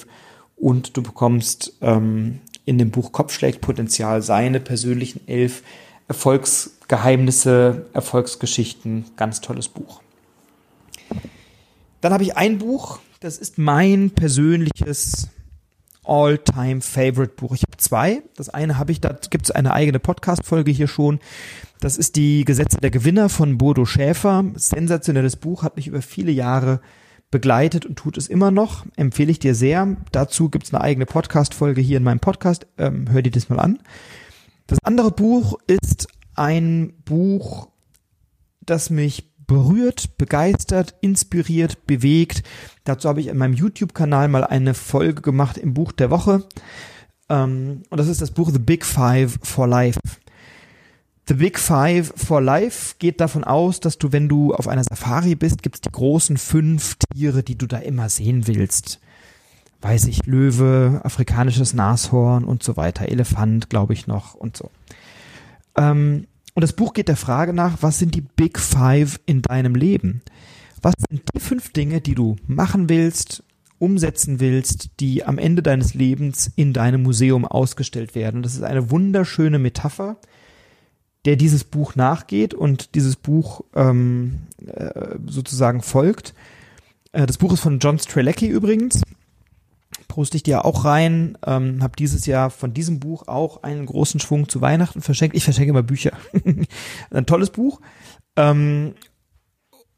und 0.55 0.95
du 0.95 1.03
bekommst 1.03 1.77
ähm, 1.81 2.39
in 2.65 2.77
dem 2.77 2.91
Buch 2.91 3.11
Kopfschlägpotenzial 3.11 4.21
seine 4.21 4.59
persönlichen 4.59 5.27
elf 5.27 5.63
Erfolgsgeheimnisse, 6.07 7.87
Erfolgsgeschichten. 7.93 9.05
Ganz 9.15 9.41
tolles 9.41 9.67
Buch. 9.67 10.01
Dann 12.01 12.13
habe 12.13 12.23
ich 12.23 12.35
ein 12.35 12.57
Buch, 12.57 12.99
das 13.19 13.37
ist 13.37 13.59
mein 13.59 14.09
persönliches 14.09 15.29
All-Time 16.03 16.81
Favorite 16.81 17.33
Buch. 17.35 17.53
Ich 17.53 17.61
habe 17.61 17.77
zwei. 17.77 18.23
Das 18.35 18.49
eine 18.49 18.79
habe 18.79 18.91
ich, 18.91 19.01
da 19.01 19.15
gibt 19.29 19.45
es 19.45 19.51
eine 19.51 19.73
eigene 19.73 19.99
Podcast-Folge 19.99 20.71
hier 20.71 20.87
schon. 20.87 21.19
Das 21.79 21.97
ist 21.97 22.15
die 22.15 22.43
Gesetze 22.43 22.77
der 22.81 22.89
Gewinner 22.89 23.29
von 23.29 23.59
Bodo 23.59 23.85
Schäfer. 23.85 24.43
Sensationelles 24.55 25.35
Buch, 25.35 25.61
hat 25.61 25.75
mich 25.75 25.87
über 25.87 26.01
viele 26.01 26.31
Jahre 26.31 26.81
begleitet 27.29 27.85
und 27.85 27.97
tut 27.97 28.17
es 28.17 28.27
immer 28.27 28.49
noch. 28.49 28.85
Empfehle 28.95 29.31
ich 29.31 29.39
dir 29.39 29.53
sehr. 29.53 29.95
Dazu 30.11 30.49
gibt 30.49 30.65
es 30.65 30.73
eine 30.73 30.83
eigene 30.83 31.05
Podcast-Folge 31.05 31.81
hier 31.81 31.97
in 31.97 32.03
meinem 32.03 32.19
Podcast. 32.19 32.65
Ähm, 32.79 33.11
hör 33.11 33.21
dir 33.21 33.31
das 33.31 33.49
mal 33.49 33.59
an. 33.59 33.79
Das 34.65 34.79
andere 34.83 35.11
Buch 35.11 35.59
ist 35.67 36.07
ein 36.33 36.93
Buch, 37.05 37.69
das 38.65 38.89
mich 38.89 39.30
berührt, 39.51 40.17
begeistert, 40.17 40.95
inspiriert, 41.01 41.85
bewegt. 41.85 42.41
Dazu 42.85 43.09
habe 43.09 43.19
ich 43.19 43.27
in 43.27 43.37
meinem 43.37 43.53
YouTube-Kanal 43.53 44.29
mal 44.29 44.45
eine 44.45 44.73
Folge 44.73 45.21
gemacht 45.21 45.57
im 45.57 45.73
Buch 45.73 45.91
der 45.91 46.09
Woche. 46.09 46.45
Ähm, 47.27 47.83
und 47.89 47.97
das 47.97 48.07
ist 48.07 48.21
das 48.21 48.31
Buch 48.31 48.49
The 48.49 48.59
Big 48.59 48.85
Five 48.85 49.39
for 49.43 49.67
Life. 49.67 49.99
The 51.27 51.33
Big 51.33 51.59
Five 51.59 52.13
for 52.15 52.39
Life 52.39 52.95
geht 52.97 53.19
davon 53.19 53.43
aus, 53.43 53.81
dass 53.81 53.97
du, 53.97 54.13
wenn 54.13 54.29
du 54.29 54.53
auf 54.55 54.69
einer 54.69 54.85
Safari 54.85 55.35
bist, 55.35 55.63
gibt 55.63 55.75
es 55.75 55.81
die 55.81 55.91
großen 55.91 56.37
fünf 56.37 56.95
Tiere, 57.13 57.43
die 57.43 57.57
du 57.57 57.67
da 57.67 57.79
immer 57.79 58.07
sehen 58.07 58.47
willst. 58.47 59.01
Weiß 59.81 60.05
ich, 60.05 60.25
Löwe, 60.27 61.01
afrikanisches 61.03 61.73
Nashorn 61.73 62.45
und 62.45 62.63
so 62.63 62.77
weiter, 62.77 63.09
Elefant, 63.09 63.69
glaube 63.69 63.91
ich 63.91 64.07
noch 64.07 64.33
und 64.33 64.55
so. 64.55 64.71
Ähm, 65.75 66.27
und 66.53 66.61
das 66.61 66.73
Buch 66.73 66.93
geht 66.93 67.07
der 67.07 67.15
Frage 67.15 67.53
nach, 67.53 67.77
was 67.81 67.99
sind 67.99 68.15
die 68.15 68.21
Big 68.21 68.59
Five 68.59 69.19
in 69.25 69.41
deinem 69.41 69.75
Leben? 69.75 70.21
Was 70.81 70.93
sind 71.09 71.21
die 71.33 71.39
fünf 71.39 71.71
Dinge, 71.71 72.01
die 72.01 72.15
du 72.15 72.35
machen 72.45 72.89
willst, 72.89 73.43
umsetzen 73.79 74.39
willst, 74.39 74.99
die 74.99 75.23
am 75.23 75.37
Ende 75.37 75.63
deines 75.63 75.93
Lebens 75.93 76.51
in 76.55 76.73
deinem 76.73 77.03
Museum 77.03 77.45
ausgestellt 77.45 78.15
werden? 78.15 78.43
Das 78.43 78.55
ist 78.55 78.63
eine 78.63 78.91
wunderschöne 78.91 79.59
Metapher, 79.59 80.17
der 81.25 81.35
dieses 81.35 81.63
Buch 81.63 81.95
nachgeht 81.95 82.53
und 82.53 82.95
dieses 82.95 83.15
Buch 83.15 83.61
ähm, 83.75 84.47
äh, 84.65 85.17
sozusagen 85.27 85.81
folgt. 85.81 86.33
Äh, 87.11 87.27
das 87.27 87.37
Buch 87.37 87.53
ist 87.53 87.61
von 87.61 87.79
John 87.79 87.99
Strelecki 87.99 88.47
übrigens 88.47 89.01
poste 90.11 90.35
ich 90.35 90.43
dir 90.43 90.65
auch 90.65 90.83
rein. 90.83 91.37
Ähm, 91.45 91.81
habe 91.81 91.95
dieses 91.97 92.25
Jahr 92.25 92.49
von 92.49 92.73
diesem 92.73 92.99
Buch 92.99 93.29
auch 93.29 93.63
einen 93.63 93.85
großen 93.85 94.19
Schwung 94.19 94.49
zu 94.49 94.59
Weihnachten 94.59 95.01
verschenkt. 95.01 95.37
Ich 95.37 95.45
verschenke 95.45 95.69
immer 95.69 95.83
Bücher. 95.83 96.11
Ein 97.11 97.25
tolles 97.25 97.49
Buch. 97.49 97.79
Ähm, 98.35 98.93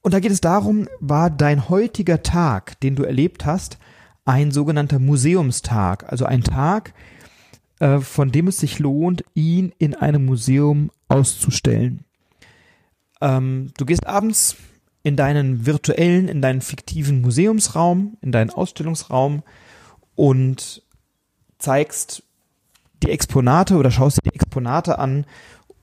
und 0.01 0.13
da 0.13 0.19
geht 0.19 0.31
es 0.31 0.39
darum, 0.39 0.87
war 0.99 1.31
dein 1.31 1.67
heutiger 1.67 2.21
Tag, 2.21 2.79
den 2.81 2.95
du 2.95 3.03
erlebt 3.03 3.47
hast, 3.47 3.79
ein 4.23 4.51
sogenannter 4.51 4.99
Museumstag, 4.99 6.11
also 6.11 6.25
ein 6.25 6.43
Tag, 6.43 6.93
äh, 7.79 7.99
von 7.99 8.31
dem 8.31 8.47
es 8.47 8.57
sich 8.57 8.77
lohnt, 8.77 9.23
ihn 9.33 9.73
in 9.79 9.95
einem 9.95 10.25
Museum 10.25 10.91
auszustellen. 11.07 12.03
Ähm, 13.19 13.71
du 13.77 13.85
gehst 13.85 14.05
abends 14.05 14.57
in 15.01 15.15
deinen 15.15 15.65
virtuellen, 15.65 16.27
in 16.27 16.41
deinen 16.41 16.61
fiktiven 16.61 17.21
Museumsraum, 17.21 18.17
in 18.21 18.31
deinen 18.31 18.51
Ausstellungsraum, 18.51 19.41
und 20.15 20.81
zeigst 21.59 22.23
die 23.01 23.11
Exponate 23.11 23.75
oder 23.75 23.91
schaust 23.91 24.17
dir 24.17 24.29
die 24.29 24.35
Exponate 24.35 24.99
an 24.99 25.25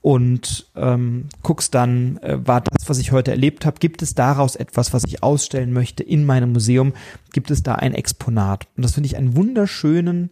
und 0.01 0.67
ähm, 0.75 1.29
guckst 1.43 1.75
dann, 1.75 2.17
äh, 2.17 2.39
war 2.45 2.61
das, 2.61 2.89
was 2.89 2.97
ich 2.97 3.11
heute 3.11 3.31
erlebt 3.31 3.65
habe, 3.65 3.77
gibt 3.79 4.01
es 4.01 4.15
daraus 4.15 4.55
etwas, 4.55 4.93
was 4.93 5.03
ich 5.03 5.21
ausstellen 5.21 5.73
möchte 5.73 6.01
in 6.01 6.25
meinem 6.25 6.53
Museum? 6.53 6.93
Gibt 7.33 7.51
es 7.51 7.61
da 7.61 7.75
ein 7.75 7.93
Exponat? 7.93 8.67
Und 8.75 8.83
das 8.83 8.93
finde 8.93 9.07
ich 9.07 9.17
einen 9.17 9.35
wunderschönen, 9.35 10.31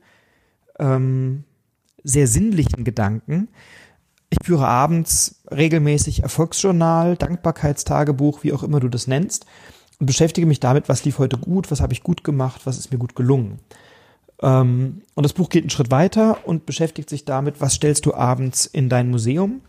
ähm, 0.80 1.44
sehr 2.04 2.28
sinnlichen 2.28 2.84
Gedanken. 2.84 3.50
Ich 4.32 4.40
führe 4.44 4.68
abends 4.68 5.44
regelmäßig 5.52 6.24
Erfolgsjournal, 6.24 7.16
Dankbarkeitstagebuch, 7.18 8.44
wie 8.44 8.54
auch 8.54 8.64
immer 8.64 8.80
du 8.80 8.90
das 8.90 9.06
nennst, 9.06 9.46
und 10.00 10.06
beschäftige 10.06 10.48
mich 10.48 10.60
damit, 10.60 10.90
was 10.90 11.04
lief 11.06 11.20
heute 11.20 11.38
gut, 11.38 11.70
was 11.70 11.82
habe 11.82 11.94
ich 11.94 12.04
gut 12.04 12.24
gemacht, 12.24 12.62
was 12.64 12.80
ist 12.80 12.92
mir 12.92 12.98
gut 12.98 13.16
gelungen. 13.16 13.60
Ähm, 14.42 15.02
und 15.16 15.24
das 15.24 15.34
Buch 15.34 15.50
geht 15.50 15.64
einen 15.64 15.70
Schritt 15.70 15.92
weiter 15.92 16.48
und 16.48 16.66
beschäftigt 16.66 17.10
sich 17.10 17.26
damit, 17.26 17.62
was 17.62 17.74
stellst 17.74 18.06
du 18.06 18.14
abends 18.14 18.66
in 18.66 18.90
dein 18.90 19.10
Museum. 19.10 19.62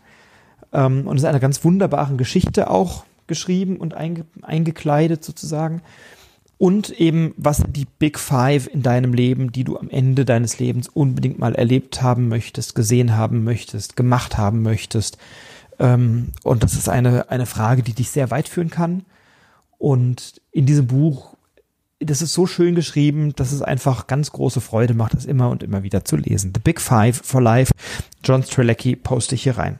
Ähm, 0.73 1.07
und 1.07 1.17
es 1.17 1.23
ist 1.23 1.29
eine 1.29 1.39
ganz 1.39 1.63
wunderbare 1.63 2.15
Geschichte 2.15 2.69
auch 2.69 3.05
geschrieben 3.27 3.77
und 3.77 3.93
einge 3.93 4.25
eingekleidet 4.41 5.23
sozusagen. 5.23 5.81
und 6.57 6.91
eben, 6.91 7.33
was 7.37 7.57
sind 7.57 7.75
die 7.75 7.87
Big 7.97 8.19
Five 8.19 8.67
in 8.71 8.83
deinem 8.83 9.15
Leben, 9.15 9.51
die 9.51 9.63
du 9.63 9.77
am 9.79 9.89
Ende 9.89 10.25
deines 10.25 10.59
Lebens 10.59 10.87
unbedingt 10.89 11.39
mal 11.39 11.55
erlebt 11.55 12.03
haben 12.03 12.27
möchtest, 12.27 12.75
gesehen 12.75 13.17
haben 13.17 13.43
möchtest, 13.43 13.95
gemacht 13.95 14.37
haben 14.37 14.61
möchtest. 14.61 15.17
Ähm, 15.79 16.33
und 16.43 16.61
das 16.61 16.73
ist 16.73 16.87
eine, 16.87 17.31
eine 17.31 17.47
Frage, 17.47 17.81
die 17.81 17.93
dich 17.93 18.11
sehr 18.11 18.29
weit 18.29 18.47
führen 18.47 18.69
kann. 18.69 19.05
Und 19.79 20.39
in 20.51 20.67
diesem 20.67 20.85
Buch, 20.85 21.35
das 22.01 22.21
ist 22.21 22.33
so 22.33 22.47
schön 22.47 22.75
geschrieben, 22.75 23.33
dass 23.35 23.51
es 23.51 23.61
einfach 23.61 24.07
ganz 24.07 24.31
große 24.31 24.59
Freude 24.59 24.93
macht, 24.93 25.13
das 25.13 25.25
immer 25.25 25.49
und 25.49 25.63
immer 25.63 25.83
wieder 25.83 26.03
zu 26.03 26.17
lesen. 26.17 26.51
The 26.53 26.61
Big 26.61 26.81
Five 26.81 27.21
for 27.23 27.41
Life, 27.41 27.73
John 28.23 28.43
Strelecki 28.43 28.95
poste 28.95 29.35
ich 29.35 29.43
hier 29.43 29.57
rein. 29.57 29.77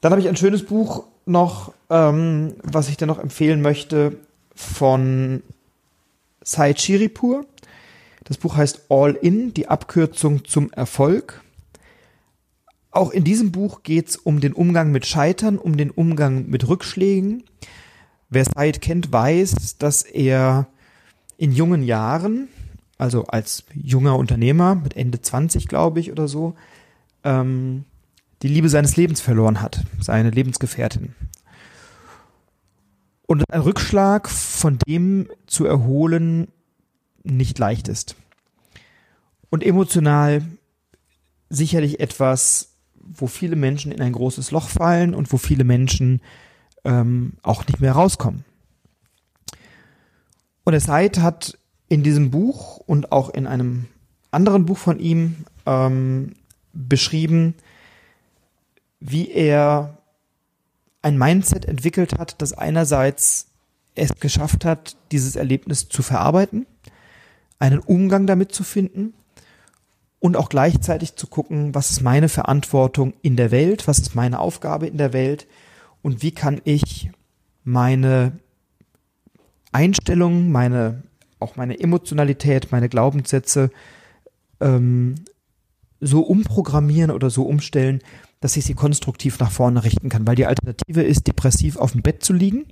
Dann 0.00 0.10
habe 0.10 0.20
ich 0.20 0.28
ein 0.28 0.36
schönes 0.36 0.64
Buch 0.64 1.04
noch, 1.26 1.72
ähm, 1.88 2.54
was 2.62 2.88
ich 2.88 2.96
dir 2.96 3.06
noch 3.06 3.20
empfehlen 3.20 3.62
möchte, 3.62 4.16
von 4.54 5.42
Sai 6.42 6.74
Chiripur. 6.74 7.46
Das 8.24 8.36
Buch 8.36 8.56
heißt 8.56 8.86
All 8.88 9.14
In, 9.14 9.54
die 9.54 9.68
Abkürzung 9.68 10.44
zum 10.44 10.72
Erfolg. 10.72 11.42
Auch 12.90 13.10
in 13.10 13.24
diesem 13.24 13.52
Buch 13.52 13.82
geht 13.84 14.10
es 14.10 14.16
um 14.16 14.40
den 14.40 14.52
Umgang 14.52 14.90
mit 14.90 15.06
Scheitern, 15.06 15.56
um 15.56 15.76
den 15.76 15.90
Umgang 15.90 16.48
mit 16.48 16.68
Rückschlägen. 16.68 17.44
Wer 18.32 18.46
Said 18.46 18.80
kennt, 18.80 19.12
weiß, 19.12 19.76
dass 19.76 20.02
er 20.02 20.66
in 21.36 21.52
jungen 21.52 21.82
Jahren, 21.82 22.48
also 22.96 23.26
als 23.26 23.64
junger 23.74 24.16
Unternehmer 24.16 24.74
mit 24.74 24.96
Ende 24.96 25.20
20, 25.20 25.68
glaube 25.68 26.00
ich, 26.00 26.10
oder 26.10 26.28
so, 26.28 26.54
ähm, 27.24 27.84
die 28.40 28.48
Liebe 28.48 28.70
seines 28.70 28.96
Lebens 28.96 29.20
verloren 29.20 29.60
hat, 29.60 29.84
seine 30.00 30.30
Lebensgefährtin. 30.30 31.14
Und 33.26 33.44
ein 33.52 33.60
Rückschlag 33.60 34.30
von 34.30 34.78
dem 34.78 35.28
zu 35.46 35.66
erholen 35.66 36.48
nicht 37.24 37.58
leicht 37.58 37.86
ist. 37.86 38.16
Und 39.50 39.62
emotional 39.62 40.42
sicherlich 41.50 42.00
etwas, 42.00 42.72
wo 42.94 43.26
viele 43.26 43.56
Menschen 43.56 43.92
in 43.92 44.00
ein 44.00 44.12
großes 44.12 44.52
Loch 44.52 44.70
fallen 44.70 45.14
und 45.14 45.34
wo 45.34 45.36
viele 45.36 45.64
Menschen 45.64 46.22
ähm, 46.84 47.34
auch 47.42 47.66
nicht 47.66 47.80
mehr 47.80 47.92
rauskommen. 47.92 48.44
Und 50.64 50.72
der 50.72 50.80
Said 50.80 51.18
hat 51.18 51.58
in 51.88 52.02
diesem 52.02 52.30
Buch 52.30 52.78
und 52.78 53.12
auch 53.12 53.30
in 53.30 53.46
einem 53.46 53.86
anderen 54.30 54.64
Buch 54.64 54.78
von 54.78 54.98
ihm 54.98 55.44
ähm, 55.66 56.34
beschrieben, 56.72 57.54
wie 59.00 59.30
er 59.30 59.98
ein 61.02 61.18
Mindset 61.18 61.64
entwickelt 61.64 62.18
hat, 62.18 62.40
das 62.40 62.52
einerseits 62.52 63.48
es 63.94 64.14
geschafft 64.20 64.64
hat, 64.64 64.96
dieses 65.10 65.36
Erlebnis 65.36 65.88
zu 65.88 66.02
verarbeiten, 66.02 66.66
einen 67.58 67.80
Umgang 67.80 68.26
damit 68.26 68.52
zu 68.52 68.64
finden 68.64 69.12
und 70.20 70.36
auch 70.36 70.48
gleichzeitig 70.48 71.16
zu 71.16 71.26
gucken, 71.26 71.74
was 71.74 71.90
ist 71.90 72.00
meine 72.00 72.28
Verantwortung 72.28 73.12
in 73.22 73.36
der 73.36 73.50
Welt, 73.50 73.88
was 73.88 73.98
ist 73.98 74.14
meine 74.14 74.38
Aufgabe 74.38 74.86
in 74.86 74.96
der 74.96 75.12
Welt 75.12 75.46
und 76.02 76.22
wie 76.22 76.32
kann 76.32 76.60
ich 76.64 77.10
meine 77.64 78.38
Einstellung, 79.72 80.50
meine 80.50 81.02
auch 81.42 81.56
meine 81.56 81.78
Emotionalität, 81.78 82.72
meine 82.72 82.88
Glaubenssätze 82.88 83.70
ähm, 84.60 85.16
so 86.00 86.20
umprogrammieren 86.22 87.10
oder 87.10 87.30
so 87.30 87.44
umstellen, 87.44 88.00
dass 88.40 88.56
ich 88.56 88.64
sie 88.64 88.74
konstruktiv 88.74 89.38
nach 89.38 89.50
vorne 89.50 89.84
richten 89.84 90.08
kann, 90.08 90.26
weil 90.26 90.36
die 90.36 90.46
Alternative 90.46 91.02
ist, 91.02 91.26
depressiv 91.26 91.76
auf 91.76 91.92
dem 91.92 92.02
Bett 92.02 92.24
zu 92.24 92.32
liegen. 92.32 92.64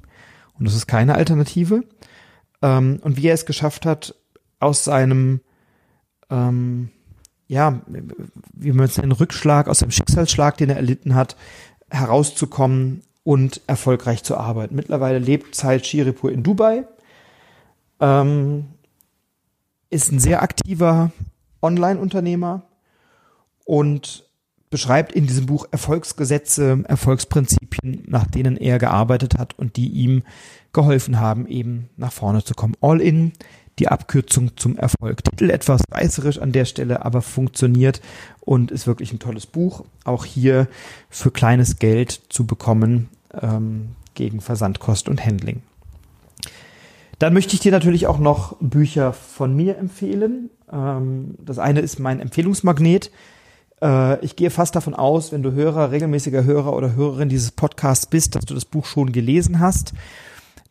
Und 0.59 0.67
das 0.67 0.75
ist 0.75 0.87
keine 0.87 1.15
Alternative. 1.15 1.85
Ähm, 2.63 2.99
und 3.03 3.17
wie 3.17 3.27
er 3.27 3.35
es 3.35 3.47
geschafft 3.47 3.87
hat, 3.87 4.15
aus 4.59 4.85
seinem, 4.85 5.41
ähm, 6.29 6.91
ja, 7.47 7.83
wie 8.53 8.73
man 8.73 8.87
es 8.87 8.99
nennt, 8.99 9.19
Rückschlag, 9.19 9.69
aus 9.69 9.81
seinem 9.81 9.91
Schicksalsschlag, 9.91 10.57
den 10.57 10.71
er 10.71 10.77
erlitten 10.77 11.15
hat, 11.15 11.37
herauszukommen 11.91 13.03
und 13.31 13.61
erfolgreich 13.69 14.25
zu 14.25 14.37
arbeiten. 14.37 14.75
Mittlerweile 14.75 15.21
lebt 15.21 15.55
Said 15.55 15.87
Shiripur 15.87 16.33
in 16.33 16.43
Dubai, 16.43 16.83
ähm, 18.01 18.65
ist 19.89 20.11
ein 20.11 20.19
sehr 20.19 20.43
aktiver 20.43 21.13
Online-Unternehmer 21.63 22.63
und 23.65 24.29
beschreibt 24.69 25.13
in 25.13 25.29
diesem 25.29 25.47
Buch 25.47 25.69
Erfolgsgesetze, 25.71 26.83
Erfolgsprinzipien, 26.89 28.03
nach 28.09 28.27
denen 28.27 28.57
er 28.57 28.81
gearbeitet 28.81 29.39
hat 29.39 29.57
und 29.57 29.77
die 29.77 29.91
ihm 29.91 30.25
geholfen 30.73 31.21
haben, 31.21 31.47
eben 31.47 31.89
nach 31.97 32.11
vorne 32.11 32.43
zu 32.43 32.55
kommen. 32.55 32.75
All 32.81 33.01
in, 33.01 33.31
die 33.79 33.87
Abkürzung 33.87 34.57
zum 34.57 34.77
Erfolg. 34.77 35.23
Titel 35.23 35.51
etwas 35.51 35.83
reißerisch 35.89 36.41
an 36.41 36.51
der 36.51 36.65
Stelle, 36.65 37.05
aber 37.05 37.23
funktioniert 37.23 38.01
und 38.41 38.73
ist 38.73 38.89
wirklich 38.89 39.13
ein 39.13 39.21
tolles 39.21 39.47
Buch. 39.47 39.85
Auch 40.03 40.25
hier 40.25 40.67
für 41.09 41.31
kleines 41.31 41.79
Geld 41.79 42.23
zu 42.29 42.45
bekommen 42.45 43.09
ähm, 43.41 43.91
gegen 44.15 44.41
Versandkost 44.41 45.09
und 45.09 45.25
Handling. 45.25 45.63
Dann 47.19 47.35
möchte 47.35 47.55
ich 47.55 47.61
dir 47.61 47.73
natürlich 47.73 48.07
auch 48.07 48.19
noch 48.19 48.57
Bücher 48.61 49.13
von 49.13 49.55
mir 49.55 49.77
empfehlen. 49.77 50.51
Ähm, 50.73 51.35
das 51.39 51.59
eine 51.59 51.81
ist 51.81 51.99
mein 51.99 52.19
Empfehlungsmagnet. 52.19 53.11
Äh, 53.83 54.25
ich 54.25 54.37
gehe 54.37 54.51
fast 54.51 54.75
davon 54.75 54.95
aus, 54.95 55.31
wenn 55.31 55.43
du 55.43 55.53
Hörer, 55.53 55.91
regelmäßiger 55.91 56.45
Hörer 56.45 56.75
oder 56.75 56.95
Hörerin 56.95 57.29
dieses 57.29 57.51
Podcasts 57.51 58.07
bist, 58.07 58.35
dass 58.35 58.47
du 58.47 58.55
das 58.55 58.65
Buch 58.65 58.87
schon 58.87 59.13
gelesen 59.13 59.61
hast. 59.61 59.93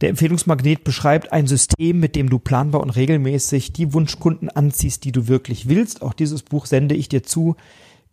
Der 0.01 0.09
Empfehlungsmagnet 0.09 0.83
beschreibt 0.83 1.33
ein 1.33 1.45
System, 1.45 1.99
mit 1.99 2.15
dem 2.15 2.29
du 2.29 2.39
planbar 2.39 2.81
und 2.81 2.91
regelmäßig 2.91 3.73
die 3.73 3.93
Wunschkunden 3.93 4.49
anziehst, 4.49 5.03
die 5.03 5.11
du 5.11 5.27
wirklich 5.27 5.67
willst. 5.67 6.01
Auch 6.01 6.13
dieses 6.13 6.41
Buch 6.41 6.65
sende 6.65 6.95
ich 6.95 7.09
dir 7.09 7.21
zu 7.21 7.57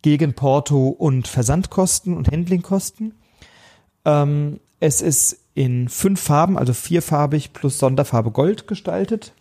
gegen 0.01 0.33
Porto 0.33 0.89
und 0.89 1.27
Versandkosten 1.27 2.15
und 2.15 2.29
Handlingkosten. 2.29 3.13
Ähm, 4.07 4.59
es 4.79 5.01
ist 5.01 5.37
in 5.53 5.89
fünf 5.89 6.21
Farben, 6.21 6.57
also 6.57 6.73
vierfarbig 6.73 7.53
plus 7.53 7.77
Sonderfarbe 7.77 8.31
Gold 8.31 8.67
gestaltet. 8.67 9.33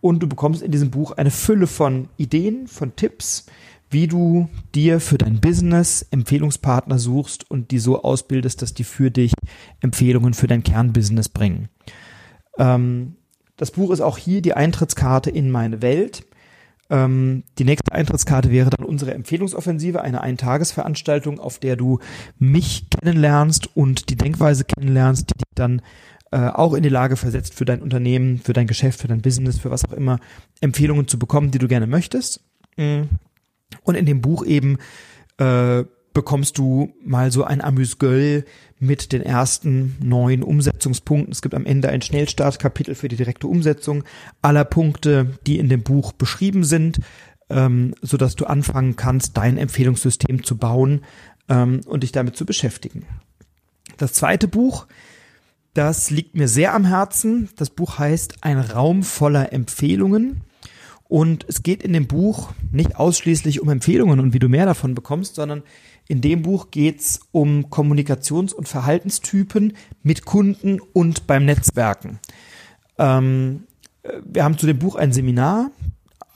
Und 0.00 0.22
du 0.22 0.26
bekommst 0.26 0.62
in 0.62 0.72
diesem 0.72 0.90
Buch 0.90 1.12
eine 1.12 1.30
Fülle 1.30 1.66
von 1.66 2.08
Ideen, 2.18 2.66
von 2.66 2.94
Tipps, 2.96 3.46
wie 3.88 4.08
du 4.08 4.48
dir 4.74 5.00
für 5.00 5.16
dein 5.16 5.40
Business 5.40 6.04
Empfehlungspartner 6.10 6.98
suchst 6.98 7.50
und 7.50 7.70
die 7.70 7.78
so 7.78 8.02
ausbildest, 8.02 8.60
dass 8.60 8.74
die 8.74 8.84
für 8.84 9.10
dich 9.10 9.32
Empfehlungen 9.80 10.34
für 10.34 10.48
dein 10.48 10.64
Kernbusiness 10.64 11.28
bringen. 11.28 11.68
Ähm, 12.58 13.14
das 13.56 13.70
Buch 13.70 13.92
ist 13.92 14.00
auch 14.00 14.18
hier 14.18 14.42
die 14.42 14.54
Eintrittskarte 14.54 15.30
in 15.30 15.50
meine 15.50 15.80
Welt. 15.80 16.24
Ähm, 16.90 17.44
die 17.58 17.64
nächste 17.64 17.92
Eintrittskarte 17.92 18.50
wäre 18.50 18.70
dann 18.70 18.84
unsere 18.84 19.14
Empfehlungsoffensive, 19.14 20.02
eine 20.02 20.20
Eintagesveranstaltung, 20.20 21.40
auf 21.40 21.58
der 21.58 21.76
du 21.76 22.00
mich 22.38 22.86
kennenlernst 22.90 23.76
und 23.76 24.10
die 24.10 24.16
Denkweise 24.16 24.64
kennenlernst, 24.64 25.30
die 25.30 25.38
dich 25.38 25.54
dann 25.54 25.82
äh, 26.30 26.48
auch 26.48 26.74
in 26.74 26.82
die 26.82 26.88
Lage 26.88 27.16
versetzt, 27.16 27.54
für 27.54 27.64
dein 27.64 27.80
Unternehmen, 27.80 28.38
für 28.38 28.52
dein 28.52 28.66
Geschäft, 28.66 29.00
für 29.00 29.08
dein 29.08 29.22
Business, 29.22 29.58
für 29.58 29.70
was 29.70 29.84
auch 29.84 29.92
immer, 29.92 30.18
Empfehlungen 30.60 31.08
zu 31.08 31.18
bekommen, 31.18 31.50
die 31.50 31.58
du 31.58 31.68
gerne 31.68 31.86
möchtest. 31.86 32.40
Mhm. 32.76 33.08
Und 33.82 33.94
in 33.94 34.06
dem 34.06 34.20
Buch 34.20 34.44
eben 34.44 34.78
äh, 35.38 35.84
bekommst 36.14 36.56
du 36.58 36.94
mal 37.04 37.30
so 37.30 37.44
ein 37.44 37.60
Amüsgöl 37.60 38.44
mit 38.78 39.12
den 39.12 39.22
ersten 39.22 39.96
neun 40.00 40.42
Umsetzungspunkten. 40.42 41.32
Es 41.32 41.42
gibt 41.42 41.54
am 41.54 41.66
Ende 41.66 41.88
ein 41.88 42.02
Schnellstartkapitel 42.02 42.94
für 42.94 43.08
die 43.08 43.16
direkte 43.16 43.48
Umsetzung 43.48 44.04
aller 44.40 44.64
Punkte, 44.64 45.38
die 45.46 45.58
in 45.58 45.68
dem 45.68 45.82
Buch 45.82 46.12
beschrieben 46.12 46.64
sind, 46.64 47.00
ähm, 47.50 47.94
so 48.00 48.16
dass 48.16 48.36
du 48.36 48.46
anfangen 48.46 48.96
kannst, 48.96 49.36
dein 49.36 49.58
Empfehlungssystem 49.58 50.44
zu 50.44 50.56
bauen 50.56 51.02
ähm, 51.48 51.80
und 51.86 52.02
dich 52.04 52.12
damit 52.12 52.36
zu 52.36 52.46
beschäftigen. 52.46 53.04
Das 53.96 54.12
zweite 54.12 54.48
Buch, 54.48 54.86
das 55.74 56.10
liegt 56.10 56.36
mir 56.36 56.48
sehr 56.48 56.74
am 56.74 56.84
Herzen. 56.84 57.48
Das 57.56 57.70
Buch 57.70 57.98
heißt 57.98 58.36
Ein 58.42 58.60
Raum 58.60 59.02
voller 59.02 59.52
Empfehlungen. 59.52 60.42
Und 61.06 61.44
es 61.48 61.62
geht 61.62 61.82
in 61.82 61.92
dem 61.92 62.06
Buch 62.06 62.52
nicht 62.72 62.96
ausschließlich 62.96 63.60
um 63.60 63.68
Empfehlungen 63.68 64.20
und 64.20 64.32
wie 64.32 64.38
du 64.38 64.48
mehr 64.48 64.66
davon 64.66 64.94
bekommst, 64.94 65.34
sondern 65.34 65.62
in 66.08 66.20
dem 66.20 66.42
Buch 66.42 66.70
geht's 66.70 67.20
um 67.32 67.70
Kommunikations- 67.70 68.52
und 68.52 68.68
Verhaltenstypen 68.68 69.74
mit 70.02 70.24
Kunden 70.24 70.80
und 70.92 71.26
beim 71.26 71.44
Netzwerken. 71.44 72.20
Ähm, 72.98 73.64
wir 74.24 74.44
haben 74.44 74.58
zu 74.58 74.66
dem 74.66 74.78
Buch 74.78 74.96
ein 74.96 75.12
Seminar, 75.12 75.70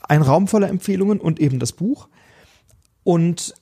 ein 0.07 0.21
Raum 0.21 0.47
voller 0.47 0.69
Empfehlungen 0.69 1.19
und 1.19 1.39
eben 1.39 1.59
das 1.59 1.71
Buch. 1.71 2.07
Und 3.03 3.53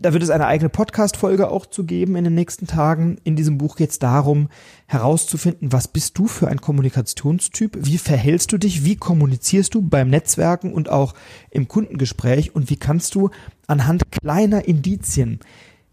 da 0.00 0.12
wird 0.12 0.22
es 0.22 0.30
eine 0.30 0.46
eigene 0.46 0.68
Podcast-Folge 0.68 1.50
auch 1.50 1.66
zu 1.66 1.84
geben 1.84 2.16
in 2.16 2.24
den 2.24 2.34
nächsten 2.34 2.66
Tagen. 2.66 3.18
In 3.24 3.34
diesem 3.34 3.58
Buch 3.58 3.76
geht 3.76 3.90
es 3.90 3.98
darum, 3.98 4.48
herauszufinden, 4.86 5.72
was 5.72 5.88
bist 5.88 6.16
du 6.18 6.28
für 6.28 6.48
ein 6.48 6.60
Kommunikationstyp? 6.60 7.76
Wie 7.80 7.98
verhältst 7.98 8.52
du 8.52 8.58
dich? 8.58 8.84
Wie 8.84 8.96
kommunizierst 8.96 9.74
du 9.74 9.82
beim 9.82 10.08
Netzwerken 10.08 10.72
und 10.72 10.88
auch 10.88 11.14
im 11.50 11.66
Kundengespräch? 11.66 12.54
Und 12.54 12.70
wie 12.70 12.76
kannst 12.76 13.14
du 13.16 13.30
anhand 13.66 14.10
kleiner 14.12 14.66
Indizien, 14.66 15.40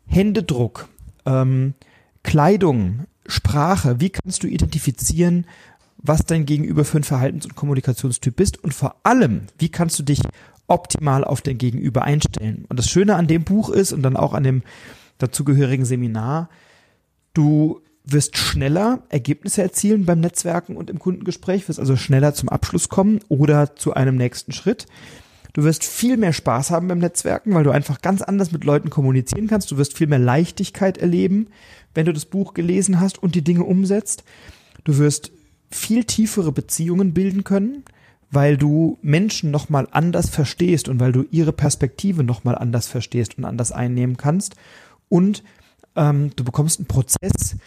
Händedruck, 0.06 0.88
ähm, 1.26 1.74
Kleidung, 2.24 3.06
Sprache, 3.28 4.00
wie 4.00 4.12
kannst 4.12 4.44
du 4.44 4.48
identifizieren, 4.48 5.46
was 5.98 6.26
dein 6.26 6.46
Gegenüber 6.46 6.86
für 6.86 6.98
ein 6.98 7.04
Verhaltens- 7.04 7.46
und 7.46 7.56
Kommunikationstyp 7.56 8.36
bist 8.36 8.64
und 8.64 8.74
vor 8.74 8.98
allem, 9.04 9.48
wie 9.58 9.70
kannst 9.70 9.98
du 9.98 10.04
dich 10.04 10.22
optimal 10.68 11.24
auf 11.24 11.42
dein 11.42 11.58
Gegenüber 11.58 12.04
einstellen. 12.04 12.66
Und 12.70 12.80
das 12.80 12.90
Schöne 12.90 13.16
an 13.16 13.28
dem 13.28 13.44
Buch 13.44 13.70
ist 13.70 13.94
und 13.94 14.02
dann 14.02 14.18
auch 14.18 14.34
an 14.34 14.44
dem 14.44 14.64
dazugehörigen 15.18 15.86
Seminar, 15.86 16.50
du 17.34 17.82
wirst 18.04 18.38
schneller 18.38 19.04
Ergebnisse 19.10 19.62
erzielen 19.62 20.06
beim 20.06 20.20
Netzwerken 20.20 20.78
und 20.78 20.90
im 20.90 21.00
Kundengespräch, 21.00 21.68
wirst 21.68 21.80
also 21.80 21.96
schneller 21.96 22.34
zum 22.34 22.50
Abschluss 22.50 22.90
kommen 22.90 23.20
oder 23.30 23.76
zu 23.76 23.94
einem 23.94 24.16
nächsten 24.16 24.52
Schritt. 24.52 24.86
Du 25.54 25.64
wirst 25.64 25.86
viel 25.86 26.18
mehr 26.18 26.34
Spaß 26.34 26.72
haben 26.72 26.90
beim 26.90 27.00
Netzwerken, 27.00 27.54
weil 27.54 27.64
du 27.64 27.72
einfach 27.72 28.02
ganz 28.02 28.22
anders 28.22 28.52
mit 28.52 28.66
Leuten 28.66 28.90
kommunizieren 28.90 29.48
kannst. 29.48 29.72
Du 29.72 29.78
wirst 29.78 29.98
viel 29.98 30.08
mehr 30.08 30.20
Leichtigkeit 30.20 30.98
erleben, 30.98 31.48
wenn 31.94 32.06
du 32.06 32.14
das 32.14 32.26
Buch 32.26 32.54
gelesen 32.54 33.00
hast 33.00 33.24
und 33.24 33.36
die 33.36 33.44
Dinge 33.44 33.64
umsetzt. 33.64 34.26
Du 34.84 34.98
wirst 34.98 35.32
viel 35.72 36.04
tiefere 36.04 36.52
Beziehungen 36.52 37.14
bilden 37.14 37.46
können, 37.46 37.86
weil 38.32 38.58
du 38.58 38.98
Menschen 39.02 39.52
nochmal 39.52 39.88
anders 39.92 40.30
verstehst 40.30 40.90
und 40.90 41.00
weil 41.00 41.12
du 41.12 41.24
ihre 41.32 41.54
Perspektive 41.54 42.24
nochmal 42.24 42.56
anders 42.56 42.88
verstehst 42.88 43.38
und 43.38 43.46
anders 43.46 43.72
einnehmen 43.72 44.18
kannst. 44.18 44.56
Und 45.10 45.44
ähm, 45.96 46.32
du 46.36 46.44
bekommst 46.44 46.80
einen 46.80 46.88
Prozess, 46.88 47.58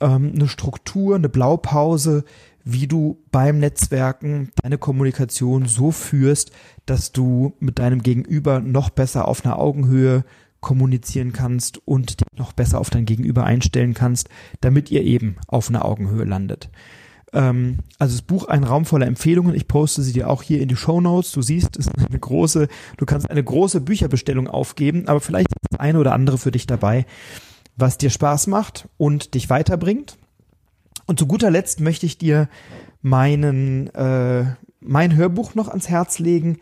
ähm, 0.00 0.32
eine 0.34 0.48
Struktur, 0.48 1.16
eine 1.16 1.28
Blaupause, 1.28 2.24
wie 2.64 2.86
du 2.88 3.22
beim 3.30 3.58
Netzwerken 3.58 4.50
deine 4.62 4.76
Kommunikation 4.78 5.66
so 5.66 5.92
führst, 5.92 6.50
dass 6.84 7.12
du 7.12 7.54
mit 7.60 7.78
deinem 7.78 8.02
Gegenüber 8.02 8.60
noch 8.60 8.90
besser 8.90 9.28
auf 9.28 9.44
einer 9.44 9.58
Augenhöhe 9.58 10.24
kommunizieren 10.60 11.32
kannst 11.32 11.78
und 11.86 12.20
dich 12.20 12.26
noch 12.36 12.52
besser 12.52 12.80
auf 12.80 12.90
dein 12.90 13.04
Gegenüber 13.04 13.44
einstellen 13.44 13.94
kannst, 13.94 14.28
damit 14.60 14.90
ihr 14.90 15.02
eben 15.02 15.36
auf 15.46 15.68
einer 15.68 15.84
Augenhöhe 15.84 16.24
landet. 16.24 16.70
Ähm, 17.32 17.78
also 17.98 18.16
das 18.16 18.22
Buch 18.22 18.48
Ein 18.48 18.64
Raum 18.64 18.84
voller 18.84 19.06
Empfehlungen, 19.06 19.54
ich 19.54 19.68
poste 19.68 20.02
sie 20.02 20.12
dir 20.12 20.30
auch 20.30 20.42
hier 20.42 20.60
in 20.60 20.68
die 20.68 20.76
Show 20.76 21.00
Notes. 21.00 21.32
Du 21.32 21.42
siehst, 21.42 21.76
es 21.76 21.86
ist 21.86 22.08
eine 22.08 22.18
große, 22.18 22.68
du 22.96 23.06
kannst 23.06 23.30
eine 23.30 23.42
große 23.42 23.80
Bücherbestellung 23.80 24.48
aufgeben, 24.48 25.08
aber 25.08 25.20
vielleicht 25.20 25.48
ist 25.48 25.70
das 25.70 25.80
eine 25.80 25.98
oder 25.98 26.12
andere 26.12 26.38
für 26.38 26.50
dich 26.50 26.66
dabei, 26.66 27.06
was 27.76 27.98
dir 27.98 28.10
Spaß 28.10 28.46
macht 28.46 28.88
und 28.96 29.34
dich 29.34 29.50
weiterbringt. 29.50 30.16
Und 31.06 31.18
zu 31.18 31.26
guter 31.26 31.50
Letzt 31.50 31.80
möchte 31.80 32.06
ich 32.06 32.18
dir 32.18 32.48
meinen 33.02 33.94
äh, 33.94 34.44
mein 34.80 35.16
Hörbuch 35.16 35.54
noch 35.54 35.68
ans 35.68 35.88
Herz 35.88 36.18
legen. 36.18 36.58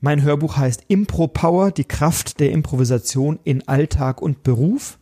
Mein 0.00 0.22
Hörbuch 0.22 0.56
heißt 0.56 0.84
Impro 0.88 1.26
Power, 1.28 1.70
die 1.70 1.84
Kraft 1.84 2.40
der 2.40 2.52
Improvisation 2.52 3.38
in 3.44 3.66
Alltag 3.66 4.20
und 4.22 4.42
Beruf. 4.42 4.98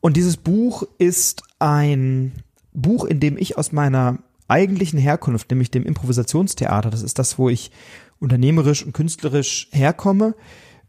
Und 0.00 0.16
dieses 0.16 0.36
Buch 0.36 0.84
ist 0.98 1.42
ein 1.58 2.32
Buch, 2.72 3.04
in 3.04 3.20
dem 3.20 3.36
ich 3.36 3.58
aus 3.58 3.72
meiner 3.72 4.18
eigentlichen 4.48 4.98
Herkunft, 4.98 5.50
nämlich 5.50 5.70
dem 5.70 5.84
Improvisationstheater, 5.84 6.90
das 6.90 7.02
ist 7.02 7.18
das, 7.18 7.38
wo 7.38 7.48
ich 7.48 7.70
unternehmerisch 8.18 8.84
und 8.84 8.92
künstlerisch 8.92 9.68
herkomme, 9.72 10.34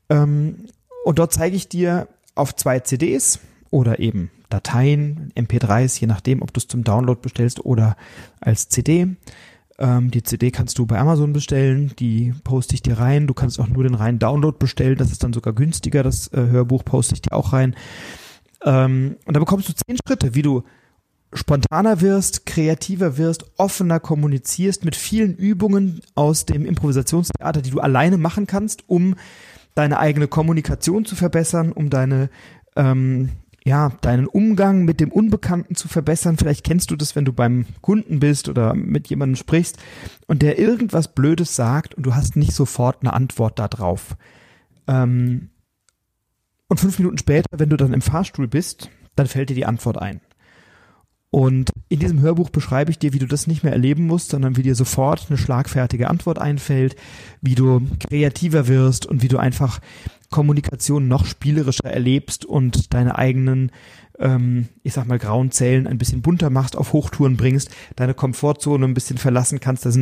ähm, 0.09 0.65
und 1.03 1.19
dort 1.19 1.33
zeige 1.33 1.55
ich 1.55 1.67
dir 1.67 2.07
auf 2.35 2.55
zwei 2.55 2.79
CDs 2.79 3.39
oder 3.69 3.99
eben 3.99 4.29
Dateien, 4.49 5.31
MP3s, 5.35 5.99
je 5.99 6.07
nachdem, 6.07 6.41
ob 6.41 6.53
du 6.53 6.59
es 6.59 6.67
zum 6.67 6.83
Download 6.83 7.19
bestellst 7.21 7.65
oder 7.65 7.95
als 8.39 8.69
CD. 8.69 9.15
Ähm, 9.79 10.11
die 10.11 10.23
CD 10.23 10.51
kannst 10.51 10.77
du 10.77 10.85
bei 10.85 10.99
Amazon 10.99 11.33
bestellen, 11.33 11.93
die 11.97 12.33
poste 12.43 12.75
ich 12.75 12.83
dir 12.83 12.99
rein. 12.99 13.27
Du 13.27 13.33
kannst 13.33 13.59
auch 13.59 13.67
nur 13.67 13.83
den 13.83 13.95
reinen 13.95 14.19
Download 14.19 14.57
bestellen, 14.59 14.97
das 14.97 15.11
ist 15.11 15.23
dann 15.23 15.33
sogar 15.33 15.53
günstiger. 15.53 16.03
Das 16.03 16.27
äh, 16.33 16.47
Hörbuch 16.49 16.83
poste 16.83 17.15
ich 17.15 17.21
dir 17.21 17.33
auch 17.33 17.53
rein. 17.53 17.75
Ähm, 18.63 19.15
und 19.25 19.35
da 19.35 19.39
bekommst 19.39 19.69
du 19.69 19.73
zehn 19.73 19.97
Schritte, 20.05 20.35
wie 20.35 20.43
du 20.43 20.63
spontaner 21.33 22.01
wirst, 22.01 22.45
kreativer 22.45 23.17
wirst, 23.17 23.45
offener 23.57 23.99
kommunizierst 23.99 24.83
mit 24.85 24.95
vielen 24.95 25.35
Übungen 25.35 26.01
aus 26.15 26.45
dem 26.45 26.65
Improvisationstheater, 26.65 27.61
die 27.61 27.71
du 27.71 27.79
alleine 27.79 28.17
machen 28.17 28.47
kannst, 28.47 28.83
um 28.87 29.15
deine 29.75 29.99
eigene 29.99 30.27
Kommunikation 30.27 31.05
zu 31.05 31.15
verbessern, 31.15 31.71
um 31.71 31.89
deine 31.89 32.29
ähm, 32.75 33.29
ja, 33.63 33.89
deinen 34.01 34.25
Umgang 34.25 34.85
mit 34.85 34.99
dem 34.99 35.11
Unbekannten 35.11 35.75
zu 35.75 35.87
verbessern. 35.87 36.37
Vielleicht 36.37 36.63
kennst 36.63 36.89
du 36.89 36.95
das, 36.95 37.15
wenn 37.15 37.25
du 37.25 37.33
beim 37.33 37.65
Kunden 37.81 38.19
bist 38.19 38.49
oder 38.49 38.73
mit 38.73 39.07
jemandem 39.07 39.35
sprichst 39.35 39.77
und 40.25 40.41
der 40.41 40.57
irgendwas 40.57 41.13
Blödes 41.13 41.55
sagt 41.55 41.93
und 41.93 42.03
du 42.03 42.15
hast 42.15 42.35
nicht 42.35 42.53
sofort 42.53 42.97
eine 43.01 43.13
Antwort 43.13 43.59
darauf. 43.59 44.17
Ähm, 44.87 45.49
und 46.69 46.79
fünf 46.79 46.97
Minuten 46.97 47.19
später, 47.19 47.49
wenn 47.51 47.69
du 47.69 47.77
dann 47.77 47.93
im 47.93 48.01
Fahrstuhl 48.01 48.47
bist, 48.47 48.89
dann 49.15 49.27
fällt 49.27 49.49
dir 49.49 49.55
die 49.55 49.65
Antwort 49.65 50.01
ein. 50.01 50.21
Und 51.31 51.71
in 51.87 51.99
diesem 51.99 52.19
Hörbuch 52.19 52.49
beschreibe 52.49 52.91
ich 52.91 52.99
dir, 52.99 53.13
wie 53.13 53.19
du 53.19 53.25
das 53.25 53.47
nicht 53.47 53.63
mehr 53.63 53.71
erleben 53.71 54.05
musst, 54.05 54.29
sondern 54.29 54.57
wie 54.57 54.63
dir 54.63 54.75
sofort 54.75 55.27
eine 55.29 55.37
schlagfertige 55.37 56.09
Antwort 56.09 56.39
einfällt, 56.39 56.97
wie 57.41 57.55
du 57.55 57.81
kreativer 58.01 58.67
wirst 58.67 59.05
und 59.05 59.23
wie 59.23 59.29
du 59.29 59.37
einfach 59.37 59.79
Kommunikation 60.31 61.07
noch 61.07 61.25
spielerischer 61.25 61.85
erlebst 61.85 62.45
und 62.45 62.93
deine 62.93 63.17
eigenen, 63.17 63.71
ähm, 64.17 64.69
ich 64.81 64.93
sag 64.93 65.05
mal, 65.05 65.19
grauen 65.19 65.51
Zellen 65.51 65.85
ein 65.85 65.97
bisschen 65.97 66.21
bunter 66.21 66.49
machst, 66.49 66.75
auf 66.75 66.93
Hochtouren 66.93 67.37
bringst, 67.37 67.69
deine 67.97 68.13
Komfortzone 68.13 68.85
ein 68.85 68.93
bisschen 68.93 69.17
verlassen 69.17 69.59
kannst. 69.59 69.85
Da 69.85 69.89
ist, 69.89 69.97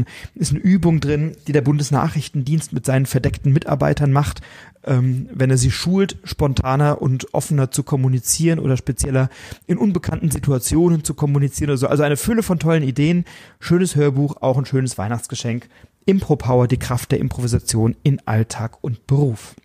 eine 0.52 0.60
Übung 0.60 1.02
drin, 1.02 1.36
die 1.48 1.52
der 1.52 1.62
Bundesnachrichtendienst 1.62 2.72
mit 2.72 2.86
seinen 2.86 3.08
verdeckten 3.08 3.52
Mitarbeitern 3.52 4.12
macht, 4.12 4.42
ähm, 4.86 5.28
wenn 5.34 5.50
er 5.50 5.58
sie 5.58 5.72
schult, 5.72 6.18
spontaner 6.24 7.02
und 7.02 7.34
offener 7.34 7.72
zu 7.72 7.82
kommunizieren 7.84 8.60
oder 8.60 8.78
spezieller 8.78 9.30
in 9.66 9.78
unbekannten 9.78 10.32
Situationen 10.32 11.04
zu 11.04 11.16
kommunizieren 11.16 11.72
oder 11.72 11.78
so. 11.78 11.88
Also 11.88 12.04
eine 12.04 12.18
Fülle 12.18 12.44
von 12.44 12.60
tollen 12.60 12.84
Ideen, 12.84 13.26
schönes 13.60 13.96
Hörbuch, 13.96 14.38
auch 14.42 14.58
ein 14.58 14.66
schönes 14.66 14.98
Weihnachtsgeschenk. 14.98 15.68
Impro 16.06 16.36
Power, 16.36 16.68
die 16.68 16.78
Kraft 16.78 17.12
der 17.12 17.20
Improvisation 17.20 17.96
in 18.04 18.22
Alltag 18.26 18.78
und 18.82 19.06
Beruf. 19.08 19.56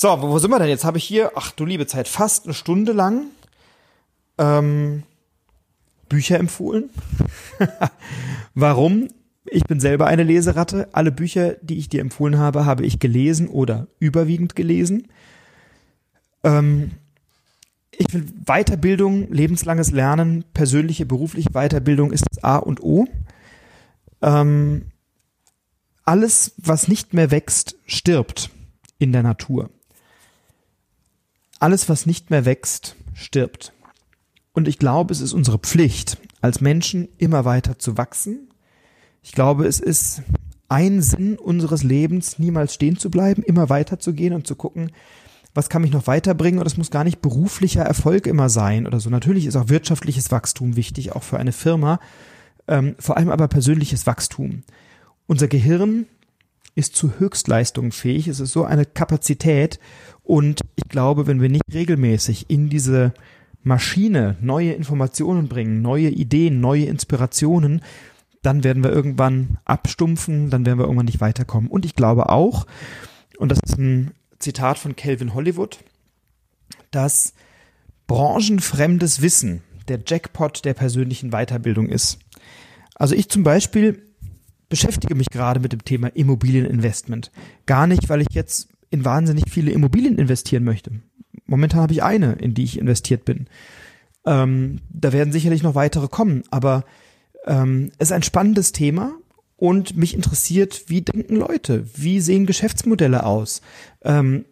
So, 0.00 0.10
wo, 0.22 0.28
wo 0.28 0.38
sind 0.38 0.52
wir 0.52 0.60
denn? 0.60 0.68
Jetzt 0.68 0.84
habe 0.84 0.96
ich 0.96 1.02
hier, 1.02 1.32
ach 1.34 1.50
du 1.50 1.64
liebe 1.64 1.88
Zeit, 1.88 2.06
fast 2.06 2.44
eine 2.44 2.54
Stunde 2.54 2.92
lang 2.92 3.30
ähm, 4.38 5.02
Bücher 6.08 6.38
empfohlen. 6.38 6.90
Warum? 8.54 9.08
Ich 9.44 9.64
bin 9.64 9.80
selber 9.80 10.06
eine 10.06 10.22
Leseratte. 10.22 10.88
Alle 10.92 11.10
Bücher, 11.10 11.56
die 11.62 11.78
ich 11.78 11.88
dir 11.88 12.00
empfohlen 12.00 12.38
habe, 12.38 12.64
habe 12.64 12.86
ich 12.86 13.00
gelesen 13.00 13.48
oder 13.48 13.88
überwiegend 13.98 14.54
gelesen. 14.54 15.08
Ähm, 16.44 16.92
ich 17.90 18.06
finde 18.08 18.32
Weiterbildung, 18.46 19.32
lebenslanges 19.32 19.90
Lernen, 19.90 20.44
persönliche, 20.54 21.06
berufliche 21.06 21.50
Weiterbildung 21.50 22.12
ist 22.12 22.24
das 22.30 22.44
A 22.44 22.58
und 22.58 22.80
O. 22.84 23.08
Ähm, 24.22 24.92
alles, 26.04 26.54
was 26.56 26.86
nicht 26.86 27.14
mehr 27.14 27.32
wächst, 27.32 27.74
stirbt 27.84 28.50
in 29.00 29.10
der 29.10 29.24
Natur 29.24 29.70
alles, 31.58 31.88
was 31.88 32.06
nicht 32.06 32.30
mehr 32.30 32.44
wächst, 32.44 32.96
stirbt. 33.14 33.72
Und 34.52 34.68
ich 34.68 34.78
glaube, 34.78 35.12
es 35.12 35.20
ist 35.20 35.32
unsere 35.32 35.58
Pflicht, 35.58 36.18
als 36.40 36.60
Menschen 36.60 37.08
immer 37.18 37.44
weiter 37.44 37.78
zu 37.78 37.96
wachsen. 37.96 38.48
Ich 39.22 39.32
glaube, 39.32 39.66
es 39.66 39.80
ist 39.80 40.22
ein 40.68 41.00
Sinn 41.02 41.36
unseres 41.36 41.82
Lebens, 41.82 42.38
niemals 42.38 42.74
stehen 42.74 42.98
zu 42.98 43.10
bleiben, 43.10 43.42
immer 43.42 43.68
weiter 43.68 43.98
zu 43.98 44.12
gehen 44.12 44.34
und 44.34 44.46
zu 44.46 44.54
gucken, 44.54 44.92
was 45.54 45.68
kann 45.68 45.82
mich 45.82 45.92
noch 45.92 46.06
weiterbringen? 46.06 46.60
Und 46.60 46.66
es 46.66 46.76
muss 46.76 46.90
gar 46.90 47.04
nicht 47.04 47.20
beruflicher 47.20 47.82
Erfolg 47.82 48.26
immer 48.26 48.48
sein 48.48 48.86
oder 48.86 49.00
so. 49.00 49.10
Natürlich 49.10 49.46
ist 49.46 49.56
auch 49.56 49.68
wirtschaftliches 49.68 50.30
Wachstum 50.30 50.76
wichtig, 50.76 51.12
auch 51.12 51.22
für 51.22 51.38
eine 51.38 51.52
Firma, 51.52 52.00
ähm, 52.68 52.94
vor 52.98 53.16
allem 53.16 53.30
aber 53.30 53.48
persönliches 53.48 54.06
Wachstum. 54.06 54.62
Unser 55.26 55.48
Gehirn 55.48 56.06
ist 56.78 56.94
zu 56.94 57.18
Höchstleistungen 57.18 57.90
fähig. 57.90 58.28
Es 58.28 58.38
ist 58.38 58.52
so 58.52 58.64
eine 58.64 58.86
Kapazität 58.86 59.80
und 60.22 60.60
ich 60.76 60.88
glaube, 60.88 61.26
wenn 61.26 61.40
wir 61.40 61.48
nicht 61.48 61.64
regelmäßig 61.74 62.48
in 62.48 62.68
diese 62.68 63.12
Maschine 63.64 64.36
neue 64.40 64.74
Informationen 64.74 65.48
bringen, 65.48 65.82
neue 65.82 66.08
Ideen, 66.08 66.60
neue 66.60 66.84
Inspirationen, 66.84 67.82
dann 68.42 68.62
werden 68.62 68.84
wir 68.84 68.92
irgendwann 68.92 69.58
abstumpfen, 69.64 70.50
dann 70.50 70.64
werden 70.64 70.78
wir 70.78 70.84
irgendwann 70.84 71.06
nicht 71.06 71.20
weiterkommen. 71.20 71.68
Und 71.68 71.84
ich 71.84 71.96
glaube 71.96 72.28
auch, 72.28 72.68
und 73.38 73.50
das 73.50 73.58
ist 73.66 73.76
ein 73.76 74.12
Zitat 74.38 74.78
von 74.78 74.94
Calvin 74.94 75.34
Hollywood, 75.34 75.78
dass 76.92 77.34
branchenfremdes 78.06 79.20
Wissen 79.20 79.62
der 79.88 79.98
Jackpot 80.06 80.64
der 80.64 80.74
persönlichen 80.74 81.30
Weiterbildung 81.30 81.88
ist. 81.88 82.20
Also 82.94 83.16
ich 83.16 83.28
zum 83.28 83.42
Beispiel 83.42 84.07
beschäftige 84.68 85.14
mich 85.14 85.30
gerade 85.30 85.60
mit 85.60 85.72
dem 85.72 85.84
Thema 85.84 86.08
Immobilieninvestment. 86.08 87.30
Gar 87.66 87.86
nicht, 87.86 88.08
weil 88.08 88.20
ich 88.20 88.28
jetzt 88.32 88.68
in 88.90 89.04
wahnsinnig 89.04 89.44
viele 89.50 89.70
Immobilien 89.70 90.18
investieren 90.18 90.64
möchte. 90.64 90.92
Momentan 91.46 91.80
habe 91.80 91.92
ich 91.92 92.02
eine, 92.02 92.32
in 92.34 92.54
die 92.54 92.64
ich 92.64 92.78
investiert 92.78 93.24
bin. 93.24 93.48
Ähm, 94.26 94.80
da 94.90 95.12
werden 95.12 95.32
sicherlich 95.32 95.62
noch 95.62 95.74
weitere 95.74 96.08
kommen, 96.08 96.42
aber 96.50 96.84
ähm, 97.46 97.90
es 97.98 98.08
ist 98.08 98.12
ein 98.12 98.22
spannendes 98.22 98.72
Thema 98.72 99.14
und 99.56 99.96
mich 99.96 100.14
interessiert, 100.14 100.84
wie 100.88 101.02
denken 101.02 101.36
Leute, 101.36 101.86
wie 101.94 102.20
sehen 102.20 102.46
Geschäftsmodelle 102.46 103.24
aus. 103.24 103.62
Ähm, 104.02 104.44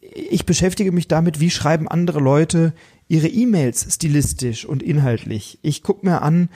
ich 0.00 0.46
beschäftige 0.46 0.92
mich 0.92 1.08
damit, 1.08 1.40
wie 1.40 1.50
schreiben 1.50 1.88
andere 1.88 2.20
Leute 2.20 2.74
ihre 3.08 3.28
E-Mails 3.28 3.94
stilistisch 3.94 4.64
und 4.64 4.82
inhaltlich. 4.82 5.58
Ich 5.62 5.82
gucke 5.82 6.06
mir 6.06 6.22
an, 6.22 6.48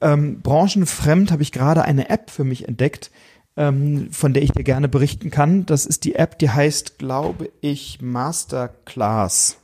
ähm, 0.00 0.40
branchenfremd 0.40 1.30
habe 1.32 1.42
ich 1.42 1.52
gerade 1.52 1.82
eine 1.82 2.08
App 2.08 2.30
für 2.30 2.44
mich 2.44 2.66
entdeckt, 2.68 3.10
ähm, 3.56 4.08
von 4.12 4.32
der 4.32 4.42
ich 4.42 4.52
dir 4.52 4.64
gerne 4.64 4.88
berichten 4.88 5.30
kann. 5.30 5.66
Das 5.66 5.86
ist 5.86 6.04
die 6.04 6.14
App, 6.14 6.38
die 6.38 6.50
heißt, 6.50 6.98
glaube 6.98 7.50
ich, 7.60 8.00
Masterclass. 8.00 9.58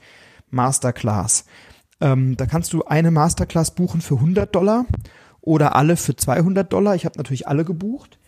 Masterclass. 0.51 1.45
Ähm, 2.01 2.37
da 2.37 2.47
kannst 2.47 2.73
du 2.73 2.85
eine 2.85 3.11
Masterclass 3.11 3.75
buchen 3.75 4.01
für 4.01 4.17
100 4.17 4.55
Dollar 4.55 4.85
oder 5.41 5.77
alle 5.77 5.97
für 5.97 6.17
200 6.17 6.71
Dollar. 6.71 6.95
Ich 6.95 7.05
habe 7.05 7.17
natürlich 7.17 7.49
alle 7.49 7.65
gebucht 7.65 8.19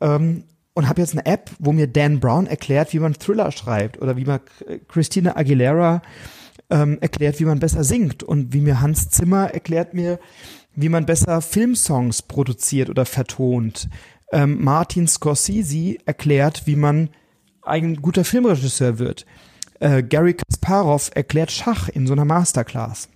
ähm, 0.00 0.44
und 0.74 0.88
habe 0.88 1.00
jetzt 1.00 1.12
eine 1.12 1.26
App, 1.26 1.50
wo 1.58 1.72
mir 1.72 1.88
Dan 1.88 2.20
Brown 2.20 2.46
erklärt, 2.46 2.92
wie 2.92 3.00
man 3.00 3.14
Thriller 3.14 3.50
schreibt 3.50 4.00
oder 4.00 4.16
wie 4.16 4.24
man 4.24 4.40
Christina 4.86 5.36
Aguilera 5.36 6.02
ähm, 6.70 6.98
erklärt, 7.00 7.40
wie 7.40 7.44
man 7.44 7.58
besser 7.58 7.82
singt 7.82 8.22
und 8.22 8.52
wie 8.52 8.60
mir 8.60 8.80
Hans 8.80 9.08
Zimmer 9.10 9.52
erklärt 9.52 9.94
mir, 9.94 10.18
wie 10.76 10.88
man 10.88 11.06
besser 11.06 11.40
Filmsongs 11.40 12.22
produziert 12.22 12.90
oder 12.90 13.04
vertont. 13.04 13.88
Ähm, 14.30 14.62
Martin 14.62 15.08
Scorsese 15.08 15.96
erklärt, 16.04 16.66
wie 16.66 16.76
man 16.76 17.10
ein 17.62 17.96
guter 17.96 18.24
Filmregisseur 18.24 18.98
wird. 18.98 19.26
Äh, 19.80 20.02
Gary 20.02 20.34
Kasparov 20.34 21.10
erklärt 21.14 21.50
Schach 21.50 21.88
in 21.88 22.06
so 22.06 22.12
einer 22.12 22.24
Masterclass. 22.24 23.08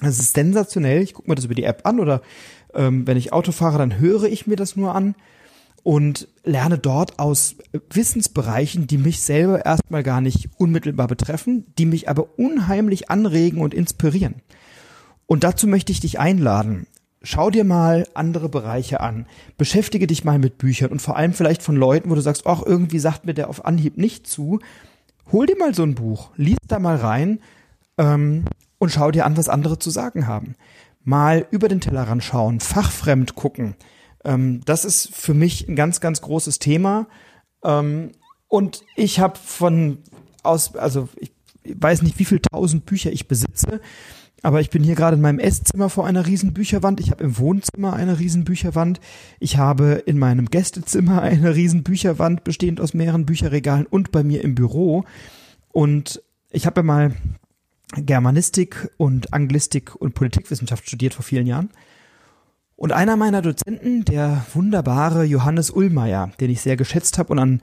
Das 0.00 0.18
ist 0.18 0.34
sensationell. 0.34 1.02
Ich 1.02 1.14
gucke 1.14 1.30
mir 1.30 1.34
das 1.34 1.44
über 1.44 1.54
die 1.54 1.64
App 1.64 1.86
an 1.86 2.00
oder 2.00 2.22
ähm, 2.74 3.06
wenn 3.06 3.16
ich 3.16 3.32
Auto 3.32 3.52
fahre, 3.52 3.78
dann 3.78 3.98
höre 3.98 4.24
ich 4.24 4.46
mir 4.46 4.56
das 4.56 4.76
nur 4.76 4.94
an 4.94 5.14
und 5.82 6.28
lerne 6.44 6.78
dort 6.78 7.18
aus 7.18 7.56
Wissensbereichen, 7.90 8.86
die 8.86 8.98
mich 8.98 9.20
selber 9.20 9.64
erstmal 9.64 10.02
gar 10.02 10.20
nicht 10.20 10.48
unmittelbar 10.56 11.08
betreffen, 11.08 11.66
die 11.78 11.86
mich 11.86 12.08
aber 12.08 12.38
unheimlich 12.38 13.10
anregen 13.10 13.60
und 13.60 13.74
inspirieren. 13.74 14.36
Und 15.26 15.44
dazu 15.44 15.66
möchte 15.66 15.92
ich 15.92 16.00
dich 16.00 16.18
einladen. 16.18 16.86
Schau 17.22 17.50
dir 17.50 17.64
mal 17.64 18.06
andere 18.14 18.48
Bereiche 18.48 19.00
an. 19.00 19.26
Beschäftige 19.56 20.06
dich 20.06 20.24
mal 20.24 20.38
mit 20.38 20.58
Büchern 20.58 20.90
und 20.90 21.00
vor 21.00 21.16
allem 21.16 21.32
vielleicht 21.32 21.62
von 21.62 21.76
Leuten, 21.76 22.10
wo 22.10 22.14
du 22.14 22.20
sagst, 22.20 22.46
ach, 22.46 22.62
irgendwie 22.64 22.98
sagt 22.98 23.24
mir 23.24 23.34
der 23.34 23.48
auf 23.48 23.64
Anhieb 23.64 23.96
nicht 23.96 24.26
zu. 24.26 24.58
Hol 25.30 25.46
dir 25.46 25.56
mal 25.56 25.74
so 25.74 25.84
ein 25.84 25.94
Buch, 25.94 26.30
lies 26.36 26.58
da 26.66 26.80
mal 26.80 26.96
rein 26.96 27.38
ähm, 27.96 28.44
und 28.78 28.90
schau 28.90 29.12
dir 29.12 29.24
an, 29.24 29.36
was 29.36 29.48
andere 29.48 29.78
zu 29.78 29.90
sagen 29.90 30.26
haben. 30.26 30.56
Mal 31.04 31.46
über 31.50 31.68
den 31.68 31.80
Tellerrand 31.80 32.24
schauen, 32.24 32.58
fachfremd 32.58 33.36
gucken. 33.36 33.76
Ähm, 34.24 34.60
das 34.64 34.84
ist 34.84 35.14
für 35.14 35.34
mich 35.34 35.68
ein 35.68 35.76
ganz, 35.76 36.00
ganz 36.00 36.20
großes 36.22 36.58
Thema. 36.58 37.06
Ähm, 37.64 38.12
und 38.48 38.82
ich 38.96 39.20
habe 39.20 39.38
von 39.38 39.98
aus, 40.42 40.74
also 40.74 41.08
ich 41.16 41.32
weiß 41.64 42.02
nicht, 42.02 42.18
wie 42.18 42.24
viel 42.24 42.40
tausend 42.40 42.84
Bücher 42.86 43.12
ich 43.12 43.28
besitze, 43.28 43.80
aber 44.42 44.60
ich 44.60 44.70
bin 44.70 44.82
hier 44.82 44.96
gerade 44.96 45.16
in 45.16 45.22
meinem 45.22 45.38
Esszimmer 45.38 45.88
vor 45.88 46.06
einer 46.06 46.26
riesen 46.26 46.52
Bücherwand. 46.52 46.98
Ich 47.00 47.10
habe 47.10 47.22
im 47.22 47.38
Wohnzimmer 47.38 47.92
eine 47.92 48.18
riesen 48.18 48.44
Bücherwand. 48.44 49.00
Ich 49.38 49.56
habe 49.56 50.02
in 50.04 50.18
meinem 50.18 50.46
Gästezimmer 50.46 51.22
eine 51.22 51.54
riesen 51.54 51.84
Bücherwand, 51.84 52.44
bestehend 52.44 52.80
aus 52.80 52.94
mehreren 52.94 53.24
Bücherregalen 53.24 53.86
und 53.86 54.10
bei 54.10 54.24
mir 54.24 54.42
im 54.42 54.54
Büro. 54.54 55.04
Und 55.70 56.22
ich 56.50 56.66
habe 56.66 56.80
ja 56.80 56.84
mal 56.84 57.14
Germanistik 57.94 58.90
und 58.96 59.32
Anglistik 59.32 59.94
und 59.94 60.14
Politikwissenschaft 60.14 60.86
studiert 60.86 61.14
vor 61.14 61.24
vielen 61.24 61.46
Jahren. 61.46 61.70
Und 62.82 62.90
einer 62.90 63.16
meiner 63.16 63.42
Dozenten, 63.42 64.04
der 64.04 64.44
wunderbare 64.54 65.22
Johannes 65.22 65.70
Ullmeier, 65.70 66.32
den 66.40 66.50
ich 66.50 66.62
sehr 66.62 66.76
geschätzt 66.76 67.16
habe 67.16 67.32
und 67.32 67.38
an 67.38 67.60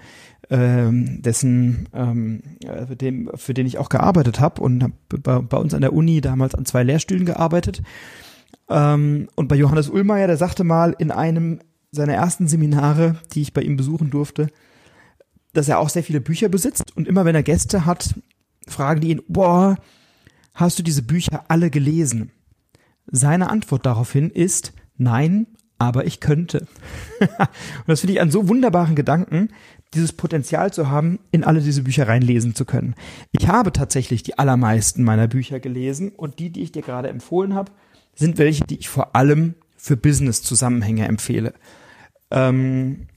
ähm, 0.49 1.21
dessen, 1.21 1.89
ähm, 1.93 2.41
äh, 2.63 2.95
dem, 2.95 3.29
für 3.35 3.53
den 3.53 3.65
ich 3.65 3.79
auch 3.79 3.89
gearbeitet 3.89 4.39
habe 4.39 4.61
und 4.61 4.81
hab 4.81 4.91
bei, 5.09 5.39
bei, 5.41 5.57
uns 5.57 5.73
an 5.73 5.81
der 5.81 5.91
Uni 5.91 6.21
damals 6.21 6.55
an 6.55 6.63
zwei 6.63 6.83
Lehrstühlen 6.83 7.25
gearbeitet. 7.25 7.81
Ähm, 8.69 9.27
und 9.35 9.49
bei 9.49 9.57
Johannes 9.57 9.89
Ullmeier, 9.89 10.27
der 10.27 10.37
sagte 10.37 10.63
mal 10.63 10.95
in 10.97 11.11
einem 11.11 11.59
seiner 11.91 12.13
ersten 12.13 12.47
Seminare, 12.47 13.17
die 13.33 13.41
ich 13.41 13.51
bei 13.51 13.61
ihm 13.61 13.75
besuchen 13.75 14.11
durfte, 14.11 14.47
dass 15.51 15.67
er 15.67 15.79
auch 15.79 15.89
sehr 15.89 16.03
viele 16.03 16.21
Bücher 16.21 16.47
besitzt 16.47 16.95
und 16.95 17.09
immer 17.09 17.25
wenn 17.25 17.35
er 17.35 17.43
Gäste 17.43 17.85
hat, 17.85 18.15
fragen 18.69 19.01
die 19.01 19.09
ihn, 19.09 19.21
boah, 19.27 19.75
hast 20.53 20.79
du 20.79 20.83
diese 20.83 21.03
Bücher 21.03 21.43
alle 21.49 21.69
gelesen? 21.69 22.31
Seine 23.11 23.49
Antwort 23.49 23.85
daraufhin 23.85 24.29
ist, 24.29 24.71
Nein, 24.99 25.47
aber 25.79 26.05
ich 26.05 26.19
könnte. 26.19 26.67
und 27.19 27.87
das 27.87 28.01
finde 28.01 28.13
ich 28.13 28.21
einen 28.21 28.31
so 28.31 28.47
wunderbaren 28.47 28.95
Gedanken, 28.95 29.49
dieses 29.93 30.13
Potenzial 30.13 30.71
zu 30.71 30.89
haben, 30.89 31.19
in 31.31 31.43
alle 31.43 31.61
diese 31.61 31.83
Bücher 31.83 32.07
reinlesen 32.07 32.53
zu 32.53 32.65
können. 32.65 32.93
Ich 33.31 33.47
habe 33.47 33.71
tatsächlich 33.71 34.21
die 34.21 34.37
allermeisten 34.37 35.03
meiner 35.03 35.27
Bücher 35.27 35.59
gelesen 35.59 36.09
und 36.09 36.37
die, 36.37 36.51
die 36.51 36.61
ich 36.61 36.73
dir 36.73 36.83
gerade 36.83 37.09
empfohlen 37.09 37.55
habe, 37.55 37.71
sind 38.13 38.37
welche, 38.37 38.65
die 38.65 38.77
ich 38.77 38.89
vor 38.89 39.15
allem 39.15 39.55
für 39.77 39.95
Business-Zusammenhänge 39.97 41.07
empfehle. 41.07 41.53
Ähm, 42.29 43.07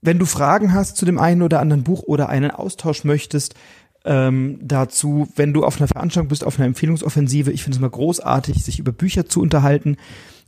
wenn 0.00 0.18
du 0.18 0.24
Fragen 0.24 0.72
hast 0.72 0.96
zu 0.96 1.04
dem 1.04 1.18
einen 1.18 1.42
oder 1.42 1.60
anderen 1.60 1.82
Buch 1.82 2.04
oder 2.04 2.28
einen 2.28 2.52
Austausch 2.52 3.04
möchtest, 3.04 3.56
ähm, 4.04 4.58
dazu, 4.62 5.28
wenn 5.36 5.52
du 5.52 5.64
auf 5.64 5.78
einer 5.78 5.88
Veranstaltung 5.88 6.28
bist, 6.28 6.44
auf 6.44 6.58
einer 6.58 6.66
Empfehlungsoffensive, 6.66 7.50
ich 7.50 7.64
finde 7.64 7.74
es 7.74 7.80
immer 7.80 7.90
großartig, 7.90 8.64
sich 8.64 8.78
über 8.78 8.92
Bücher 8.92 9.26
zu 9.26 9.42
unterhalten 9.42 9.96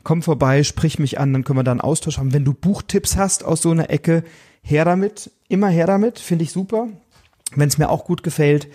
komm 0.02 0.22
vorbei, 0.22 0.62
sprich 0.62 0.98
mich 0.98 1.18
an, 1.18 1.32
dann 1.32 1.44
können 1.44 1.58
wir 1.58 1.64
da 1.64 1.70
einen 1.70 1.80
Austausch 1.80 2.18
haben. 2.18 2.32
Wenn 2.32 2.44
du 2.44 2.54
Buchtipps 2.54 3.16
hast 3.16 3.44
aus 3.44 3.62
so 3.62 3.70
einer 3.70 3.90
Ecke, 3.90 4.24
her 4.62 4.84
damit, 4.84 5.30
immer 5.48 5.68
her 5.68 5.86
damit, 5.86 6.18
finde 6.18 6.44
ich 6.44 6.52
super. 6.52 6.88
Wenn 7.54 7.68
es 7.68 7.78
mir 7.78 7.90
auch 7.90 8.04
gut 8.04 8.22
gefällt, 8.22 8.68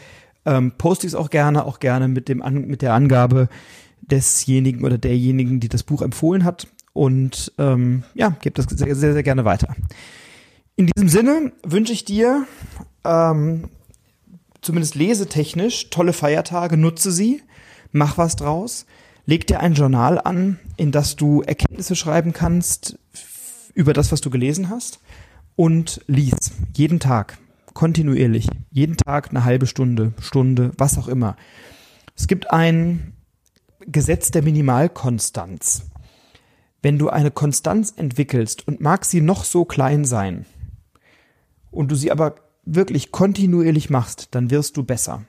ähm, 0.46 0.74
poste 0.78 1.08
ich 1.08 1.14
es 1.14 1.16
auch 1.16 1.30
gerne, 1.30 1.66
auch 1.66 1.80
gerne 1.80 2.08
mit 2.08 2.30
dem 2.30 2.42
An 2.42 2.68
mit 2.68 2.82
der 2.82 2.94
Angabe 2.94 3.50
desjenigen 4.02 4.86
oder 4.86 4.98
derjenigen, 4.98 5.60
die 5.60 5.70
das 5.70 5.84
Buch 5.84 6.02
empfohlen 6.02 6.44
hat. 6.44 6.68
Und 6.94 7.54
ähm, 7.58 8.04
ja, 8.14 8.30
gebe 8.42 8.56
das 8.62 8.66
sehr, 8.78 8.96
sehr, 8.96 9.14
sehr 9.14 9.24
gerne 9.24 9.46
weiter. 9.46 9.76
In 10.76 10.88
diesem 10.88 11.10
Sinne 11.10 11.52
wünsche 11.64 11.94
ich 11.94 12.06
dir 12.06 12.46
ähm, 13.04 13.70
zumindest 14.62 14.96
lesetechnisch 14.96 15.90
tolle 15.90 16.14
Feiertage, 16.14 16.78
nutze 16.78 17.12
sie, 17.12 17.42
mach 17.92 18.18
was 18.18 18.36
draus. 18.36 18.86
Leg 19.30 19.46
dir 19.46 19.60
ein 19.60 19.74
Journal 19.74 20.22
an, 20.22 20.58
in 20.78 20.94
das 20.94 21.18
du 21.18 21.42
Erkenntnisse 21.42 21.98
schreiben 21.98 22.32
kannst 22.32 22.98
über 23.74 23.92
das, 23.92 24.14
was 24.14 24.22
du 24.22 24.30
gelesen 24.30 24.70
hast 24.70 25.02
und 25.58 26.00
lies 26.08 26.54
jeden 26.74 27.02
Tag, 27.02 27.38
kontinuierlich, 27.74 28.48
jeden 28.72 28.96
Tag 28.96 29.32
eine 29.32 29.44
halbe 29.44 29.68
Stunde, 29.68 30.14
Stunde, 30.22 30.72
was 30.78 30.98
auch 30.98 31.10
immer. 31.10 31.36
Es 32.16 32.28
gibt 32.28 32.52
ein 32.52 33.18
Gesetz 33.82 34.32
der 34.32 34.44
Minimalkonstanz. 34.44 35.90
Wenn 36.82 36.98
du 36.98 37.10
eine 37.10 37.30
Konstanz 37.30 37.94
entwickelst 37.98 38.66
und 38.66 38.80
mag 38.80 39.04
sie 39.04 39.20
noch 39.20 39.44
so 39.44 39.66
klein 39.66 40.06
sein 40.06 40.46
und 41.70 41.92
du 41.92 41.96
sie 41.96 42.14
aber 42.14 42.36
wirklich 42.64 43.12
kontinuierlich 43.12 43.90
machst, 43.90 44.30
dann 44.32 44.52
wirst 44.52 44.78
du 44.78 44.84
besser. 44.84 45.26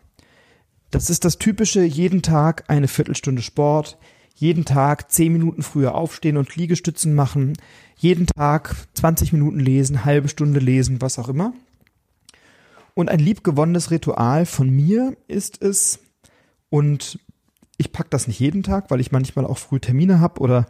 Das 0.90 1.10
ist 1.10 1.24
das 1.24 1.38
typische 1.38 1.82
jeden 1.82 2.22
Tag 2.22 2.64
eine 2.68 2.88
Viertelstunde 2.88 3.42
Sport, 3.42 3.98
jeden 4.34 4.64
Tag 4.64 5.10
zehn 5.10 5.32
Minuten 5.32 5.62
früher 5.62 5.94
aufstehen 5.94 6.36
und 6.36 6.56
Liegestützen 6.56 7.14
machen, 7.14 7.54
jeden 7.96 8.26
Tag 8.26 8.74
20 8.94 9.32
Minuten 9.32 9.60
lesen, 9.60 10.04
halbe 10.04 10.28
Stunde 10.28 10.60
lesen, 10.60 11.02
was 11.02 11.18
auch 11.18 11.28
immer. 11.28 11.52
Und 12.94 13.10
ein 13.10 13.18
liebgewonnenes 13.18 13.90
Ritual 13.90 14.46
von 14.46 14.70
mir 14.70 15.16
ist 15.26 15.60
es, 15.62 16.00
und 16.70 17.18
ich 17.76 17.92
pack 17.92 18.10
das 18.10 18.26
nicht 18.26 18.40
jeden 18.40 18.62
Tag, 18.62 18.90
weil 18.90 19.00
ich 19.00 19.12
manchmal 19.12 19.46
auch 19.46 19.58
früh 19.58 19.80
Termine 19.80 20.20
habe 20.20 20.40
oder 20.40 20.66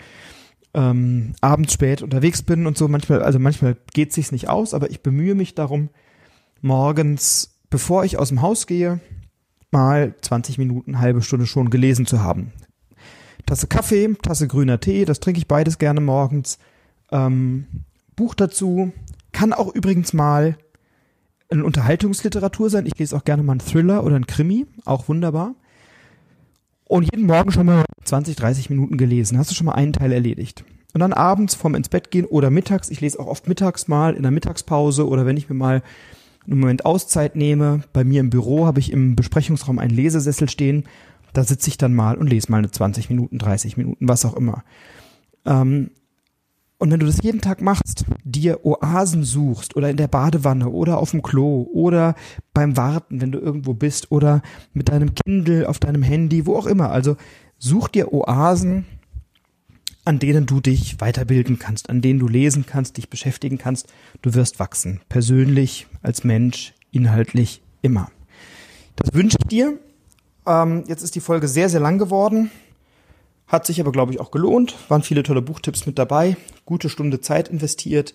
ähm, 0.75 1.35
abends 1.41 1.73
spät 1.73 2.03
unterwegs 2.03 2.43
bin 2.43 2.67
und 2.67 2.77
so. 2.77 2.89
Manchmal, 2.89 3.23
also 3.23 3.39
manchmal 3.39 3.77
geht 3.95 4.13
sich's 4.13 4.33
nicht 4.33 4.49
aus, 4.49 4.75
aber 4.75 4.91
ich 4.91 5.03
bemühe 5.03 5.35
mich 5.35 5.55
darum, 5.55 5.89
morgens, 6.61 7.59
bevor 7.71 8.05
ich 8.05 8.19
aus 8.19 8.29
dem 8.29 8.43
Haus 8.43 8.67
gehe, 8.67 9.01
mal 9.71 10.15
20 10.21 10.59
Minuten, 10.59 10.99
halbe 10.99 11.23
Stunde 11.23 11.47
schon 11.47 11.71
gelesen 11.71 12.07
zu 12.07 12.23
haben. 12.23 12.53
Tasse 13.47 13.67
Kaffee, 13.67 14.15
Tasse 14.23 14.47
grüner 14.49 14.81
Tee, 14.81 15.05
das 15.05 15.21
trinke 15.21 15.39
ich 15.39 15.49
beides 15.49 15.79
gerne 15.79 16.01
morgens. 16.01 16.59
Ähm, 17.11 17.67
Buch 18.17 18.35
dazu. 18.35 18.93
Kann 19.33 19.53
auch 19.53 19.75
übrigens 19.75 20.13
mal 20.13 20.57
eine 21.51 21.65
Unterhaltungsliteratur 21.65 22.71
sein. 22.71 22.87
Ich 22.87 22.99
lese 22.99 23.17
auch 23.17 23.25
gerne 23.25 23.43
mal 23.43 23.53
einen 23.53 23.61
Thriller 23.61 24.05
oder 24.05 24.17
einen 24.17 24.27
Krimi, 24.27 24.67
auch 24.85 25.09
wunderbar. 25.09 25.55
Und 26.85 27.05
jeden 27.05 27.27
Morgen 27.27 27.53
schon 27.53 27.67
mal 27.67 27.85
20, 28.05 28.37
30 28.37 28.71
Minuten 28.71 28.97
gelesen. 28.97 29.39
Hast 29.39 29.51
du 29.51 29.55
schon 29.55 29.67
mal 29.67 29.75
einen 29.75 29.93
Teil 29.93 30.13
erledigt. 30.13 30.65
Und 30.95 31.01
dann 31.01 31.13
abends 31.13 31.55
vorm 31.55 31.75
ins 31.75 31.91
Bett 31.91 32.11
gehen 32.11 32.25
oder 32.25 32.51
mittags. 32.51 32.91
Ich 32.91 33.01
lese 33.01 33.21
auch 33.21 33.27
oft 33.27 33.47
mittags 33.47 33.89
mal 33.89 34.15
in 34.15 34.23
der 34.23 34.31
Mittagspause 34.31 35.07
oder 35.07 35.27
wenn 35.27 35.37
ich 35.37 35.49
mir 35.49 35.55
mal 35.55 35.83
einen 36.51 36.61
Moment 36.61 36.85
Auszeit 36.85 37.37
nehme. 37.37 37.83
Bei 37.93 38.05
mir 38.05 38.21
im 38.21 38.31
Büro 38.31 38.67
habe 38.67 38.81
ich 38.81 38.93
im 38.93 39.17
Besprechungsraum 39.17 39.79
einen 39.79 39.95
Lesesessel 39.95 40.49
stehen. 40.49 40.85
Da 41.33 41.45
sitze 41.45 41.69
ich 41.69 41.79
dann 41.79 41.95
mal 41.95 42.17
und 42.17 42.29
lese 42.29 42.51
mal 42.51 42.59
eine 42.59 42.71
20 42.71 43.11
Minuten, 43.11 43.39
30 43.39 43.77
Minuten, 43.77 44.09
was 44.09 44.25
auch 44.25 44.35
immer. 44.35 44.65
Ähm, 45.45 45.91
und 46.79 46.93
wenn 46.93 47.01
du 47.01 47.07
das 47.07 47.23
jeden 47.23 47.41
Tag 47.41 47.61
machst, 47.61 48.05
dir 48.23 48.65
Oasen 48.65 49.25
suchst 49.25 49.77
oder 49.77 49.91
in 49.91 49.97
der 49.97 50.07
Badewanne 50.07 50.69
oder 50.69 50.99
auf 50.99 51.11
dem 51.11 51.23
Klo 51.23 51.69
oder 51.73 52.15
beim 52.55 52.77
Warten, 52.77 53.21
wenn 53.21 53.33
du 53.33 53.41
irgendwo 53.41 53.75
bist 53.75 54.13
oder 54.13 54.43
mit 54.73 54.89
deinem 54.89 55.13
Kindle 55.15 55.69
auf 55.69 55.81
deinem 55.81 56.03
Handy, 56.03 56.47
wo 56.47 56.57
auch 56.57 56.67
immer. 56.67 56.91
Also 56.91 57.17
such 57.59 57.89
dir 57.89 58.13
Oasen, 58.13 58.87
an 60.09 60.19
denen 60.19 60.47
du 60.47 60.63
dich 60.63 61.03
weiterbilden 61.03 61.59
kannst, 61.59 61.91
an 61.91 62.01
denen 62.01 62.19
du 62.19 62.29
lesen 62.29 62.65
kannst, 62.65 62.97
dich 62.97 63.11
beschäftigen 63.11 63.59
kannst. 63.59 63.93
Du 64.23 64.33
wirst 64.33 64.59
wachsen. 64.59 65.03
Persönlich, 65.11 65.87
als 66.01 66.25
Mensch, 66.25 66.73
inhaltlich, 66.93 67.61
immer. 67.83 68.11
Das 68.97 69.13
wünsche 69.13 69.37
ich 69.39 69.49
dir. 69.49 69.79
Ähm, 70.47 70.85
jetzt 70.87 71.03
ist 71.03 71.15
die 71.15 71.21
Folge 71.21 71.47
sehr, 71.47 71.69
sehr 71.69 71.81
lang 71.81 71.99
geworden. 71.99 72.51
Hat 73.49 73.67
sich 73.67 73.83
aber, 73.83 73.93
glaube 73.93 74.11
ich, 74.13 74.19
auch 74.19 74.31
gelohnt. 74.31 74.77
Waren 74.89 75.03
viele 75.03 75.23
tolle 75.23 75.43
Buchtipps 75.43 75.85
mit 75.85 75.99
dabei. 75.99 76.39
Gute 76.65 76.89
Stunde 76.89 77.21
Zeit 77.21 77.49
investiert. 77.49 78.15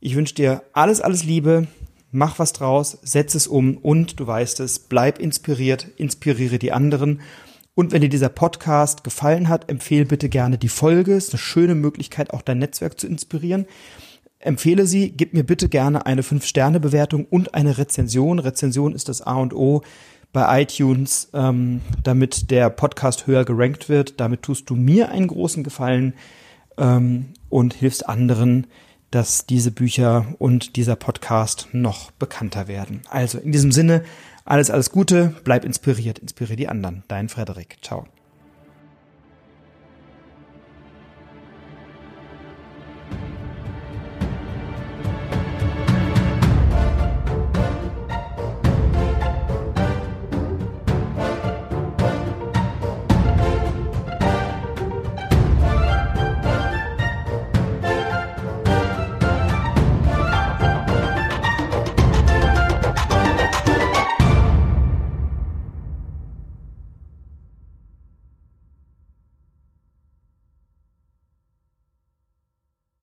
Ich 0.00 0.16
wünsche 0.16 0.34
dir 0.34 0.62
alles, 0.72 1.02
alles 1.02 1.22
Liebe. 1.22 1.66
Mach 2.12 2.38
was 2.38 2.54
draus, 2.54 2.96
setz 3.02 3.34
es 3.34 3.46
um 3.46 3.76
und 3.76 4.18
du 4.18 4.26
weißt 4.26 4.60
es, 4.60 4.78
bleib 4.78 5.18
inspiriert, 5.18 5.86
inspiriere 5.98 6.58
die 6.58 6.72
anderen. 6.72 7.20
Und 7.76 7.92
wenn 7.92 8.00
dir 8.00 8.08
dieser 8.08 8.30
Podcast 8.30 9.04
gefallen 9.04 9.50
hat, 9.50 9.68
empfehle 9.68 10.06
bitte 10.06 10.30
gerne 10.30 10.56
die 10.56 10.70
Folge. 10.70 11.12
Ist 11.12 11.34
eine 11.34 11.38
schöne 11.38 11.74
Möglichkeit, 11.74 12.32
auch 12.32 12.40
dein 12.40 12.58
Netzwerk 12.58 12.98
zu 12.98 13.06
inspirieren. 13.06 13.66
Empfehle 14.38 14.86
sie, 14.86 15.10
gib 15.10 15.34
mir 15.34 15.44
bitte 15.44 15.68
gerne 15.68 16.06
eine 16.06 16.22
5-Sterne-Bewertung 16.22 17.26
und 17.26 17.54
eine 17.54 17.76
Rezension. 17.76 18.38
Rezension 18.38 18.94
ist 18.94 19.10
das 19.10 19.20
A 19.20 19.34
und 19.34 19.52
O 19.52 19.82
bei 20.32 20.62
iTunes, 20.62 21.28
ähm, 21.34 21.82
damit 22.02 22.50
der 22.50 22.70
Podcast 22.70 23.26
höher 23.26 23.44
gerankt 23.44 23.90
wird. 23.90 24.20
Damit 24.20 24.40
tust 24.40 24.70
du 24.70 24.74
mir 24.74 25.10
einen 25.10 25.26
großen 25.26 25.62
Gefallen 25.62 26.14
ähm, 26.78 27.34
und 27.50 27.74
hilfst 27.74 28.08
anderen, 28.08 28.68
dass 29.10 29.44
diese 29.44 29.70
Bücher 29.70 30.24
und 30.38 30.76
dieser 30.76 30.96
Podcast 30.96 31.68
noch 31.72 32.10
bekannter 32.12 32.68
werden. 32.68 33.02
Also 33.10 33.36
in 33.36 33.52
diesem 33.52 33.70
Sinne, 33.70 34.02
alles, 34.46 34.70
alles 34.70 34.90
Gute, 34.90 35.34
bleib 35.44 35.64
inspiriert, 35.64 36.18
inspiriere 36.18 36.56
die 36.56 36.68
anderen. 36.68 37.02
Dein 37.08 37.28
Frederik. 37.28 37.76
Ciao. 37.82 38.06